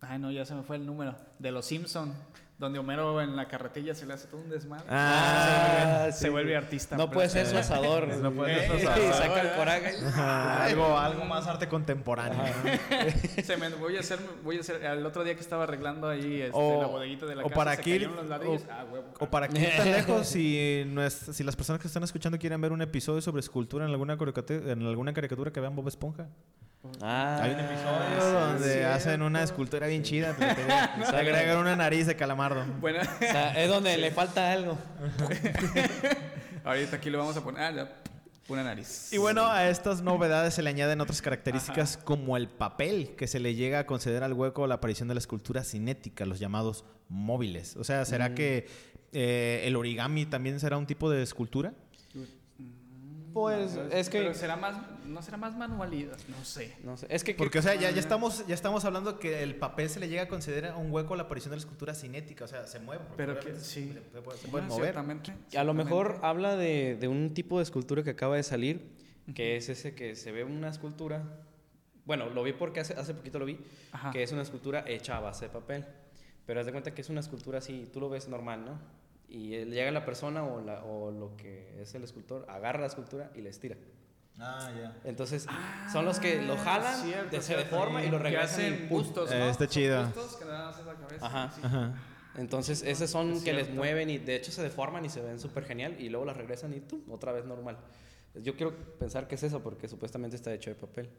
Ay, 0.00 0.18
no, 0.18 0.30
ya 0.30 0.44
se 0.44 0.54
me 0.54 0.62
fue 0.64 0.76
el 0.76 0.84
número. 0.84 1.16
De 1.38 1.50
los 1.50 1.64
Simpson 1.64 2.12
donde 2.58 2.80
Homero 2.80 3.20
en 3.22 3.36
la 3.36 3.46
carretilla 3.46 3.94
se 3.94 4.04
le 4.04 4.14
hace 4.14 4.26
todo 4.26 4.40
un 4.40 4.50
desmadre. 4.50 4.84
Ah, 4.88 5.28
se, 5.46 6.00
vuelve, 6.00 6.12
sí. 6.12 6.18
se 6.18 6.28
vuelve 6.30 6.56
artista. 6.56 6.96
No 6.96 7.08
puede 7.08 7.28
ser 7.28 7.46
asador. 7.56 8.08
No 8.22 8.32
puede 8.32 8.66
ser 8.66 8.68
su 8.80 8.84
Y 8.84 8.86
asador. 8.86 9.14
saca 9.14 9.40
el 9.42 9.52
coraje. 9.56 9.94
algo, 10.20 10.98
algo 10.98 11.24
más 11.24 11.46
arte 11.46 11.68
contemporáneo. 11.68 12.42
¿no? 12.42 13.42
Se 13.44 13.56
me, 13.56 13.68
voy 13.70 13.96
a 13.96 14.00
hacer, 14.00 14.18
voy 14.42 14.56
a 14.56 14.60
hacer, 14.60 14.82
el 14.84 15.06
otro 15.06 15.22
día 15.22 15.34
que 15.36 15.40
estaba 15.40 15.62
arreglando 15.64 16.08
ahí 16.08 16.42
este, 16.42 16.50
O- 16.52 16.80
la 16.82 16.88
bodeguita 16.88 17.26
de 17.26 17.36
la 17.36 17.42
o 17.42 17.44
casa, 17.44 17.54
para 17.54 17.74
se 17.74 17.80
aquí- 17.80 17.92
cayeron 17.92 18.16
los 18.16 18.28
ladrillos. 18.28 18.62
o- 18.62 18.72
ah, 18.72 18.84
huevo. 18.90 19.06
O 19.20 19.26
para 19.30 19.46
ir 19.46 19.76
tan 19.76 19.92
lejos, 19.92 20.26
si, 20.26 20.82
nues- 20.88 21.32
si 21.32 21.44
las 21.44 21.54
personas 21.54 21.80
que 21.80 21.86
están 21.86 22.02
escuchando 22.02 22.38
quieren 22.38 22.60
ver 22.60 22.72
un 22.72 22.82
episodio 22.82 23.20
sobre 23.20 23.38
escultura 23.40 23.84
en 23.84 23.92
alguna 23.92 24.18
caricatura, 24.18 24.72
en 24.72 24.82
alguna 24.84 25.12
caricatura 25.12 25.52
que 25.52 25.60
vean 25.60 25.76
Bob 25.76 25.86
Esponja. 25.86 26.26
Ah, 27.00 27.40
Hay 27.42 27.52
un 27.52 27.60
episodio 27.60 28.20
sí, 28.20 28.32
donde 28.32 28.84
hacen 28.86 29.22
una 29.22 29.42
escultura 29.42 29.86
bien 29.86 30.02
chida. 30.02 30.34
te- 30.34 30.54
te 30.54 31.16
agregan 31.16 31.58
una 31.58 31.76
nariz 31.76 32.06
de 32.06 32.16
calamardo. 32.16 32.64
Bueno, 32.80 33.00
O 33.16 33.18
sea, 33.18 33.52
es 33.62 33.68
donde 33.68 33.96
le 33.96 34.10
falta 34.10 34.52
algo. 34.52 34.76
ahorita 36.64 36.96
aquí 36.96 37.10
le 37.10 37.16
vamos 37.16 37.36
a 37.36 37.42
poner 37.42 37.62
ah, 37.62 37.88
una 38.48 38.64
nariz. 38.64 39.12
Y 39.12 39.18
bueno, 39.18 39.46
a 39.46 39.68
estas 39.68 40.02
novedades 40.02 40.54
se 40.54 40.62
le 40.62 40.70
añaden 40.70 41.00
otras 41.00 41.20
características 41.22 41.98
como 41.98 42.36
el 42.36 42.48
papel 42.48 43.14
que 43.16 43.26
se 43.26 43.40
le 43.40 43.54
llega 43.54 43.80
a 43.80 43.86
conceder 43.86 44.22
al 44.22 44.32
hueco 44.32 44.66
la 44.66 44.76
aparición 44.76 45.08
de 45.08 45.14
la 45.14 45.18
escultura 45.20 45.64
cinética, 45.64 46.24
los 46.24 46.38
llamados 46.38 46.84
móviles. 47.08 47.76
O 47.76 47.84
sea, 47.84 48.04
¿será 48.04 48.34
que 48.34 48.66
eh, 49.12 49.62
el 49.64 49.76
origami 49.76 50.26
también 50.26 50.60
será 50.60 50.76
un 50.78 50.86
tipo 50.86 51.10
de 51.10 51.22
escultura? 51.22 51.72
Pues 53.32 53.74
No, 53.74 53.82
es 53.88 54.08
que... 54.08 54.18
Pero 54.18 54.34
será 54.34 54.56
más, 54.56 54.76
no 55.06 55.20
será 55.22 55.36
más 55.36 55.56
manualidad, 55.56 56.16
no 56.28 56.44
sé. 56.44 56.74
No 56.82 56.96
sé, 56.96 57.06
es 57.10 57.22
que... 57.24 57.34
Porque, 57.34 57.58
o 57.58 57.62
sea, 57.62 57.74
ya, 57.74 57.90
ya, 57.90 57.96
Ah. 57.96 58.00
estamos, 58.00 58.46
ya 58.46 58.54
estamos 58.54 58.84
hablando 58.84 59.18
que 59.18 59.42
el 59.42 59.54
papel 59.56 59.88
se 59.90 60.00
le 60.00 60.08
llega 60.08 60.22
a 60.22 60.28
considerar 60.28 60.76
un 60.76 60.90
hueco 60.90 61.14
a 61.14 61.16
la 61.16 61.24
aparición 61.24 61.50
de 61.50 61.56
la 61.56 61.60
escultura 61.60 61.94
cinética, 61.94 62.44
o 62.44 62.48
sea, 62.48 62.66
se 62.66 62.78
mueve. 62.80 63.04
Pero 63.16 63.38
que 63.38 63.54
sí. 63.56 63.92
Se, 63.92 63.94
se 64.12 64.22
puede, 64.22 64.38
se 64.38 64.48
mover. 64.48 64.70
Ciertamente. 64.70 65.32
A 65.56 65.64
lo 65.64 65.74
mejor 65.74 66.06
ciertamente. 66.06 66.26
habla 66.26 66.56
de, 66.56 66.96
de 66.96 67.08
un 67.08 67.34
tipo 67.34 67.58
de 67.58 67.64
escultura 67.64 68.02
que 68.02 68.10
acaba 68.10 68.36
de 68.36 68.42
salir, 68.42 68.90
que 69.34 69.56
es 69.56 69.68
ese 69.68 69.94
que 69.94 70.16
se 70.16 70.32
ve 70.32 70.44
una 70.44 70.68
escultura. 70.70 71.22
Bueno, 72.06 72.30
lo 72.30 72.42
vi 72.42 72.54
porque 72.54 72.80
hace, 72.80 72.94
hace 72.94 73.12
poquito 73.12 73.38
lo 73.38 73.44
vi, 73.44 73.58
Ajá. 73.92 74.10
que 74.10 74.22
es 74.22 74.32
una 74.32 74.40
escultura 74.42 74.84
hecha 74.86 75.16
a 75.18 75.20
base 75.20 75.44
de 75.46 75.50
papel. 75.52 75.84
Pero 76.46 76.60
haz 76.60 76.66
de 76.66 76.72
cuenta 76.72 76.94
que 76.94 77.02
es 77.02 77.10
una 77.10 77.20
escultura 77.20 77.58
así, 77.58 77.86
tú 77.92 78.00
lo 78.00 78.08
ves 78.08 78.26
normal, 78.28 78.64
¿no? 78.64 78.78
Y 79.28 79.50
llega 79.66 79.90
la 79.90 80.04
persona 80.06 80.42
o, 80.44 80.60
la, 80.62 80.82
o 80.84 81.10
lo 81.10 81.36
que 81.36 81.80
es 81.82 81.94
el 81.94 82.02
escultor, 82.04 82.46
agarra 82.48 82.80
la 82.80 82.86
escultura 82.86 83.30
y 83.34 83.42
la 83.42 83.50
estira. 83.50 83.76
Ah, 84.40 84.70
ya. 84.74 84.96
Entonces, 85.04 85.46
son 85.92 86.04
los 86.04 86.18
que 86.20 86.40
lo 86.42 86.56
jalan, 86.56 86.94
Ah, 86.96 87.02
Cierto, 87.04 87.36
de- 87.36 87.42
se 87.42 87.56
deforma 87.56 88.02
y 88.04 88.10
lo 88.10 88.18
Que 88.18 88.22
regresan. 88.24 88.60
y 88.60 88.64
hacen 88.66 88.88
bustos, 88.88 89.30
Eh, 89.32 89.38
¿no? 89.38 89.50
está 89.50 89.66
chido. 89.66 90.04
bustos 90.06 90.36
que 90.36 90.44
más 90.44 90.78
es 90.78 90.86
la 90.86 90.94
cabeza. 90.94 91.26
Ajá. 91.26 91.52
sí. 91.54 91.60
Ajá. 91.64 91.92
Entonces, 92.36 92.82
esos 92.82 93.10
son 93.10 93.32
Es 93.32 93.42
que 93.42 93.52
les 93.52 93.68
mueven 93.68 94.08
y 94.10 94.18
de 94.18 94.36
hecho 94.36 94.52
se 94.52 94.62
deforman 94.62 95.04
y 95.04 95.08
se 95.10 95.20
ven 95.20 95.40
súper 95.40 95.64
genial 95.64 95.96
y 96.00 96.08
luego 96.08 96.24
las 96.24 96.36
regresan 96.36 96.72
y 96.72 96.80
¡tum! 96.80 97.00
otra 97.10 97.32
vez 97.32 97.44
normal. 97.44 97.76
Yo 98.36 98.54
quiero 98.56 98.76
pensar 98.98 99.26
que 99.26 99.34
es 99.34 99.42
eso 99.42 99.60
porque 99.60 99.88
supuestamente 99.88 100.36
está 100.36 100.54
hecho 100.54 100.70
de 100.70 100.76
papel. 100.76 101.10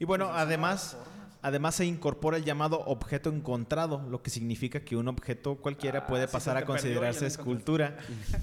Y 0.00 0.04
bueno, 0.04 0.30
además, 0.32 0.96
además 1.44 1.74
se 1.76 1.84
incorpora 1.84 2.38
el 2.38 2.44
llamado 2.44 2.80
objeto 2.86 3.28
encontrado, 3.30 4.02
lo 4.08 4.22
que 4.22 4.30
significa 4.30 4.80
que 4.80 4.96
un 4.96 5.06
objeto 5.08 5.56
cualquiera 5.56 6.00
Ah, 6.00 6.06
puede 6.06 6.26
pasar 6.26 6.56
a 6.56 6.64
considerarse 6.64 7.26
escultura, 7.26 7.96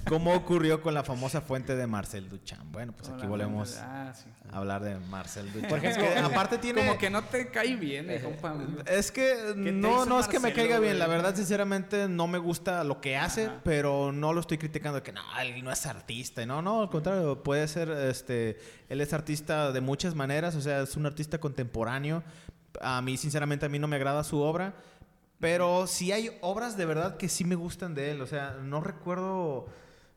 como 0.08 0.32
ocurrió 0.34 0.80
con 0.80 0.94
la 0.94 1.02
famosa 1.02 1.40
fuente 1.40 1.74
de 1.76 1.86
Marcel 1.86 2.28
Duchamp. 2.28 2.72
Bueno, 2.72 2.92
pues 2.96 3.10
aquí 3.10 3.26
volvemos 3.26 3.76
Ah, 3.80 4.12
sí. 4.14 4.24
a 4.50 4.56
hablar 4.58 4.82
de 4.82 4.98
Marcel 4.98 5.46
Duchamp. 5.52 5.68
Por 5.68 5.78
ejemplo, 5.78 6.04
Es 6.04 6.12
que 6.14 6.18
aparte 6.20 6.58
tiene... 6.58 6.86
Como 6.86 6.96
que 6.98 7.10
no 7.10 7.24
te 7.24 7.50
cae 7.50 7.76
bien, 7.76 8.08
eh, 8.08 8.20
compa. 8.22 8.54
Es 8.86 9.10
que 9.12 9.52
no, 9.56 10.06
no 10.06 10.20
es 10.20 10.28
que 10.28 10.38
me 10.38 10.52
caiga 10.52 10.78
bien, 10.78 10.98
la 10.98 11.08
verdad 11.08 11.34
sinceramente 11.34 12.08
no 12.08 12.26
me 12.28 12.38
gusta 12.38 12.84
lo 12.84 13.00
que 13.00 13.16
hace, 13.16 13.46
Ajá. 13.46 13.60
pero 13.64 14.12
no 14.12 14.32
lo 14.32 14.40
estoy 14.40 14.58
criticando 14.58 14.96
de 14.98 15.02
que 15.02 15.12
no, 15.12 15.20
él 15.40 15.62
no 15.64 15.72
es 15.72 15.84
artista, 15.86 16.46
no, 16.46 16.62
no, 16.62 16.82
al 16.82 16.88
contrario, 16.90 17.42
puede 17.42 17.66
ser, 17.66 17.90
este, 17.90 18.58
él 18.88 19.00
es 19.00 19.12
artista 19.12 19.72
de 19.72 19.80
muchas 19.80 20.14
maneras, 20.14 20.54
o 20.54 20.60
sea, 20.60 20.82
es 20.82 20.96
un 20.96 21.06
artista 21.06 21.38
contemporáneo, 21.38 22.22
a 22.80 23.00
mí 23.02 23.16
sinceramente 23.16 23.66
a 23.66 23.68
mí 23.68 23.78
no 23.78 23.88
me 23.88 23.96
agrada 23.96 24.24
su 24.24 24.40
obra, 24.40 24.74
pero 25.38 25.86
sí 25.86 26.12
hay 26.12 26.30
obras 26.40 26.76
de 26.76 26.86
verdad 26.86 27.16
que 27.16 27.28
sí 27.28 27.44
me 27.44 27.54
gustan 27.56 27.94
de 27.94 28.12
él, 28.12 28.20
o 28.20 28.26
sea, 28.26 28.58
no 28.62 28.80
recuerdo... 28.80 29.66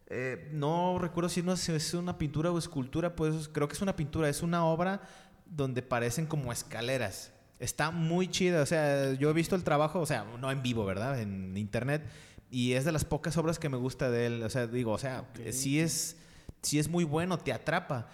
eh, 0.08 0.50
no 0.54 1.00
recuerdo 1.00 1.30
si 1.30 1.42
no 1.42 1.54
es- 1.54 1.68
es 1.70 1.94
una 1.96 2.18
pintura 2.20 2.52
o 2.52 2.58
escultura, 2.60 3.16
pues 3.16 3.50
creo 3.52 3.68
que 3.68 3.74
es 3.74 3.82
una 3.82 3.96
pintura, 3.96 4.30
es 4.30 4.44
una 4.44 4.64
obra 4.66 5.02
donde 5.48 5.82
parecen 5.82 6.28
como 6.28 6.52
escaleras. 6.52 7.32
Está 7.60 7.90
muy 7.92 8.28
chida, 8.28 8.62
o 8.62 8.66
sea, 8.66 9.14
yo 9.14 9.30
he 9.30 9.34
visto 9.34 9.56
el 9.56 9.64
trabajo, 9.64 10.00
o 10.02 10.06
sea, 10.06 10.26
no 10.40 10.52
en 10.52 10.62
vivo, 10.62 10.86
¿verdad? 10.86 11.20
En 11.22 11.58
internet, 11.58 12.04
y 12.52 12.74
es 12.74 12.86
de 12.86 12.92
las 12.92 13.04
pocas 13.06 13.36
obras 13.38 13.58
que 13.58 13.70
me 13.70 13.78
gusta 13.78 14.12
de 14.12 14.28
él, 14.28 14.44
o 14.44 14.50
sea, 14.50 14.68
digo, 14.68 14.92
o 14.92 14.98
sea, 15.00 15.26
sí 15.52 15.80
es, 15.80 16.18
sí 16.62 16.78
es 16.78 16.88
muy 16.88 17.04
bueno, 17.04 17.40
te 17.40 17.52
atrapa. 17.54 18.08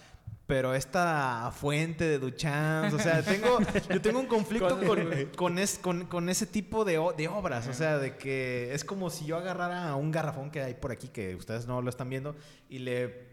Pero 0.52 0.76
esta 0.76 1.50
fuente 1.56 2.04
de 2.04 2.20
Duchamp, 2.20 2.94
o 2.94 3.00
sea, 3.00 3.22
tengo, 3.24 3.60
yo 3.90 4.02
tengo 4.02 4.20
un 4.20 4.26
conflicto 4.26 4.68
con, 4.86 5.00
con, 5.38 5.58
es- 5.60 5.80
con- 5.80 6.06
con 6.08 6.28
ese 6.28 6.46
tipo 6.46 6.84
de, 6.84 7.00
de 7.16 7.28
obras. 7.30 7.70
O 7.70 7.74
sea, 7.74 7.98
de 8.00 8.18
que 8.18 8.74
es 8.74 8.84
como 8.84 9.10
si 9.10 9.26
yo 9.26 9.38
agarrara 9.38 9.96
un 9.96 10.12
garrafón 10.12 10.52
que 10.52 10.62
hay 10.62 10.74
por 10.74 10.92
aquí, 10.92 11.08
que 11.08 11.36
ustedes 11.36 11.68
no 11.68 11.82
lo 11.82 11.90
están 11.90 12.10
viendo, 12.10 12.36
y 12.70 12.80
le, 12.80 13.31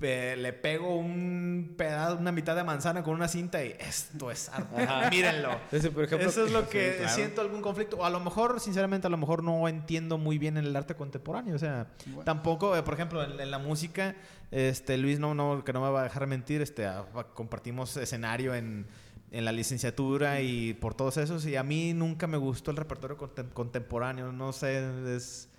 le 0.00 0.52
pego 0.52 0.96
un 0.96 1.74
pedazo, 1.76 2.16
una 2.16 2.32
mitad 2.32 2.56
de 2.56 2.64
manzana 2.64 3.02
con 3.02 3.14
una 3.14 3.28
cinta 3.28 3.62
y 3.64 3.74
esto 3.78 4.30
es 4.30 4.48
arte. 4.48 4.82
Ajá. 4.82 5.10
Mírenlo. 5.10 5.50
Ese, 5.70 5.90
por 5.90 6.04
ejemplo, 6.04 6.28
Eso 6.28 6.46
es 6.46 6.52
lo 6.52 6.68
que 6.68 6.96
claro. 6.98 7.14
siento 7.14 7.40
algún 7.42 7.60
conflicto. 7.60 7.98
O 7.98 8.04
a 8.04 8.10
lo 8.10 8.20
mejor, 8.20 8.60
sinceramente, 8.60 9.06
a 9.06 9.10
lo 9.10 9.16
mejor 9.18 9.42
no 9.44 9.68
entiendo 9.68 10.16
muy 10.16 10.38
bien 10.38 10.56
el 10.56 10.74
arte 10.74 10.94
contemporáneo. 10.94 11.54
O 11.54 11.58
sea, 11.58 11.88
Bueno. 12.06 12.22
tampoco, 12.24 12.74
eh, 12.76 12.82
por 12.82 12.94
ejemplo, 12.94 13.22
en, 13.22 13.38
en 13.38 13.50
la 13.50 13.58
música, 13.58 14.16
este 14.50 14.96
Luis 14.96 15.20
no, 15.20 15.34
no, 15.34 15.62
que 15.64 15.72
no 15.72 15.80
me 15.82 15.90
va 15.90 16.00
a 16.00 16.04
dejar 16.04 16.26
mentir, 16.26 16.62
este, 16.62 16.86
ah, 16.86 17.04
compartimos 17.34 17.96
escenario 17.98 18.54
en, 18.54 18.86
en 19.32 19.44
la 19.44 19.52
licenciatura 19.52 20.40
y 20.40 20.72
por 20.72 20.94
todos 20.94 21.18
esos. 21.18 21.44
Y 21.44 21.56
a 21.56 21.62
mí 21.62 21.92
nunca 21.92 22.26
me 22.26 22.38
gustó 22.38 22.70
el 22.70 22.78
repertorio 22.78 23.18
contem- 23.18 23.50
contemporáneo. 23.52 24.32
No 24.32 24.52
sé, 24.54 24.82
es, 25.14 25.49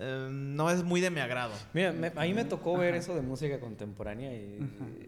eh, 0.00 0.28
no 0.30 0.70
es 0.70 0.82
muy 0.82 1.00
de 1.00 1.10
mi 1.10 1.20
agrado. 1.20 1.52
Mira, 1.74 1.92
me- 1.92 2.08
a 2.14 2.22
mí 2.22 2.34
me 2.34 2.44
tocó 2.44 2.76
ver 2.76 2.94
eso 2.94 3.14
de 3.14 3.20
música 3.22 3.60
contemporánea 3.60 4.32
y, 4.34 4.58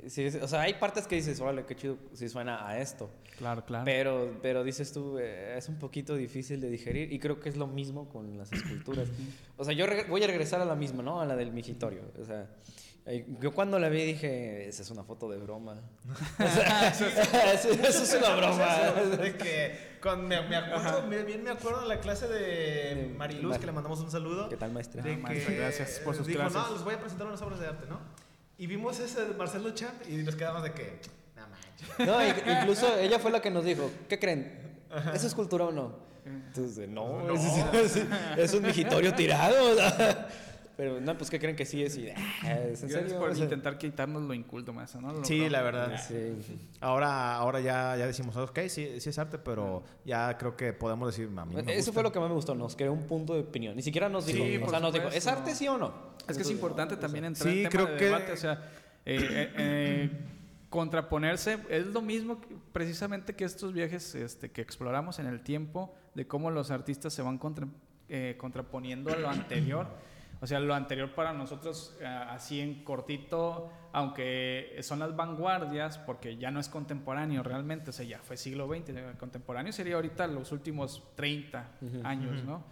y 0.06 0.10
sí, 0.10 0.26
o 0.26 0.46
sea, 0.46 0.60
hay 0.60 0.74
partes 0.74 1.06
que 1.06 1.16
dices, 1.16 1.40
órale, 1.40 1.64
qué 1.64 1.74
chido 1.74 1.96
si 2.12 2.28
suena 2.28 2.68
a 2.68 2.78
esto. 2.78 3.10
Claro, 3.38 3.64
claro. 3.64 3.84
Pero, 3.86 4.38
pero 4.42 4.62
dices 4.62 4.92
tú, 4.92 5.18
eh, 5.18 5.56
es 5.56 5.68
un 5.68 5.76
poquito 5.78 6.14
difícil 6.14 6.60
de 6.60 6.68
digerir 6.70 7.12
y 7.12 7.18
creo 7.18 7.40
que 7.40 7.48
es 7.48 7.56
lo 7.56 7.66
mismo 7.66 8.08
con 8.08 8.36
las 8.38 8.52
esculturas. 8.52 9.08
O 9.56 9.64
sea, 9.64 9.72
yo 9.74 9.86
voy 10.08 10.22
a 10.22 10.26
regresar 10.26 10.60
a 10.60 10.64
la 10.64 10.76
misma, 10.76 11.02
¿no? 11.02 11.20
A 11.20 11.26
la 11.26 11.34
del 11.36 11.52
migitorio. 11.52 12.02
O 12.20 12.24
sea, 12.24 12.46
yo 13.40 13.52
cuando 13.52 13.78
la 13.78 13.88
vi 13.88 14.04
dije, 14.04 14.68
esa 14.68 14.82
es 14.82 14.90
una 14.90 15.02
foto 15.04 15.28
de 15.28 15.38
broma. 15.38 15.80
O 16.38 16.48
sea, 16.48 16.92
eso, 16.92 17.70
eso 17.72 18.02
es 18.04 18.14
una 18.14 18.36
broma. 18.36 18.76
De 19.18 19.36
que 19.36 19.98
con- 20.00 20.26
me, 20.26 20.40
me 20.48 20.56
acuerdo, 20.56 21.06
me- 21.06 21.22
bien 21.24 21.42
me 21.42 21.50
acuerdo 21.50 21.80
de 21.82 21.88
la 21.88 22.00
clase 22.00 22.28
de 22.28 23.12
Mariluz, 23.16 23.58
que 23.58 23.66
le 23.66 23.72
mandamos 23.72 24.00
un 24.00 24.10
saludo. 24.10 24.48
¿Qué 24.48 24.56
tal, 24.56 24.72
maestra? 24.72 25.02
de 25.02 25.14
Ah, 25.14 25.18
maestra, 25.18 25.54
gracias 25.54 26.00
por 26.04 26.14
sus 26.14 26.26
dijo, 26.26 26.40
clases. 26.40 26.60
no, 26.62 26.72
les 26.74 26.84
voy 26.84 26.94
a 26.94 27.00
presentar 27.00 27.26
unas 27.26 27.42
obras 27.42 27.58
de 27.60 27.66
arte, 27.66 27.86
¿no? 27.88 27.98
Y 28.58 28.66
vimos 28.68 29.00
ese 29.00 29.24
de 29.24 29.34
Marcelo 29.34 29.70
Champ 29.72 29.94
y 30.08 30.12
nos 30.18 30.36
quedamos 30.36 30.62
de 30.62 30.72
que, 30.72 31.00
no 31.34 31.42
manches. 31.48 32.44
No, 32.46 32.52
incluso 32.60 32.96
ella 32.98 33.18
fue 33.18 33.30
la 33.32 33.40
que 33.42 33.50
nos 33.50 33.64
dijo, 33.64 33.90
¿qué 34.08 34.18
creen? 34.18 34.78
¿Es 35.12 35.24
escultura 35.24 35.64
o 35.64 35.72
no? 35.72 35.96
Entonces, 36.24 36.88
no, 36.88 37.28
Es, 37.34 37.96
es- 37.96 38.04
es 38.36 38.54
un 38.54 38.62
migitorio 38.62 39.12
tirado. 39.14 39.74
Pero 40.76 41.00
no, 41.00 41.16
pues 41.18 41.28
¿qué 41.28 41.38
creen 41.38 41.54
que 41.54 41.66
sí 41.66 41.82
es? 41.82 41.96
Y, 41.98 42.08
ah, 42.10 42.58
¿Es 42.70 42.82
en 42.82 42.88
serio? 42.90 43.18
por 43.18 43.30
O 43.30 43.34
sea, 43.34 43.44
intentar 43.44 43.76
quitarnos 43.78 44.22
lo 44.22 44.32
inculto, 44.32 44.72
más, 44.72 44.94
¿no? 44.96 45.12
Lo- 45.12 45.24
Sí, 45.24 45.48
la 45.50 45.60
verdad. 45.62 46.00
Sí. 46.08 46.34
Ahora, 46.80 47.36
ahora 47.36 47.60
ya, 47.60 47.96
ya 47.96 48.06
decimos, 48.06 48.36
ok, 48.36 48.58
sí, 48.68 49.00
sí 49.00 49.10
es 49.10 49.18
arte, 49.18 49.38
pero 49.38 49.82
ya 50.04 50.36
creo 50.38 50.56
que 50.56 50.72
podemos 50.72 51.08
decir, 51.14 51.28
a 51.36 51.44
mí 51.44 51.54
me 51.54 51.60
Eso 51.60 51.76
gusta. 51.76 51.92
fue 51.92 52.02
lo 52.02 52.10
que 52.12 52.18
más 52.20 52.28
me 52.30 52.34
gustó, 52.34 52.54
nos 52.54 52.74
creó 52.74 52.92
un 52.92 53.06
punto 53.06 53.34
de 53.34 53.40
opinión. 53.40 53.76
Ni 53.76 53.82
siquiera 53.82 54.08
nos 54.08 54.24
dijo, 54.26 54.44
Sí, 54.44 54.56
o 54.56 54.68
sea, 54.70 54.80
nos 54.80 54.92
dijo, 54.94 55.08
¿es 55.08 55.26
arte 55.26 55.54
sí 55.54 55.68
o 55.68 55.76
no? 55.76 55.92
Es 56.28 56.36
que 56.36 56.42
es 56.42 56.50
importante 56.50 56.94
no, 56.94 57.00
también 57.00 57.24
o 57.24 57.28
entrar 57.28 57.52
Sí, 57.52 57.62
en 57.64 57.68
tema 57.70 57.84
creo 57.84 57.86
de 57.94 57.98
que- 57.98 58.04
debate, 58.06 58.32
o 58.32 58.36
sea, 58.36 58.52
eh, 59.04 59.18
eh, 59.30 59.52
eh, 59.58 60.10
contraponerse 60.70 61.58
es 61.68 61.86
lo 61.86 62.00
mismo 62.00 62.40
que- 62.40 62.48
precisamente 62.72 63.34
que 63.36 63.44
estos 63.44 63.72
viajes 63.74 64.14
este, 64.14 64.50
que 64.50 64.62
exploramos 64.62 65.18
en 65.18 65.26
el 65.26 65.42
tiempo, 65.42 65.94
de 66.14 66.26
cómo 66.26 66.50
los 66.50 66.70
artistas 66.70 67.12
se 67.12 67.20
van 67.22 67.36
contra- 67.38 67.68
eh, 68.08 68.36
contraponiendo 68.38 69.12
a 69.12 69.16
lo 69.16 69.28
anterior. 69.28 69.86
O 70.42 70.46
sea, 70.48 70.58
lo 70.58 70.74
anterior 70.74 71.14
para 71.14 71.32
nosotros, 71.32 71.96
eh, 72.00 72.04
así 72.04 72.60
en 72.60 72.82
cortito, 72.82 73.70
aunque 73.92 74.76
son 74.82 74.98
las 74.98 75.14
vanguardias, 75.14 75.98
porque 75.98 76.36
ya 76.36 76.50
no 76.50 76.58
es 76.58 76.68
contemporáneo 76.68 77.44
realmente, 77.44 77.90
o 77.90 77.92
sea, 77.92 78.04
ya 78.04 78.18
fue 78.18 78.36
siglo 78.36 78.66
XX, 78.66 78.88
eh, 78.88 79.12
contemporáneo 79.16 79.72
sería 79.72 79.94
ahorita 79.94 80.26
los 80.26 80.50
últimos 80.50 81.04
30 81.14 81.70
años, 82.02 82.42
¿no? 82.42 82.64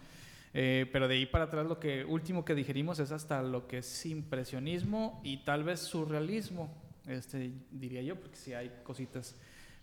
Eh, 0.53 0.89
pero 0.91 1.07
de 1.07 1.15
ahí 1.15 1.25
para 1.25 1.45
atrás 1.45 1.65
lo 1.65 1.79
que 1.79 2.03
último 2.03 2.43
que 2.43 2.55
digerimos 2.55 2.99
es 2.99 3.13
hasta 3.13 3.41
lo 3.41 3.67
que 3.67 3.77
es 3.77 4.05
impresionismo 4.05 5.21
y 5.23 5.37
tal 5.45 5.63
vez 5.63 5.79
surrealismo, 5.79 6.75
este, 7.07 7.53
diría 7.71 8.01
yo, 8.01 8.19
porque 8.19 8.35
sí 8.35 8.53
hay 8.53 8.69
cositas. 8.83 9.37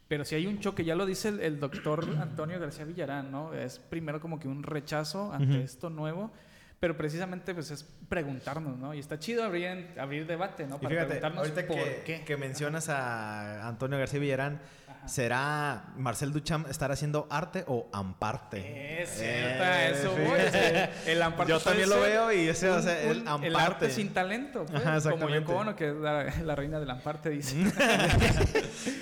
Pero 0.08 0.26
si 0.26 0.34
hay 0.34 0.46
un 0.46 0.60
choque, 0.60 0.84
ya 0.84 0.94
lo 0.94 1.06
dice 1.06 1.30
el, 1.30 1.40
el 1.40 1.58
doctor 1.58 2.04
Antonio 2.20 2.60
García 2.60 2.84
Villarán, 2.84 3.32
¿no? 3.32 3.54
Es 3.54 3.78
primero 3.78 4.20
como 4.20 4.38
que 4.38 4.46
un 4.46 4.62
rechazo 4.62 5.32
ante 5.32 5.54
Ujú. 5.54 5.62
esto 5.62 5.88
nuevo, 5.88 6.30
pero 6.80 6.96
precisamente 6.96 7.54
pues 7.54 7.70
es 7.70 7.84
preguntarnos, 8.08 8.78
¿no? 8.78 8.94
Y 8.94 9.00
está 9.00 9.18
chido 9.18 9.42
abrir, 9.44 9.94
abrir 9.98 10.26
debate, 10.26 10.66
¿no? 10.66 10.76
Y 10.76 10.86
fíjate, 10.86 11.04
preguntarnos 11.06 11.38
ahorita 11.38 11.66
por 11.66 11.76
que, 11.76 12.02
qué. 12.04 12.24
que 12.24 12.36
mencionas 12.36 12.88
a 12.88 13.66
Antonio 13.66 13.98
García 13.98 14.20
Villarán, 14.20 14.60
Ajá. 14.86 15.08
¿será 15.08 15.84
Marcel 15.96 16.32
Duchamp 16.32 16.68
estar 16.70 16.92
haciendo 16.92 17.26
arte 17.30 17.64
o 17.66 17.88
amparte? 17.92 19.02
Es 19.02 19.10
cierto, 19.10 19.64
Eh, 19.64 19.90
eso 19.92 20.12
voy, 20.12 20.38
es 20.40 20.50
que 21.04 21.12
el 21.12 21.22
amparte 21.22 21.52
Yo 21.52 21.60
también 21.60 21.88
lo 21.90 22.00
veo 22.00 22.32
y 22.32 22.48
ese, 22.48 22.68
o 22.70 22.80
sea, 22.80 23.00
el 23.02 23.26
amparte. 23.26 23.56
arte 23.58 23.90
sin 23.90 24.12
talento, 24.14 24.64
pues, 24.64 24.84
Ajá, 24.86 25.10
como. 25.10 25.28
Yoko 25.28 25.56
Ono, 25.56 25.74
que 25.74 25.88
es 25.88 25.94
la, 25.96 26.24
la 26.44 26.54
reina 26.54 26.78
del 26.78 26.90
amparte, 26.90 27.30
dice. 27.30 27.56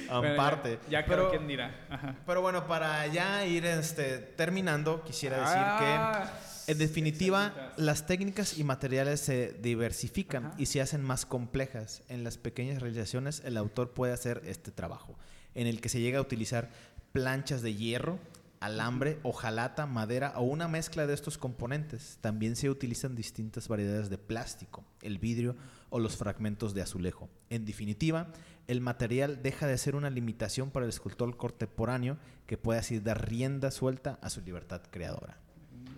Bueno, 0.09 0.29
amparte. 0.31 0.79
ya, 0.89 1.01
ya 1.01 1.07
pero, 1.07 1.31
quien 1.31 1.47
dirá. 1.49 1.75
Ajá. 1.91 2.15
pero 2.25 2.41
bueno, 2.41 2.67
para 2.67 3.07
ya 3.09 3.45
ir 3.45 3.67
este, 3.67 4.19
terminando, 4.19 5.03
quisiera 5.03 5.39
decir 5.41 5.57
Ah, 5.59 6.25
que, 6.31 6.56
en 6.67 6.79
definitiva, 6.79 7.73
las 7.77 8.07
técnicas 8.07 8.59
y 8.59 8.65
materiales 8.65 9.21
se 9.21 9.53
diversifican 9.63 10.47
Ajá. 10.47 10.55
y 10.59 10.67
se 10.67 10.81
hacen 10.81 11.03
más 11.03 11.27
complejas. 11.27 12.03
En 12.09 12.25
las 12.25 12.39
pequeñas 12.39 12.83
realizaciones, 12.83 13.43
el 13.45 13.57
autor 13.57 13.93
puede 13.93 14.13
hacer 14.13 14.43
este 14.47 14.71
trabajo, 14.71 15.17
en 15.55 15.67
el 15.67 15.81
que 15.81 15.89
se 15.89 16.01
llega 16.01 16.19
a 16.19 16.23
utilizar 16.23 16.71
planchas 17.13 17.63
de 17.63 17.75
hierro, 17.75 18.19
alambre, 18.61 19.19
hojalata, 19.23 19.87
madera 19.87 20.33
o 20.37 20.43
una 20.43 20.69
mezcla 20.69 21.07
de 21.07 21.15
estos 21.15 21.39
componentes. 21.39 22.19
También 22.21 22.57
se 22.57 22.71
utilizan 22.71 23.15
distintas 23.15 23.69
variedades 23.69 24.11
de 24.11 24.19
plástico, 24.19 24.85
el 25.03 25.19
vidrio 25.19 25.57
o 25.91 25.99
los 26.01 26.17
fragmentos 26.17 26.75
de 26.75 26.83
azulejo. 26.83 27.29
En 27.49 27.65
definitiva, 27.65 28.33
el 28.67 28.81
material 28.81 29.43
deja 29.43 29.67
de 29.67 29.79
ser 29.79 29.95
una 29.95 30.11
limitación 30.11 30.71
para 30.71 30.85
el 30.85 30.91
escultor 30.91 31.37
contemporáneo 31.37 32.19
que 32.47 32.59
puede 32.59 32.81
así 32.81 32.99
dar 32.99 33.29
rienda 33.29 33.71
suelta 33.71 34.19
a 34.21 34.31
su 34.31 34.41
libertad 34.41 34.83
creadora. 34.91 35.39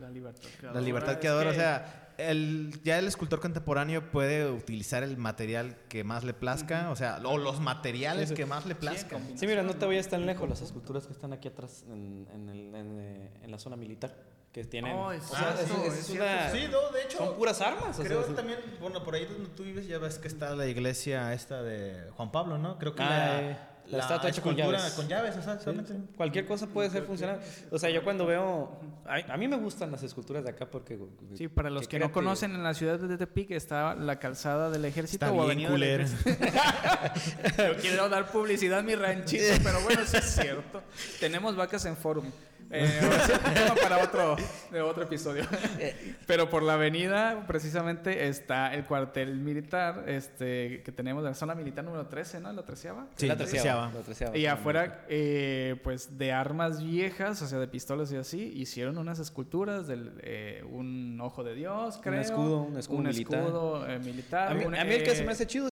La 0.09 0.15
libertad 0.15 0.49
La 0.75 0.81
libertad 0.81 1.13
es 1.13 1.19
creadora, 1.19 1.49
o 1.51 1.53
que- 1.53 1.59
sea, 1.59 2.15
el, 2.19 2.81
ya 2.83 2.99
el 2.99 3.07
escultor 3.07 3.41
contemporáneo 3.41 4.11
puede 4.11 4.51
utilizar 4.51 5.03
el 5.05 5.17
material 5.17 5.77
que 5.89 6.03
más 6.03 6.25
le 6.25 6.35
plazca, 6.35 6.91
o 6.91 6.97
sea, 6.97 7.21
o 7.25 7.39
los 7.39 7.61
materiales 7.61 8.31
Sí, 8.31 8.35
sí. 8.35 8.43
que 8.43 8.47
más 8.47 8.67
le 8.67 8.75
plazcan. 8.75 9.11
combinación, 9.21 9.39
Sí, 9.39 9.47
mira, 9.47 9.63
no 9.63 9.75
te 9.75 9.87
vayas 9.87 10.09
tan 10.09 10.27
lejos. 10.27 10.49
Las 10.49 10.61
esculturas 10.63 11.07
que 11.07 11.13
están 11.13 11.33
aquí 11.33 11.47
atrás 11.49 11.85
en, 11.89 12.27
en 12.35 12.49
el- 12.49 12.75
en, 12.75 12.99
eh, 13.01 13.31
en 13.43 13.51
la 13.51 13.59
zona 13.59 13.77
militar, 13.77 14.17
que 14.53 14.65
tienen. 14.65 14.97
Oh, 14.97 15.07
o 15.09 15.13
es 15.13 15.23
sea, 15.25 15.51
es, 15.61 15.67
cierto, 15.67 15.85
es- 15.85 15.93
es 15.93 15.99
es 16.01 16.07
cierto. 16.07 16.25
una. 16.25 16.51
Sí, 16.51 16.67
no, 16.73 16.91
de 16.91 17.03
hecho, 17.05 17.19
son 17.19 17.37
puras 17.37 17.61
armas. 17.61 17.99
o 17.99 18.03
Creo 18.03 18.25
sea, 18.25 18.35
también, 18.35 18.59
bueno, 18.81 19.05
por 19.05 19.15
ahí 19.15 19.27
donde 19.27 19.51
tú 19.51 19.63
vives 19.63 19.87
ya 19.87 19.99
ves 19.99 20.19
que 20.19 20.27
está 20.27 20.57
la 20.57 20.67
iglesia 20.67 21.33
esta 21.35 21.63
de 21.63 22.11
Juan 22.17 22.33
Pablo, 22.33 22.59
¿no? 22.59 22.79
Creo 22.79 22.95
que 22.97 23.03
Ah, 23.05 23.41
la, 23.43 23.69
la 23.91 23.99
estatua 23.99 24.31
hecha 24.31 24.43
con 24.43 24.53
escultura 24.53 24.79
llaves. 24.79 24.93
Con 24.95 25.09
llaves, 25.09 25.35
Sí, 25.35 25.39
exactamente. 25.41 25.95
Cualquier 26.17 26.47
cosa 26.47 26.67
puede 26.67 26.91
ser 26.91 27.05
funcional. 27.05 27.41
O 27.71 27.79
sea, 27.79 27.91
yo 27.91 28.03
cuando 28.05 28.27
veo. 28.27 28.79
A, 29.07 29.33
a 29.33 29.37
mí 29.37 29.49
me 29.49 29.57
gustan 29.57 29.91
las 29.91 30.03
esculturas 30.03 30.45
de 30.45 30.51
acá 30.51 30.67
porque. 30.71 30.99
Sí, 31.35 31.49
para 31.49 31.71
los 31.71 31.89
que 31.89 31.99
no 31.99 32.13
conocen, 32.13 32.55
en 32.55 32.63
la 32.63 32.75
ciudad 32.75 32.99
de 32.99 33.17
Tepic 33.17 33.51
está 33.53 33.95
la 33.95 34.19
calzada 34.19 34.71
del 34.71 34.85
ejército 34.85 35.27
Está 35.27 35.37
o 35.37 35.47
bien 35.47 35.61
ejército. 35.61 36.31
Yo 37.59 37.77
quiero 37.81 38.09
dar 38.09 38.31
publicidad 38.31 38.81
a 38.81 38.83
mi 38.83 38.95
ranchito, 38.95 39.45
pero 39.63 39.81
bueno, 39.83 40.03
sí 40.05 40.17
es 40.17 40.25
cierto. 40.25 40.83
Tenemos 41.21 41.57
vacas 41.57 41.85
en 41.85 41.97
forum. 41.97 42.27
Eh, 42.71 43.01
un 43.71 43.79
para 43.79 44.03
otro, 44.03 44.37
de 44.71 44.81
otro 44.83 45.05
episodio. 45.05 45.45
Pero 46.27 46.51
por 46.51 46.63
la 46.63 46.75
avenida, 46.75 47.45
precisamente, 47.47 48.29
está 48.29 48.75
el 48.75 48.85
cuartel 48.85 49.39
militar 49.39 50.05
este, 50.07 50.83
que 50.83 50.93
tenemos 50.93 51.23
en 51.23 51.31
la 51.31 51.35
zona 51.35 51.55
militar 51.55 51.85
número 51.85 52.07
13, 52.07 52.41
¿no? 52.41 52.53
¿La 52.53 52.65
treceava? 52.65 53.07
Sí, 53.17 53.27
la 53.27 53.37
treceava. 53.37 53.91
Y 54.35 54.47
afuera, 54.47 55.05
eh, 55.09 55.81
pues 55.83 56.19
de 56.19 56.33
armas 56.33 56.83
viejas, 56.83 57.41
o 57.43 57.47
sea, 57.47 57.59
de 57.59 57.69
pistolas 57.69 58.13
y 58.13 58.17
así, 58.17 58.53
hicieron 58.55 58.99
unas 58.99 59.19
esculturas 59.19 59.87
del 59.87 60.13
eh, 60.23 60.63
un 60.71 61.19
ojo 61.21 61.45
de 61.45 61.55
Dios, 61.55 61.99
creo. 62.03 62.21
escudo, 62.21 62.63
un 62.63 62.77
escudo 62.79 62.99
militar. 63.03 63.41
escudo, 63.41 63.89
eh, 63.89 63.99
militar. 63.99 64.53
A 64.53 64.55
mí, 64.55 64.65
un, 64.65 64.75
a 64.75 64.85
mí 64.85 64.95
el 64.95 65.03
que 65.03 65.15
se 65.15 65.23
eh, 65.23 65.27
me 65.27 65.33
hace 65.33 65.47
chido 65.47 65.69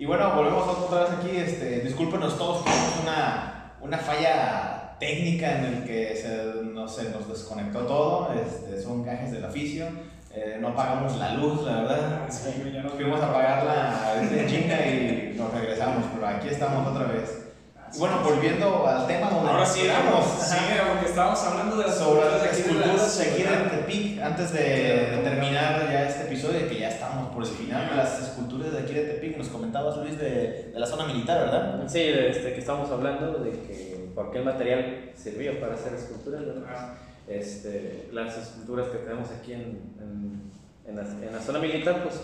Y 0.00 0.06
bueno, 0.06 0.32
volvemos 0.32 0.62
otra 0.68 1.00
vez 1.00 1.10
aquí. 1.10 1.36
Este, 1.36 1.80
discúlpenos 1.80 2.38
todos, 2.38 2.64
tuvimos 2.64 3.00
una, 3.02 3.72
una 3.80 3.98
falla 3.98 4.96
técnica 5.00 5.58
en 5.58 5.64
el 5.64 5.84
que 5.84 6.14
se, 6.14 6.62
no 6.72 6.86
sé, 6.86 7.10
nos 7.10 7.28
desconectó 7.28 7.80
todo. 7.80 8.32
Este, 8.32 8.80
son 8.80 9.04
gajes 9.04 9.32
del 9.32 9.44
oficio. 9.44 9.86
Eh, 10.32 10.58
no 10.60 10.68
apagamos 10.68 11.16
la 11.16 11.34
luz, 11.34 11.64
la 11.64 11.80
verdad. 11.80 12.28
Nos 12.28 12.92
fuimos 12.92 13.20
a 13.20 13.30
apagarla 13.30 14.14
de 14.22 14.46
chinga 14.46 14.86
y 14.86 15.34
nos 15.36 15.52
regresamos, 15.52 16.04
pero 16.14 16.28
aquí 16.28 16.46
estamos 16.46 16.86
otra 16.86 17.08
vez. 17.08 17.47
Y 17.94 17.98
bueno, 17.98 18.20
volviendo 18.22 18.86
al 18.86 19.06
tema 19.06 19.30
donde 19.30 19.50
Ahora 19.50 19.66
sí, 19.66 19.80
quedamos. 19.82 20.24
sí, 20.40 20.56
porque 20.92 21.08
estábamos 21.08 21.42
hablando 21.44 21.76
de 21.76 21.86
las 21.86 21.96
sobre 21.96 22.24
las 22.30 22.42
de 22.42 22.48
aquí 22.48 22.56
de 22.56 22.60
esculturas 22.68 23.18
la 23.18 23.24
de 23.24 23.30
aquí 23.30 23.42
ciudad. 23.42 23.58
de 23.64 23.76
Tepic, 23.78 24.20
antes 24.22 24.52
de, 24.52 24.60
de 24.60 25.18
terminar 25.24 25.88
ya 25.90 26.08
este 26.08 26.24
episodio, 26.24 26.68
que 26.68 26.78
ya 26.80 26.88
estamos 26.88 27.32
por 27.34 27.42
el 27.44 27.48
final, 27.50 27.96
las 27.96 28.20
esculturas 28.22 28.72
de 28.72 28.78
aquí 28.80 28.94
de 28.94 29.02
Tepic, 29.04 29.36
nos 29.38 29.48
comentabas 29.48 29.96
Luis 29.98 30.18
de, 30.18 30.70
de 30.72 30.78
la 30.78 30.86
zona 30.86 31.06
militar, 31.06 31.38
¿verdad? 31.46 31.82
Sí, 31.88 32.00
este, 32.02 32.52
que 32.52 32.60
estamos 32.60 32.90
hablando 32.90 33.38
de 33.38 33.50
que 33.50 34.10
por 34.14 34.30
qué 34.30 34.38
el 34.38 34.44
material 34.44 35.10
sirvió 35.16 35.58
para 35.60 35.74
hacer 35.74 35.94
esculturas, 35.94 36.44
¿verdad? 36.44 36.62
Ah, 36.68 36.94
Este, 37.26 38.08
las 38.12 38.36
esculturas 38.36 38.88
que 38.88 38.98
tenemos 38.98 39.28
aquí 39.30 39.52
en, 39.52 39.60
en, 40.00 40.50
en 40.86 40.96
la, 40.96 41.02
en 41.02 41.32
la 41.32 41.40
zona 41.40 41.58
militar, 41.58 42.02
pues 42.02 42.20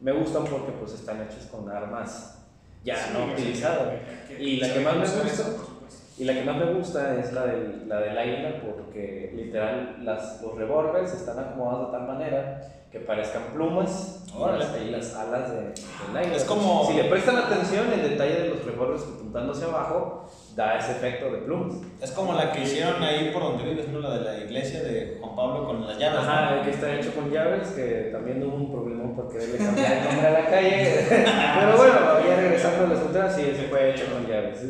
me 0.00 0.12
gustan 0.12 0.44
porque 0.44 0.72
pues 0.72 0.92
están 0.94 1.20
hechas 1.22 1.46
con 1.50 1.68
armas 1.70 2.37
ya 2.88 2.96
sí, 2.96 3.10
no 3.12 3.34
que- 3.34 4.42
Y 4.42 4.56
la 4.60 4.72
que 4.72 4.80
más 4.80 4.94
me 4.96 5.00
gusta-. 5.22 5.64
Y 6.18 6.24
la 6.24 6.34
que 6.34 6.42
más 6.42 6.56
me 6.56 6.72
gusta 6.72 7.18
es 7.20 7.32
la 7.32 7.46
del, 7.46 7.88
la 7.88 8.00
del 8.00 8.18
águila 8.18 8.60
porque 8.60 9.32
literal 9.36 9.98
las, 10.04 10.42
los 10.42 10.56
revólveres 10.56 11.12
están 11.14 11.38
acomodados 11.38 11.92
de 11.92 11.98
tal 11.98 12.08
manera 12.08 12.60
que 12.90 13.00
parezcan 13.00 13.42
plumas 13.54 14.24
y 14.34 14.36
Órale. 14.40 14.64
las, 14.64 14.80
y 14.82 14.90
las 14.90 15.14
alas 15.14 15.50
de, 15.50 15.56
del 15.56 16.16
águila. 16.16 16.36
Es 16.36 16.44
como- 16.44 16.86
Si 16.86 16.94
le 16.94 17.04
prestan 17.04 17.36
atención, 17.36 17.92
el 17.92 18.02
detalle 18.10 18.42
de 18.42 18.48
los 18.48 18.64
revólveres 18.64 19.02
apuntando 19.02 19.52
hacia 19.52 19.66
abajo 19.66 20.30
da 20.56 20.78
ese 20.78 20.92
efecto 20.92 21.30
de 21.30 21.38
plumas. 21.38 21.76
Es 22.00 22.10
como 22.12 22.32
la 22.32 22.50
que 22.50 22.62
hicieron 22.62 23.02
ahí 23.02 23.30
por 23.32 23.42
donde 23.42 23.64
vives, 23.64 23.88
¿no? 23.88 24.00
La 24.00 24.18
de 24.18 24.24
la 24.24 24.38
iglesia 24.38 24.82
de 24.82 25.18
Juan 25.20 25.36
Pablo 25.36 25.66
con 25.66 25.86
las 25.86 25.98
llaves. 25.98 26.24
¿no? 26.24 26.30
Ajá, 26.30 26.62
que 26.62 26.70
está 26.70 26.94
hecho 26.94 27.14
con 27.14 27.30
llaves, 27.30 27.68
que 27.70 28.08
también 28.12 28.42
hubo 28.42 28.56
un 28.56 28.72
problema 28.72 29.14
porque 29.14 29.38
debe 29.38 29.58
cambiar 29.58 29.92
el 29.92 30.04
nombre 30.04 30.26
a 30.26 30.30
la 30.30 30.44
calle. 30.46 31.06
Pero 31.08 31.76
bueno, 31.76 31.94
ya 32.26 32.36
regresando 32.36 32.84
a 32.84 32.88
la 32.88 32.94
escultura, 32.94 33.30
sí, 33.30 33.42
ese 33.52 33.64
fue 33.68 33.90
hecho 33.90 34.04
con 34.12 34.26
llaves. 34.26 34.60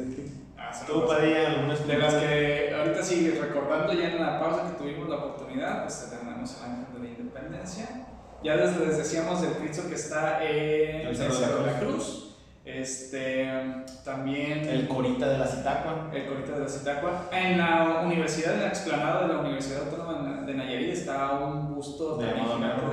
Ah, 0.59 0.71
¿Tú, 0.87 1.07
Padilla, 1.07 1.47
alguna 1.53 1.75
De 1.75 1.99
las 1.99 2.15
que 2.15 2.75
ahorita 2.77 3.03
sí, 3.03 3.31
recordando 3.41 3.93
ya 3.93 4.09
en 4.11 4.21
la 4.21 4.39
pausa 4.41 4.65
que 4.67 4.77
tuvimos 4.83 5.09
la 5.09 5.17
oportunidad, 5.17 5.83
pues 5.85 6.11
tenemos 6.11 6.57
el 6.59 6.65
Ángel 6.71 6.93
de 6.95 6.99
la 6.99 7.09
Independencia. 7.15 8.05
Ya 8.43 8.55
les, 8.57 8.77
les 8.79 8.99
decíamos 8.99 9.43
del 9.43 9.53
Cristo 9.53 9.83
que 9.89 9.95
está 9.95 10.43
en 10.45 11.07
El 11.09 11.17
Cerro 11.17 11.65
de 11.65 11.67
la 11.73 11.81
Cruz. 11.81 12.25
Este, 12.65 13.49
también 14.05 14.69
El 14.69 14.87
corita 14.89 15.27
de 15.27 15.39
la 15.39 15.47
Citacua. 15.47 16.11
el 16.13 16.27
Corita 16.27 16.53
de 16.53 16.61
la 16.61 16.69
Citacua. 16.69 17.29
En 17.33 17.57
la 17.59 18.03
universidad, 18.05 18.55
en 18.55 18.61
la 18.61 18.69
explanada 18.69 19.27
de 19.27 19.35
la 19.35 19.41
Universidad 19.41 19.85
Autónoma 19.85 20.43
de 20.45 20.55
Nayarit 20.55 20.91
está 20.93 21.33
un 21.39 21.75
busto 21.75 22.17
De 22.19 22.31
Amado 22.31 22.59
Nervo. 22.59 22.93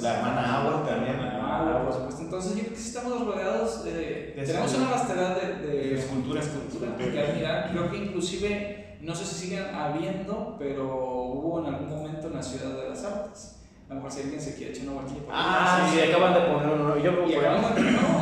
La 0.00 0.14
hermana 0.16 0.60
Agua 0.60 0.86
también. 0.88 1.16
Ah, 1.20 1.82
por 1.84 1.92
supuesto. 1.92 2.22
Entonces 2.22 2.54
yo 2.54 2.60
creo 2.62 2.74
que 2.74 2.80
estamos 2.80 3.26
rodeados 3.26 3.84
de... 3.84 3.92
De 4.36 4.42
tenemos 4.46 4.74
una 4.74 4.90
vastedad 4.90 5.36
de, 5.40 5.66
de, 5.66 5.76
De 5.90 5.98
escultura. 5.98 6.40
escultura 6.40 6.96
que 6.96 7.20
admirar. 7.20 7.70
Creo 7.70 7.90
que 7.90 7.96
inclusive, 7.98 8.96
no 9.02 9.14
sé 9.14 9.24
si 9.26 9.48
sigan 9.48 9.74
habiendo, 9.74 10.56
pero 10.58 10.84
hubo 10.86 11.60
en 11.60 11.74
algún 11.74 11.90
momento 11.90 12.28
en 12.28 12.34
la 12.34 12.42
Ciudad 12.42 12.80
de 12.82 12.88
las 12.88 13.04
Artes. 13.04 13.54
A 13.88 13.94
lo 13.94 13.96
mejor 13.96 14.12
si 14.12 14.20
alguien 14.22 14.40
se 14.40 14.54
quiere 14.54 14.72
echar 14.72 14.84
una 14.88 14.94
vueltilla 15.00 15.20
por 15.22 15.34
ahí. 15.34 15.40
Ah, 15.42 15.90
sí, 15.90 16.00
acaban 16.00 16.34
de 16.34 16.40
poner 16.40 16.68
uno. 16.68 16.96
Yo 16.98 17.12
creo 17.12 17.26
que. 17.26 17.36
No, 17.36 17.42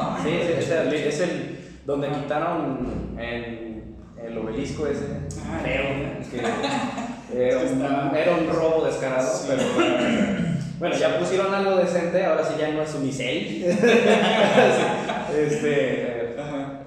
ah, 0.00 0.18
Sí, 0.22 0.30
sí, 0.30 0.52
es 0.58 0.70
el, 0.70 0.94
es 0.94 1.20
el 1.20 1.58
donde 1.84 2.08
quitaron 2.08 3.16
el, 3.18 3.82
el 4.24 4.38
obelisco 4.38 4.86
ese 4.86 5.04
Ah, 5.44 5.60
feo, 5.62 5.84
que 6.30 6.38
era 7.48 7.58
un, 7.58 8.16
era 8.16 8.32
un 8.32 8.48
robo 8.48 8.84
descarado, 8.84 9.28
Sí. 9.28 9.46
pero 9.48 9.62
bueno, 10.78 10.94
ya 10.96 11.18
pusieron 11.18 11.52
algo 11.54 11.76
decente, 11.76 12.24
ahora 12.24 12.44
sí 12.44 12.54
ya 12.58 12.68
no 12.68 12.82
es 12.82 12.94
unicel. 12.94 13.64
este, 15.36 16.36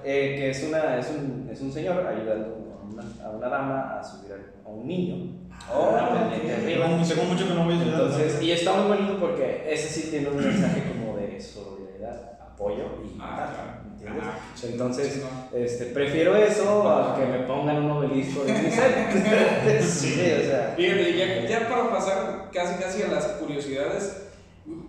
eh, 0.04 0.36
que 0.38 0.50
es, 0.50 0.62
una, 0.64 0.98
es, 0.98 1.08
un, 1.10 1.48
es 1.52 1.60
un 1.60 1.72
señor 1.72 2.06
ayudando 2.06 2.69
una, 2.92 3.02
a 3.24 3.30
una 3.30 3.48
dama 3.48 3.98
a 4.00 4.04
subir 4.04 4.32
a, 4.32 4.68
a 4.68 4.72
un 4.72 4.86
niño. 4.86 5.36
Oh, 5.72 5.90
a 5.96 6.02
la 6.02 6.20
pendiente 6.30 6.54
arriba. 6.54 6.86
Tengo, 6.86 7.04
tengo 7.06 7.24
mucho 7.24 7.46
que 7.48 7.54
no 7.54 7.64
voy 7.64 7.74
a 7.74 7.78
ciudad. 7.82 8.00
Entonces, 8.04 8.42
y 8.42 8.52
está 8.52 8.72
muy 8.74 8.96
bonito 8.96 9.18
porque 9.20 9.66
ese 9.72 9.88
sí 9.88 10.08
tiene 10.10 10.28
un 10.30 10.36
mensaje 10.36 10.82
como 10.92 11.16
de 11.16 11.40
solidaridad, 11.40 12.38
apoyo 12.40 12.84
y 13.04 13.18
Ah. 13.20 13.80
¿entiendes? 13.92 14.24
Ah. 14.26 14.38
Entonces, 14.62 15.22
no. 15.22 15.58
este, 15.58 15.86
prefiero 15.86 16.34
eso 16.36 16.88
a 16.88 17.16
que 17.16 17.26
me 17.26 17.40
pongan 17.40 17.84
un 17.84 17.90
obelisco 17.90 18.44
de 18.44 18.52
sí, 19.82 20.12
o 20.14 20.44
sea. 20.44 20.74
Fíjate, 20.76 21.16
ya, 21.16 21.48
ya 21.48 21.68
para 21.68 21.90
pasar 21.90 22.50
casi 22.52 22.82
casi 22.82 23.02
a 23.02 23.08
las 23.08 23.24
curiosidades, 23.26 24.29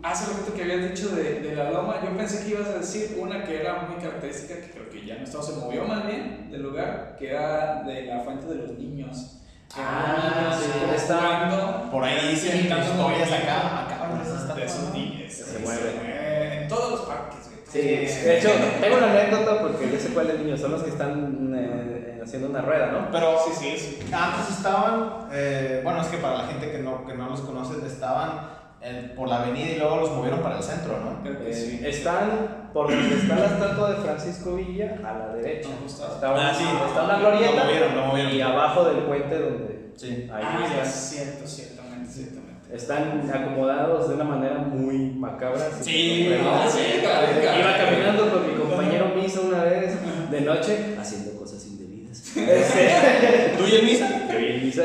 hace 0.04 0.32
ratito 0.34 0.54
que 0.54 0.64
habías 0.64 0.90
dicho 0.90 1.10
de, 1.16 1.40
de 1.42 1.56
la 1.56 1.72
loma, 1.72 1.96
yo 2.04 2.16
pensé 2.18 2.44
que 2.44 2.52
ibas 2.52 2.68
a 2.68 2.80
decir 2.80 3.18
una 3.20 3.44
que 3.44 3.60
era 3.62 3.88
muy 3.90 3.96
característica, 4.02 4.56
que 4.62 4.72
creo 4.72 4.90
que 4.90 5.06
ya 5.06 5.18
no 5.18 5.24
estaba, 5.24 5.44
se 5.44 5.54
movió 5.54 5.84
más 5.86 6.06
bien 6.06 6.50
del 6.52 6.62
lugar, 6.64 7.16
que 7.18 7.30
era 7.30 7.84
de 7.84 8.06
la 8.06 8.20
fuente 8.22 8.48
de 8.48 8.56
los 8.56 8.78
niños. 8.78 9.38
Ah, 9.78 10.36
niños 10.36 10.62
sí, 10.64 10.80
como 10.82 10.94
está- 10.94 11.18
jugando, 11.18 11.92
Por 11.92 12.04
ahí 12.04 12.32
dicen 12.32 12.60
imitando 12.60 12.86
historias 12.92 13.32
acá, 13.32 13.86
acá, 13.86 14.16
de 14.18 14.24
esos- 14.24 14.56
de 14.56 14.66
esos 14.66 14.94
niños. 14.94 15.32
Se 15.32 15.44
sí, 15.46 15.64
mueven. 15.64 16.62
En 16.64 16.68
todos 16.68 16.92
los 16.92 17.02
parques, 17.02 17.40
güey. 17.50 17.62
Sí, 17.68 17.80
de 17.80 18.38
hecho, 18.38 18.50
tengo 18.82 18.98
una 18.98 19.12
anécdota 19.12 19.62
porque 19.62 19.90
yo 19.90 19.98
sé 19.98 20.10
cuál 20.10 20.28
es 20.28 20.34
el 20.36 20.44
niño, 20.46 20.58
son 20.58 20.72
los 20.74 20.84
que 20.84 20.90
están 20.90 21.54
eh, 21.56 22.20
haciendo 22.22 22.50
una 22.50 22.62
rueda, 22.62 22.88
¿no? 22.88 23.10
Pero 23.12 23.38
Sí, 23.46 23.52
sí, 23.58 23.78
sí. 23.78 24.14
antes 24.14 24.58
estaban, 24.58 25.28
eh, 25.32 25.80
bueno, 25.82 26.02
es 26.02 26.08
que 26.08 26.18
para 26.18 26.40
la 26.40 26.48
gente 26.48 26.70
que 26.70 26.80
no, 26.80 27.06
que 27.08 27.14
no 27.14 27.30
los 27.30 27.40
conoce, 27.40 27.76
estaban 27.88 28.60
en- 28.84 29.16
por 29.16 29.28
la 29.28 29.44
avenida 29.44 29.72
y 29.72 29.78
luego 29.80 29.98
los 29.98 30.12
movieron 30.12 30.42
para 30.42 30.58
el 30.58 30.64
centro, 30.64 30.98
¿no? 31.00 31.22
Creo 31.24 31.40
que 31.40 31.50
Eh, 31.50 31.54
sí. 31.54 31.80
Están 31.86 32.70
por 32.74 32.90
donde 32.90 33.16
está 33.16 33.36
la 33.36 33.46
estatua 33.48 33.92
de 33.92 33.96
Francisco 33.98 34.56
Villa, 34.56 34.98
a 35.06 35.18
la 35.18 35.28
derecha. 35.36 35.70
No, 35.70 35.76
justo. 35.84 36.08
Está, 36.16 36.32
una- 36.34 36.50
Ah, 36.50 36.54
sí. 36.54 36.64
está 36.88 37.04
una 37.04 37.18
glorieta 37.20 37.56
Lo 37.56 37.64
movieron, 37.66 37.96
lo 37.96 38.06
movieron. 38.08 38.32
y 38.34 38.42
abajo 38.42 38.86
del 38.86 38.98
puente 39.04 39.38
donde 39.40 39.92
Sí. 39.98 40.30
ahí 40.34 40.44
Ah, 40.46 40.68
ya, 40.78 40.86
cierto, 40.86 41.46
ciertamente, 41.46 42.10
ciertamente. 42.12 42.52
están 42.76 43.30
acomodados 43.34 44.08
de 44.10 44.16
una 44.16 44.24
manera 44.24 44.56
muy 44.60 44.98
macabra. 45.12 45.70
Sí, 45.82 46.30
no, 46.42 46.72
sí, 46.72 47.00
claro, 47.02 47.28
claro. 47.42 47.60
Iba 47.60 47.78
caminando 47.78 48.32
con 48.32 48.48
mi 48.48 48.54
compañero 48.58 49.12
Misa 49.16 49.42
una 49.42 49.64
vez 49.66 49.96
de 50.32 50.42
noche 50.42 50.96
haciendo 51.00 51.38
cosas 51.38 51.66
indebidas. 51.68 52.18
Este, 52.38 53.56
¿Tú 53.58 53.66
y 53.68 53.76
el 53.76 53.86
misa? 53.86 54.28
yo 54.32 54.40
y 54.40 54.46
el 54.46 54.62
Misa. 54.64 54.84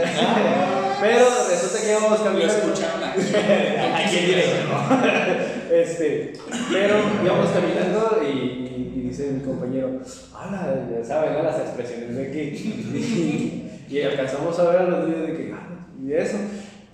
Pero 1.00 1.24
resulta 1.50 1.80
que 1.80 1.90
íbamos 1.90 2.18
Lo 2.18 2.24
caminando. 2.24 2.54
escucharon 2.54 3.04
aquí. 3.04 3.20
Aquí 3.94 4.16
en. 4.32 5.46
Este, 5.76 6.32
pero 6.72 6.94
íbamos 7.24 7.50
caminando 7.50 8.20
y, 8.22 8.26
y- 8.26 8.92
y 8.96 9.00
dice 9.08 9.30
mi 9.32 9.40
compañero, 9.44 10.00
hola, 10.32 10.88
ya 10.90 11.04
saben, 11.04 11.34
¿no? 11.34 11.42
las 11.42 11.58
expresiones 11.58 12.16
de 12.16 12.28
aquí. 12.28 13.62
Y, 13.88 14.02
alcanzamos 14.02 14.58
a 14.58 14.70
ver 14.70 14.80
a 14.80 14.84
los 14.84 15.08
niños 15.08 15.28
de 15.28 15.36
que, 15.36 15.52
ah, 15.52 15.86
y 16.04 16.12
eso. 16.12 16.36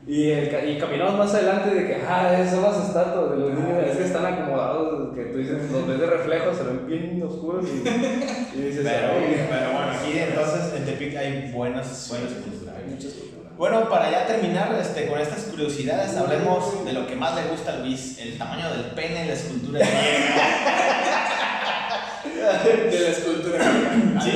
Y, 0.07 0.31
el 0.31 0.69
y 0.71 0.79
caminamos 0.79 1.17
más 1.17 1.33
adelante 1.35 1.75
de 1.75 1.87
que, 1.87 1.97
ah, 2.07 2.37
esas 2.39 2.55
son 2.57 2.63
las 2.65 2.87
estatuas 2.89 3.31
de 3.31 3.37
los 3.39 3.51
niños, 3.55 3.87
es 3.91 3.97
que 3.97 4.05
están 4.05 4.27
acomodados, 4.27 5.15
que 5.15 5.23
tú 5.27 5.39
dices, 5.39 5.71
los 5.71 5.87
ves 5.87 6.01
de 6.01 6.07
reflejo, 6.07 6.53
se 6.53 6.65
ven 6.65 6.87
bien 6.87 7.23
oscuros 7.23 7.65
y, 7.67 8.59
y 8.59 8.63
dices, 8.63 8.85
Pero, 8.85 9.13
bueno, 9.15 9.91
aquí 9.91 10.19
entonces 10.19 10.75
en 10.77 10.85
Tepic 10.85 11.17
hay 11.17 11.51
buenas, 11.53 12.09
buenas 12.11 12.33
culturas. 12.33 12.75
Bueno, 13.57 13.89
para 13.89 14.11
ya 14.11 14.27
terminar 14.27 14.75
este, 14.81 15.07
con 15.07 15.21
estas 15.21 15.45
curiosidades, 15.45 16.17
hablemos 16.17 16.85
de 16.85 16.93
lo 16.93 17.07
que 17.07 17.17
más 17.17 17.35
le 17.37 17.51
gusta 17.51 17.75
a 17.75 17.77
Luis, 17.77 18.19
el 18.19 18.39
tamaño 18.39 18.71
del 18.71 18.87
pene 18.87 19.25
y 19.25 19.29
la 19.29 19.35
escultura. 19.35 19.81
De 22.43 23.01
la 23.01 23.09
escultura. 23.09 23.65
Sí, 24.21 24.33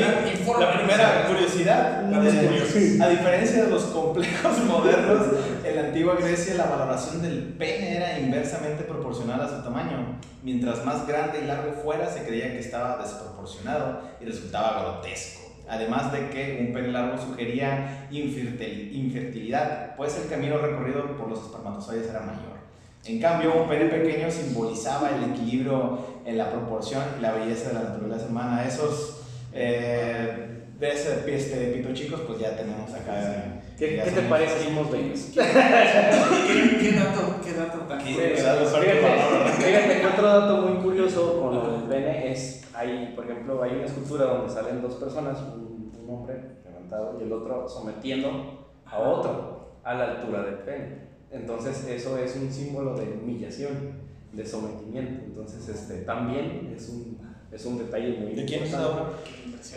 la 0.60 0.72
primera 0.78 1.26
curiosidad, 1.26 2.04
eh, 2.24 2.98
a 3.02 3.08
diferencia 3.08 3.64
de 3.64 3.70
los 3.70 3.82
complejos 3.84 4.58
modernos, 4.64 5.26
en 5.64 5.74
la 5.74 5.82
antigua 5.88 6.14
Grecia 6.14 6.54
la 6.54 6.66
valoración 6.66 7.22
del 7.22 7.54
pene 7.58 7.96
era 7.96 8.18
inversamente 8.20 8.84
proporcional 8.84 9.40
a 9.40 9.48
su 9.48 9.62
tamaño. 9.64 10.20
Mientras 10.42 10.84
más 10.84 11.06
grande 11.06 11.40
y 11.42 11.46
largo 11.46 11.72
fuera, 11.82 12.08
se 12.08 12.24
creía 12.24 12.52
que 12.52 12.60
estaba 12.60 13.02
desproporcionado 13.02 14.02
y 14.20 14.24
resultaba 14.24 14.82
grotesco. 14.82 15.45
Además 15.68 16.12
de 16.12 16.28
que 16.30 16.64
un 16.66 16.72
pene 16.72 16.88
largo 16.88 17.18
sugería 17.18 18.06
infertil- 18.10 18.92
infertilidad, 18.92 19.96
pues 19.96 20.16
el 20.22 20.28
camino 20.28 20.58
recorrido 20.58 21.16
por 21.16 21.28
los 21.28 21.42
espermatozoides 21.44 22.08
era 22.08 22.20
mayor. 22.20 22.56
En 23.04 23.20
cambio, 23.20 23.54
un 23.62 23.68
pene 23.68 23.86
pequeño 23.86 24.30
simbolizaba 24.30 25.10
el 25.10 25.30
equilibrio 25.32 25.98
en 26.24 26.38
la 26.38 26.50
proporción 26.50 27.02
y 27.18 27.22
la 27.22 27.32
belleza 27.32 27.68
de 27.68 27.74
la 27.74 27.82
naturaleza 27.82 28.26
humana. 28.28 28.64
Esos 28.66 29.20
eh, 29.52 30.64
de 30.78 30.92
ese 30.92 31.24
este, 31.34 31.56
pito 31.68 31.92
chicos, 31.94 32.20
pues 32.26 32.38
ya 32.40 32.56
tenemos 32.56 32.92
acá. 32.92 33.55
¿Qué, 33.78 34.02
qué 34.02 34.10
te 34.10 34.22
parece? 34.22 34.64
Somos 34.64 34.90
bellos. 34.90 35.20
¿Qué, 35.34 36.78
qué 36.80 36.92
dato, 36.92 37.40
qué 37.44 37.52
dato 37.52 37.78
tan 37.80 37.98
¿Qué? 37.98 38.14
curioso? 38.14 38.80
Fíjate, 38.80 39.62
fíjate 39.62 40.00
que 40.00 40.06
otro 40.06 40.26
dato 40.26 40.56
muy 40.62 40.82
curioso 40.82 41.40
con 41.40 41.54
lo 41.54 41.70
del 41.72 41.82
pene 41.82 42.32
es, 42.32 42.64
hay, 42.74 43.12
por 43.14 43.24
ejemplo, 43.24 43.62
hay 43.62 43.72
una 43.72 43.84
escultura 43.84 44.24
donde 44.24 44.52
salen 44.52 44.80
dos 44.80 44.94
personas, 44.94 45.38
un, 45.40 45.92
un 46.02 46.10
hombre 46.14 46.56
levantado 46.64 47.18
y 47.20 47.24
el 47.24 47.32
otro 47.32 47.68
sometiendo 47.68 48.68
a 48.86 48.98
otro 48.98 49.78
a 49.84 49.94
la 49.94 50.04
altura 50.04 50.42
del 50.42 50.56
pene. 50.56 51.06
Entonces 51.30 51.86
eso 51.88 52.18
es 52.18 52.36
un 52.36 52.50
símbolo 52.50 52.94
de 52.94 53.04
humillación, 53.12 53.92
de 54.32 54.46
sometimiento. 54.46 55.24
Entonces 55.26 55.68
este, 55.68 56.02
también 56.02 56.72
es 56.74 56.88
un, 56.88 57.18
es 57.52 57.64
un 57.66 57.78
detalle 57.78 58.18
muy 58.18 58.34
¿De 58.34 58.44
quién 58.44 58.64
es 58.64 58.74
obra? 58.74 59.10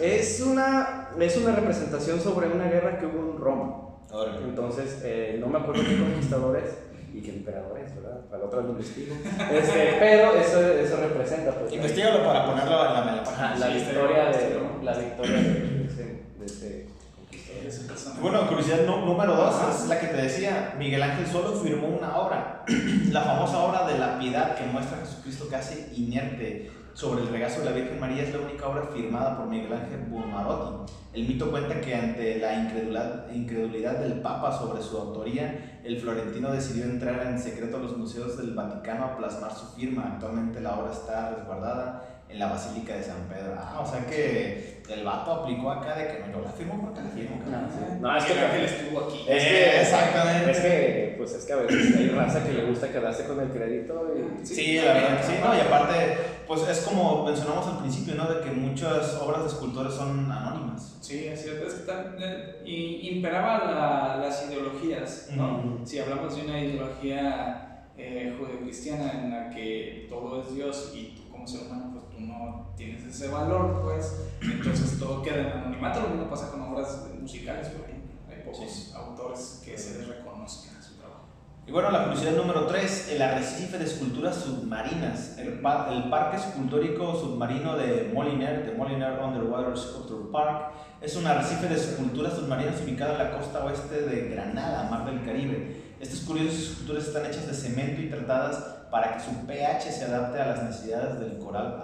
Es 0.02 0.42
una, 0.42 1.10
es 1.20 1.38
una 1.38 1.56
representación 1.56 2.20
sobre 2.20 2.48
una 2.48 2.70
guerra 2.70 2.98
que 2.98 3.06
hubo 3.06 3.32
en 3.32 3.38
Roma. 3.38 3.89
Entonces, 4.12 5.02
eh, 5.04 5.38
no 5.40 5.48
me 5.48 5.60
acuerdo 5.60 5.84
qué 5.84 5.98
conquistadores 5.98 6.80
y 7.14 7.22
qué 7.22 7.30
emperadores, 7.30 7.96
¿verdad? 7.96 8.22
Para 8.26 8.40
la 8.40 8.46
otra 8.46 8.62
lo 8.62 8.70
investigo. 8.70 9.16
Este, 9.52 9.98
pero 10.00 10.34
eso, 10.34 10.62
eso 10.62 10.98
representa, 10.98 11.52
pues. 11.52 11.74
Investígalo 11.74 12.26
para 12.26 12.46
ponerlo 12.46 12.86
en 12.86 12.94
la, 12.94 13.24
página. 13.24 13.56
La 13.58 13.68
victoria 13.68 14.26
de, 14.26 14.58
bueno. 14.58 14.84
la 14.84 14.98
victoria 14.98 15.36
de 15.36 15.86
ese, 15.86 16.26
de 16.40 16.46
ese 16.46 17.88
conquistador. 17.88 18.22
Bueno, 18.22 18.48
curiosidad 18.48 18.86
número 18.86 19.36
dos 19.36 19.56
es 19.76 19.88
la 19.88 20.00
que 20.00 20.08
te 20.08 20.22
decía. 20.22 20.76
Miguel 20.80 21.04
Ángel 21.04 21.28
solo 21.28 21.54
firmó 21.54 21.88
una 21.88 22.18
obra, 22.18 22.66
la 23.12 23.22
famosa 23.22 23.60
obra 23.60 23.88
de 23.88 24.00
la 24.00 24.18
piedad 24.18 24.56
que 24.56 24.66
muestra 24.66 24.98
a 24.98 25.02
Jesucristo 25.02 25.48
casi 25.50 25.88
inerte 25.96 26.72
sobre 27.00 27.22
el 27.22 27.30
regazo 27.30 27.62
de 27.62 27.66
la 27.68 27.72
Virgen 27.72 27.98
María. 27.98 28.24
Es 28.24 28.34
la 28.34 28.42
única 28.42 28.68
obra 28.68 28.84
firmada 28.94 29.38
por 29.38 29.48
Miguel 29.48 29.72
Ángel 29.72 30.02
Buonarroti. 30.10 30.92
El 31.14 31.30
mito 31.30 31.50
cuenta 31.50 31.80
que 31.80 31.96
ante 31.96 32.40
la 32.40 32.54
incredulidad, 32.62 33.32
incredulidad 33.32 34.00
del 34.00 34.20
Papa 34.20 34.52
sobre 34.52 34.84
su 34.84 34.98
autoría, 34.98 35.80
el 35.86 35.98
florentino 35.98 36.52
decidió 36.52 36.84
entrar 36.84 37.26
en 37.26 37.40
secreto 37.40 37.78
a 37.78 37.80
los 37.80 37.98
museos 37.98 38.38
del 38.38 38.54
Vaticano 38.54 39.06
a 39.06 39.18
plasmar 39.18 39.56
su 39.56 39.68
firma. 39.78 40.12
Actualmente 40.14 40.60
la 40.60 40.78
obra 40.78 40.92
está 40.92 41.36
resguardada 41.36 42.19
en 42.30 42.40
la 42.40 42.48
Basílica 42.48 42.96
de 42.96 43.04
San 43.04 43.28
Pedro. 43.28 43.56
Ah, 43.58 43.80
o 43.82 43.86
sea 43.86 44.06
que 44.06 44.80
el 44.90 45.04
vato 45.04 45.32
aplicó 45.32 45.72
acá 45.72 45.96
de 45.96 46.08
que 46.08 46.20
no, 46.20 46.38
yo 46.38 46.42
la 46.46 46.52
firmo 46.52 46.82
porque 46.82 47.02
la 47.02 47.10
firmo. 47.10 47.38
No, 47.46 47.52
cabrón. 47.52 47.70
sí. 47.72 47.98
No, 48.00 48.18
es 48.18 48.24
que 48.26 48.34
Miguel 48.34 48.46
Ángel 48.52 48.66
estuvo 48.66 49.00
aquí. 49.02 49.26
Es 49.28 49.44
Eh, 49.44 49.48
que, 49.50 49.82
exactamente. 49.82 50.52
Es 50.52 50.60
que, 50.60 51.16
pues 51.18 51.34
es 51.34 51.46
que 51.46 51.54
a 51.54 51.56
veces 51.58 51.96
hay 51.98 52.10
raza 52.10 52.44
que 52.46 52.54
le 52.54 52.66
gusta 52.66 52.92
quedarse 52.92 53.26
con 53.26 53.40
el 53.40 53.50
crédito 53.50 54.14
y... 54.42 54.46
Sí, 54.46 54.76
la 54.78 54.94
verdad 54.94 55.18
que 55.22 55.24
sí, 55.28 55.34
¿no? 55.44 55.56
Y 55.56 55.60
aparte, 55.60 56.18
pues 56.48 56.68
es 56.68 56.80
como 56.82 57.26
mencionamos 57.26 57.68
al 57.68 57.80
principio, 57.80 58.16
¿no? 58.16 58.32
De 58.32 58.42
que 58.42 58.52
muchas 58.52 59.16
obras 59.22 59.42
de 59.44 59.48
escultores 59.50 59.94
son 59.94 60.32
anónimas. 60.32 60.98
Sí, 61.02 61.26
es 61.28 61.42
cierto. 61.44 61.68
Es 61.68 61.74
que 61.76 61.86
también 61.92 62.58
y 62.66 63.10
imperaba 63.16 63.66
la- 63.72 64.18
las 64.24 64.48
ideologías, 64.48 65.30
¿no? 65.36 65.80
Si 65.84 65.98
hablamos 66.00 66.36
de 66.36 66.44
una 66.44 66.60
ideología 66.60 67.66
eh, 67.98 68.34
judeocristiana 68.40 69.12
en 69.14 69.30
la 69.32 69.50
que 69.50 70.08
todo 70.10 70.42
es 70.42 70.54
Dios 70.56 70.94
y 70.96 71.16
tú 71.16 71.30
como 71.32 71.46
ser 71.48 71.62
humano, 71.68 71.90
pues 71.94 71.99
tú 72.20 72.26
no 72.26 72.74
tienes 72.76 73.04
ese 73.06 73.30
valor, 73.30 73.82
pues, 73.84 74.28
entonces 74.42 75.00
todo 75.00 75.22
queda 75.22 75.42
en 75.42 75.48
anonimato. 75.48 76.02
Lo 76.02 76.10
mismo 76.10 76.30
pasa 76.30 76.52
con 76.52 76.62
obras 76.62 77.06
musicales, 77.20 77.68
por 77.70 77.86
ejemplo. 77.90 78.10
Hay 78.30 78.44
pocos 78.44 78.94
autores 78.96 79.62
que 79.64 79.78
se 79.78 80.00
les 80.00 80.08
reconozcan 80.08 80.82
su 80.84 80.96
trabajo. 80.96 81.26
Y 81.66 81.72
bueno, 81.72 81.92
la 81.92 82.04
curiosidad 82.06 82.34
número 82.34 82.66
3, 82.68 83.10
el 83.14 83.22
arrecife 83.22 83.78
de 83.78 83.86
esculturas 83.86 84.36
submarinas. 84.38 85.38
El, 85.38 85.60
pa- 85.62 85.88
el 85.92 86.10
Parque 86.10 86.38
Escultórico 86.38 87.16
Submarino 87.16 87.78
de 87.78 88.12
Moliner, 88.14 88.66
de 88.66 88.78
Moliner 88.78 89.20
Underwater 89.22 89.78
Sculpture 89.78 90.32
Park, 90.32 90.72
es 91.02 91.16
un 91.16 91.26
arrecife 91.28 91.68
de 91.68 91.76
esculturas 91.76 92.34
submarinas 92.34 92.82
ubicado 92.82 93.14
en 93.14 93.20
la 93.20 93.32
costa 93.38 93.64
oeste 93.64 94.02
de 94.02 94.30
Granada, 94.30 94.90
Mar 94.90 95.06
del 95.06 95.24
Caribe. 95.24 95.90
Estas 96.00 96.20
curiosas 96.22 96.56
esculturas 96.60 97.08
están 97.08 97.26
hechas 97.26 97.48
de 97.48 97.54
cemento 97.54 98.02
y 98.02 98.10
tratadas 98.10 98.58
para 98.90 99.14
que 99.14 99.20
su 99.24 99.46
pH 99.46 99.92
se 99.92 100.06
adapte 100.06 100.42
a 100.42 100.48
las 100.48 100.64
necesidades 100.64 101.20
del 101.20 101.38
coral 101.38 101.76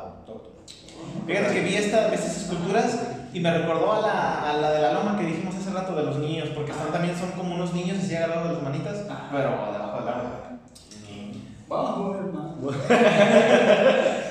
Fíjate 1.28 1.54
que 1.54 1.62
vi, 1.62 1.76
esta, 1.76 2.08
vi 2.08 2.16
estas 2.16 2.38
esculturas 2.38 3.00
y 3.34 3.40
me 3.40 3.58
recordó 3.58 3.94
a 3.94 4.02
la, 4.02 4.50
a 4.50 4.58
la 4.58 4.72
de 4.72 4.82
la 4.82 4.94
loma 4.94 5.18
que 5.18 5.26
dijimos 5.26 5.56
hace 5.56 5.72
rato 5.72 5.96
de 5.96 6.04
los 6.04 6.18
niños, 6.18 6.50
porque 6.56 6.72
están, 6.72 6.92
también 6.92 7.18
son 7.18 7.32
como 7.32 7.56
unos 7.56 7.74
niños 7.74 7.98
así 8.00 8.16
agarrados 8.16 8.50
de 8.50 8.54
las 8.54 8.64
manitas, 8.64 9.06
pero 9.32 9.50
debajo 9.72 10.00
del 10.00 10.10
agua. 10.10 10.56
El 12.20 12.32
mar. 12.32 12.56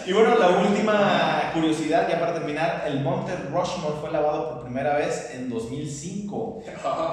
Y 0.07 0.13
bueno, 0.13 0.39
la 0.39 0.49
última 0.49 1.44
curiosidad, 1.55 2.09
ya 2.09 2.19
para 2.19 2.35
terminar, 2.35 2.85
el 2.87 3.01
monte 3.01 3.33
Rushmore 3.37 3.97
fue 4.01 4.11
lavado 4.11 4.51
por 4.51 4.65
primera 4.65 4.97
vez 4.97 5.33
en 5.35 5.49
2005. 5.49 6.63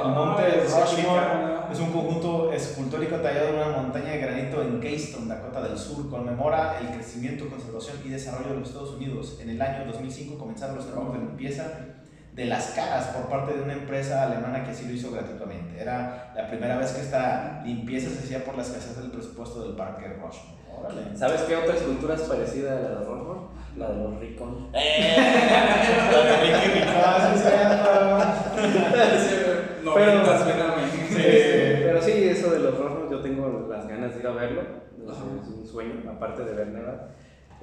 El 0.04 0.10
monte 0.10 0.64
Rushmore 0.64 1.72
es 1.72 1.80
un 1.80 1.92
conjunto 1.92 2.52
escultórico 2.52 3.18
tallado 3.18 3.50
en 3.50 3.56
una 3.56 3.78
montaña 3.78 4.12
de 4.14 4.18
granito 4.18 4.62
en 4.62 4.82
Keystone, 4.82 5.28
Dakota 5.28 5.62
del 5.62 5.78
Sur. 5.78 6.10
Conmemora 6.10 6.80
el 6.82 6.88
crecimiento, 6.88 7.48
conservación 7.48 7.98
y 8.04 8.10
desarrollo 8.10 8.54
de 8.54 8.60
los 8.60 8.70
Estados 8.70 8.96
Unidos. 8.96 9.38
En 9.42 9.50
el 9.52 9.62
año 9.62 9.86
2005 9.86 10.38
comenzaron 10.38 10.76
los 10.76 10.88
trabajos 10.88 11.14
de 11.14 11.20
limpieza 11.20 12.01
de 12.34 12.46
las 12.46 12.68
caras 12.72 13.08
por 13.08 13.30
parte 13.30 13.54
de 13.54 13.62
una 13.62 13.74
empresa 13.74 14.24
alemana 14.24 14.64
que 14.64 14.72
así 14.72 14.86
lo 14.86 14.94
hizo 14.94 15.12
gratuitamente. 15.12 15.82
Era 15.82 16.32
la 16.36 16.48
primera 16.48 16.78
vez 16.78 16.92
que 16.92 17.02
esta 17.02 17.62
limpieza 17.66 18.10
se 18.10 18.20
hacía 18.20 18.46
por 18.46 18.56
la 18.56 18.64
escasez 18.64 18.96
del 18.98 19.12
presupuesto 19.12 19.64
del 19.64 19.76
parque 19.76 20.08
Rushmore. 20.08 20.62
Órale. 20.74 21.18
¿Sabes 21.18 21.42
qué 21.42 21.58
otra 21.58 21.76
escultura 21.76 22.16
es 22.16 22.22
parecida 22.22 22.78
a 22.78 22.82
la 22.82 22.90
de 22.90 23.06
Rothbard? 23.06 23.42
La 23.78 23.90
de 23.90 23.96
los 23.98 24.20
Ricon. 24.20 24.72
La 24.74 24.80
de 24.80 26.38
Ricky 26.42 26.80
sí, 26.80 27.42
cierto. 29.30 29.84
Noventas, 29.84 30.46
véname. 30.46 30.84
Este, 31.10 31.82
pero 31.84 32.02
sí, 32.02 32.12
eso 32.30 32.52
de 32.52 32.60
los 32.60 32.78
Rothbard, 32.78 33.12
yo 33.12 33.20
tengo 33.22 33.68
las 33.70 33.88
ganas 33.88 34.14
de 34.14 34.20
ir 34.20 34.28
a 34.28 34.32
verlo. 34.32 34.62
Es 34.62 35.18
un 35.18 35.66
sueño, 35.66 36.10
aparte 36.10 36.44
de 36.44 36.54
ver 36.54 36.68
Neva. 36.68 37.10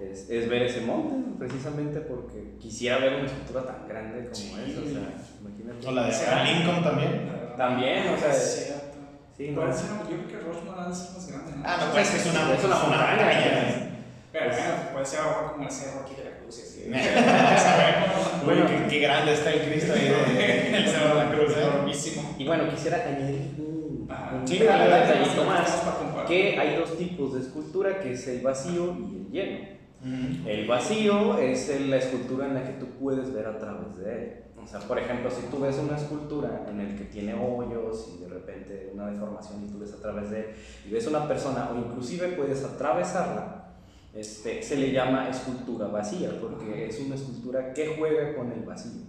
Es, 0.00 0.30
es 0.30 0.48
ver 0.48 0.62
ese 0.62 0.80
monte, 0.82 1.14
precisamente 1.38 2.00
porque 2.00 2.56
quisiera 2.60 2.98
ver 2.98 3.14
una 3.14 3.26
escultura 3.26 3.64
tan 3.64 3.88
grande 3.88 4.24
como 4.24 4.34
Sí. 4.34 4.52
esa. 4.54 4.80
O 4.80 4.84
sea, 4.84 5.12
imagínate. 5.40 5.86
O 5.86 5.92
la 5.92 6.06
de 6.06 6.14
Abraham 6.16 6.46
Lincoln 6.46 6.82
también. 6.84 7.32
También, 7.56 8.08
o 8.14 8.16
sea, 8.16 8.30
Es 8.30 8.64
cierto. 8.66 8.98
Sí, 9.36 9.50
no. 9.50 9.60
Ser, 9.72 9.86
yo 10.10 10.16
creo 10.26 10.28
que 10.28 10.36
de 10.36 10.94
ser 10.94 11.10
más 11.14 11.28
grande, 11.28 11.52
¿no? 11.56 11.62
Ah, 11.64 11.76
no, 11.80 11.92
pues 11.92 12.14
es 12.14 12.26
una, 12.26 12.54
Es 12.54 12.64
una 12.64 12.76
montaña. 12.76 13.84
Pero 14.30 14.50
bueno, 14.50 14.74
puede 14.92 15.04
ser 15.06 15.20
algo 15.20 15.52
como 15.52 15.64
el 15.64 15.70
cerro 15.70 16.00
aquí 16.02 16.14
de 16.14 16.24
la 16.24 16.36
cruz. 16.38 16.58
y 16.58 16.62
así. 16.62 16.90
Bueno, 18.44 18.66
qué, 18.66 18.86
qué 18.88 18.98
grande 19.00 19.32
está 19.34 19.50
el 19.52 19.62
Cristo 19.68 19.92
ahí 19.94 20.06
el 20.74 20.86
Cerro 20.88 21.08
de 21.16 21.24
la 21.24 21.30
Cruz. 21.30 21.56
¿eh? 21.56 21.62
Enormísimo. 21.62 22.34
Y 22.38 22.46
bueno, 22.46 22.70
quisiera 22.70 22.96
añadir 23.04 23.54
un 23.58 24.08
Sí, 24.46 24.58
dale, 24.60 24.84
detallito 24.84 25.44
más, 25.44 25.82
que 26.26 26.58
hay 26.58 26.76
dos 26.76 26.96
tipos 26.96 27.34
de 27.34 27.40
escultura, 27.40 28.00
que 28.00 28.12
es 28.12 28.26
el 28.28 28.40
vacío 28.40 28.96
y 28.98 29.16
el 29.16 29.30
lleno. 29.30 29.77
El 30.04 30.66
vacío 30.66 31.38
es 31.38 31.80
la 31.88 31.96
escultura 31.96 32.46
en 32.46 32.54
la 32.54 32.64
que 32.64 32.74
tú 32.74 32.86
puedes 33.00 33.32
ver 33.32 33.46
a 33.46 33.58
través 33.58 33.96
de 33.98 34.12
él. 34.12 34.32
O 34.62 34.66
sea, 34.66 34.80
por 34.80 34.98
ejemplo, 34.98 35.30
si 35.30 35.46
tú 35.46 35.60
ves 35.60 35.78
una 35.78 35.96
escultura 35.96 36.66
en 36.68 36.80
el 36.80 36.96
que 36.96 37.04
tiene 37.04 37.34
hoyos 37.34 38.14
y 38.14 38.22
de 38.22 38.28
repente 38.28 38.90
una 38.92 39.10
deformación 39.10 39.64
y 39.64 39.72
tú 39.72 39.78
ves 39.78 39.94
a 39.94 40.02
través 40.02 40.30
de 40.30 40.40
él 40.40 40.46
y 40.86 40.90
ves 40.90 41.06
una 41.06 41.26
persona 41.26 41.70
o 41.72 41.78
inclusive 41.78 42.28
puedes 42.28 42.62
atravesarla, 42.64 43.72
este, 44.14 44.62
se 44.62 44.76
le 44.76 44.92
llama 44.92 45.28
escultura 45.30 45.86
vacía 45.86 46.30
porque 46.40 46.86
es 46.86 47.00
una 47.00 47.14
escultura 47.14 47.72
que 47.72 47.96
juega 47.98 48.36
con 48.36 48.52
el 48.52 48.60
vacío. 48.60 49.02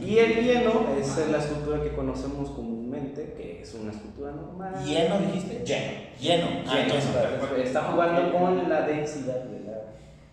Y 0.00 0.18
el 0.18 0.44
lleno 0.44 0.88
es 1.00 1.30
la 1.30 1.38
escultura 1.38 1.82
que 1.82 1.92
conocemos 1.92 2.50
comúnmente, 2.50 3.32
que 3.36 3.62
es 3.62 3.74
una 3.74 3.92
escultura 3.92 4.32
normal. 4.32 4.74
Lleno, 4.84 5.18
dijiste. 5.20 5.64
Lleno. 5.64 5.92
Lleno. 6.20 6.46
Ah, 6.66 6.74
Lleno, 6.74 6.80
entonces, 6.82 7.10
está, 7.10 7.56
está 7.56 7.82
jugando 7.92 8.32
con 8.32 8.68
la 8.68 8.82
densidad 8.82 9.44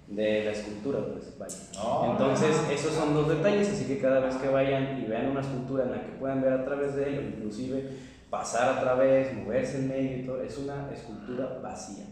de 0.08 0.46
la, 0.46 0.52
escultura, 0.52 1.00
pues 1.12 1.38
vaya. 1.38 1.56
Oh. 1.84 2.10
Entonces, 2.12 2.56
esos 2.72 2.94
son 2.94 3.14
dos 3.14 3.28
detalles, 3.28 3.70
así 3.70 3.86
que 3.86 4.00
cada 4.00 4.20
vez 4.20 4.36
que 4.36 4.50
vayan 4.50 5.02
y 5.02 5.08
vean 5.08 5.28
una 5.32 5.42
escultura 5.42 5.86
en 5.86 5.92
la 5.92 6.02
que 6.02 6.12
puedan 6.20 6.42
ver 6.42 6.54
a 6.54 6.66
través 6.66 6.96
de 6.96 7.10
él, 7.10 7.18
o 7.18 7.22
inclusive 7.22 7.90
pasar 8.30 8.78
a 8.78 8.82
través, 8.82 9.34
moverse 9.34 9.78
en 9.78 9.88
medio 9.88 10.18
y 10.18 10.26
todo, 10.26 10.42
es 10.44 10.58
una 10.58 10.90
escultura 10.94 11.60
vacía. 11.62 12.06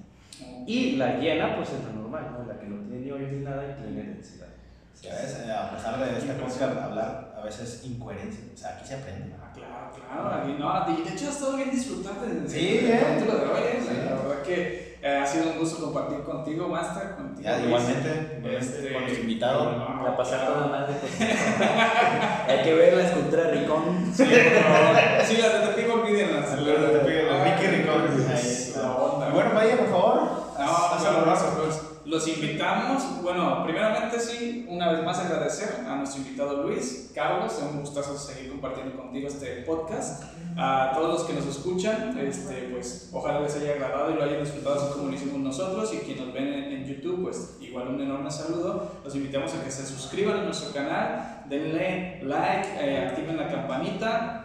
Y 0.65 0.95
la 0.95 1.17
llena, 1.17 1.55
pues 1.55 1.69
es 1.69 1.83
la 1.85 1.91
normal, 1.93 2.35
¿no? 2.37 2.45
La 2.51 2.59
que 2.59 2.67
no 2.67 2.81
tiene 2.81 3.05
ni 3.05 3.11
hoyos 3.11 3.31
ni 3.31 3.39
nada 3.39 3.63
y 3.63 3.81
tiene 3.81 4.03
densidad. 4.09 4.47
¿Sabes? 4.93 5.43
Eh, 5.45 5.51
A 5.51 5.71
pesar 5.75 5.99
de 5.99 6.17
este 6.17 6.33
podcast 6.33 6.77
hablar 6.77 7.33
a 7.37 7.43
veces 7.43 7.83
incoherencia. 7.85 8.45
O 8.53 8.57
sea, 8.57 8.75
aquí 8.77 8.87
se 8.87 8.95
aprende. 8.95 9.33
Ah, 9.37 9.51
claro, 9.53 9.91
claro. 9.93 10.41
aquí 10.41 10.55
no, 10.57 11.03
de 11.03 11.11
hecho, 11.11 11.27
ha 11.27 11.29
estado 11.29 11.57
bien 11.57 11.71
disfrutarte 11.71 12.27
del 12.27 12.49
Sí, 12.49 12.79
¿eh? 12.79 12.81
de 12.83 12.91
hoy. 12.93 13.61
¿eh? 13.63 13.79
Sí. 13.81 13.95
La 14.05 14.15
verdad 14.15 14.43
que 14.43 14.92
eh, 15.03 15.19
ha 15.21 15.25
sido 15.25 15.51
un 15.51 15.59
gusto 15.59 15.83
compartir 15.83 16.19
contigo, 16.23 16.67
Master. 16.69 17.11
Contigo, 17.15 17.41
Ya, 17.43 17.59
igualmente, 17.59 18.41
Este, 18.57 18.93
con 18.93 19.03
los 19.03 19.19
invitados. 19.19 19.75
ah, 19.79 20.01
La 20.05 20.17
pasar 20.17 20.45
toda 20.47 20.67
madre. 20.67 20.93
pues. 21.01 21.13
Hay 22.47 22.63
que 22.63 22.73
ver 22.73 22.93
la 22.95 23.03
escultura 23.03 23.43
Ricón. 23.49 24.11
Sí, 24.13 24.23
favor. 24.25 24.95
Sí, 25.25 25.37
las 25.37 25.53
de 25.53 25.67
Tepico, 25.67 25.93
olvídenlas. 26.01 26.49
Las 26.51 26.65
de 26.65 26.99
Tepico, 26.99 27.31
las 27.31 27.43
Ricky 27.43 27.67
Ricón, 27.75 28.01
ahí 28.29 28.33
Es 28.33 28.67
está. 28.69 28.81
la 28.83 28.91
onda. 28.95 29.29
Y 29.29 29.31
bueno, 29.33 29.49
vaya, 29.53 29.77
por 29.77 29.87
favor. 29.89 30.15
No, 30.57 30.63
Haz 30.63 31.01
bueno, 31.03 31.31
algo. 31.31 31.92
Los, 32.05 32.27
invitamos. 32.27 33.21
Bueno, 33.21 33.63
primeramente 33.63 34.19
sí, 34.19 34.65
una 34.69 34.91
vez 34.91 35.03
más 35.03 35.19
agradecer 35.19 35.85
a 35.87 35.95
nuestro 35.95 36.21
invitado 36.21 36.63
Luis. 36.63 37.11
Carlos, 37.13 37.53
es 37.53 37.63
un 37.63 37.79
gustazo 37.79 38.17
seguir 38.17 38.51
compartiendo 38.51 38.97
contigo 38.97 39.27
este 39.27 39.63
podcast. 39.63 40.23
A 40.55 40.91
todos 40.93 41.13
los 41.13 41.23
que 41.23 41.33
nos 41.33 41.47
escuchan, 41.47 42.17
este, 42.19 42.69
pues 42.71 43.09
ojalá 43.11 43.39
les 43.39 43.55
haya 43.55 43.73
agradado 43.73 44.11
y 44.11 44.15
lo 44.15 44.23
hayan 44.23 44.43
disfrutado 44.43 44.75
así 44.75 44.93
como 44.93 45.09
lo 45.09 45.15
hicimos 45.15 45.39
nosotros. 45.39 45.93
Y 45.93 45.97
quienes 45.97 46.25
nos 46.25 46.33
ven 46.33 46.47
en, 46.47 46.83
YouTube, 46.83 47.23
pues 47.23 47.57
igual 47.61 47.87
un 47.87 48.01
enorme 48.01 48.29
saludo. 48.29 48.91
Los 49.03 49.15
invitamos 49.15 49.53
a 49.53 49.63
que 49.63 49.71
se 49.71 49.85
suscriban 49.85 50.37
a 50.37 50.43
nuestro 50.43 50.73
canal, 50.73 51.43
denle 51.49 52.21
like, 52.23 52.67
eh, 52.79 53.07
activen 53.07 53.37
la 53.37 53.47
campanita 53.47 54.43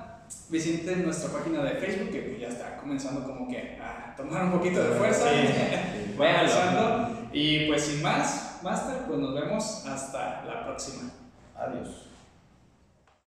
visiten 0.50 1.04
nuestra 1.04 1.32
página 1.32 1.62
de 1.62 1.72
Facebook 1.72 2.10
que 2.10 2.38
ya 2.40 2.48
está 2.48 2.76
comenzando 2.78 3.24
como 3.24 3.48
que 3.48 3.78
a 3.80 4.14
tomar 4.16 4.44
un 4.44 4.52
poquito 4.52 4.82
de 4.82 4.96
fuerza. 4.96 5.24
Va 6.20 6.24
Véanlo. 6.24 6.52
avanzando. 6.52 7.17
Y 7.32 7.66
pues 7.66 7.84
sin 7.84 8.02
más, 8.02 8.60
Master, 8.62 9.04
pues 9.06 9.18
nos 9.18 9.34
vemos 9.34 9.86
hasta 9.86 10.44
la 10.44 10.64
próxima. 10.64 11.10
Adiós. 11.56 12.07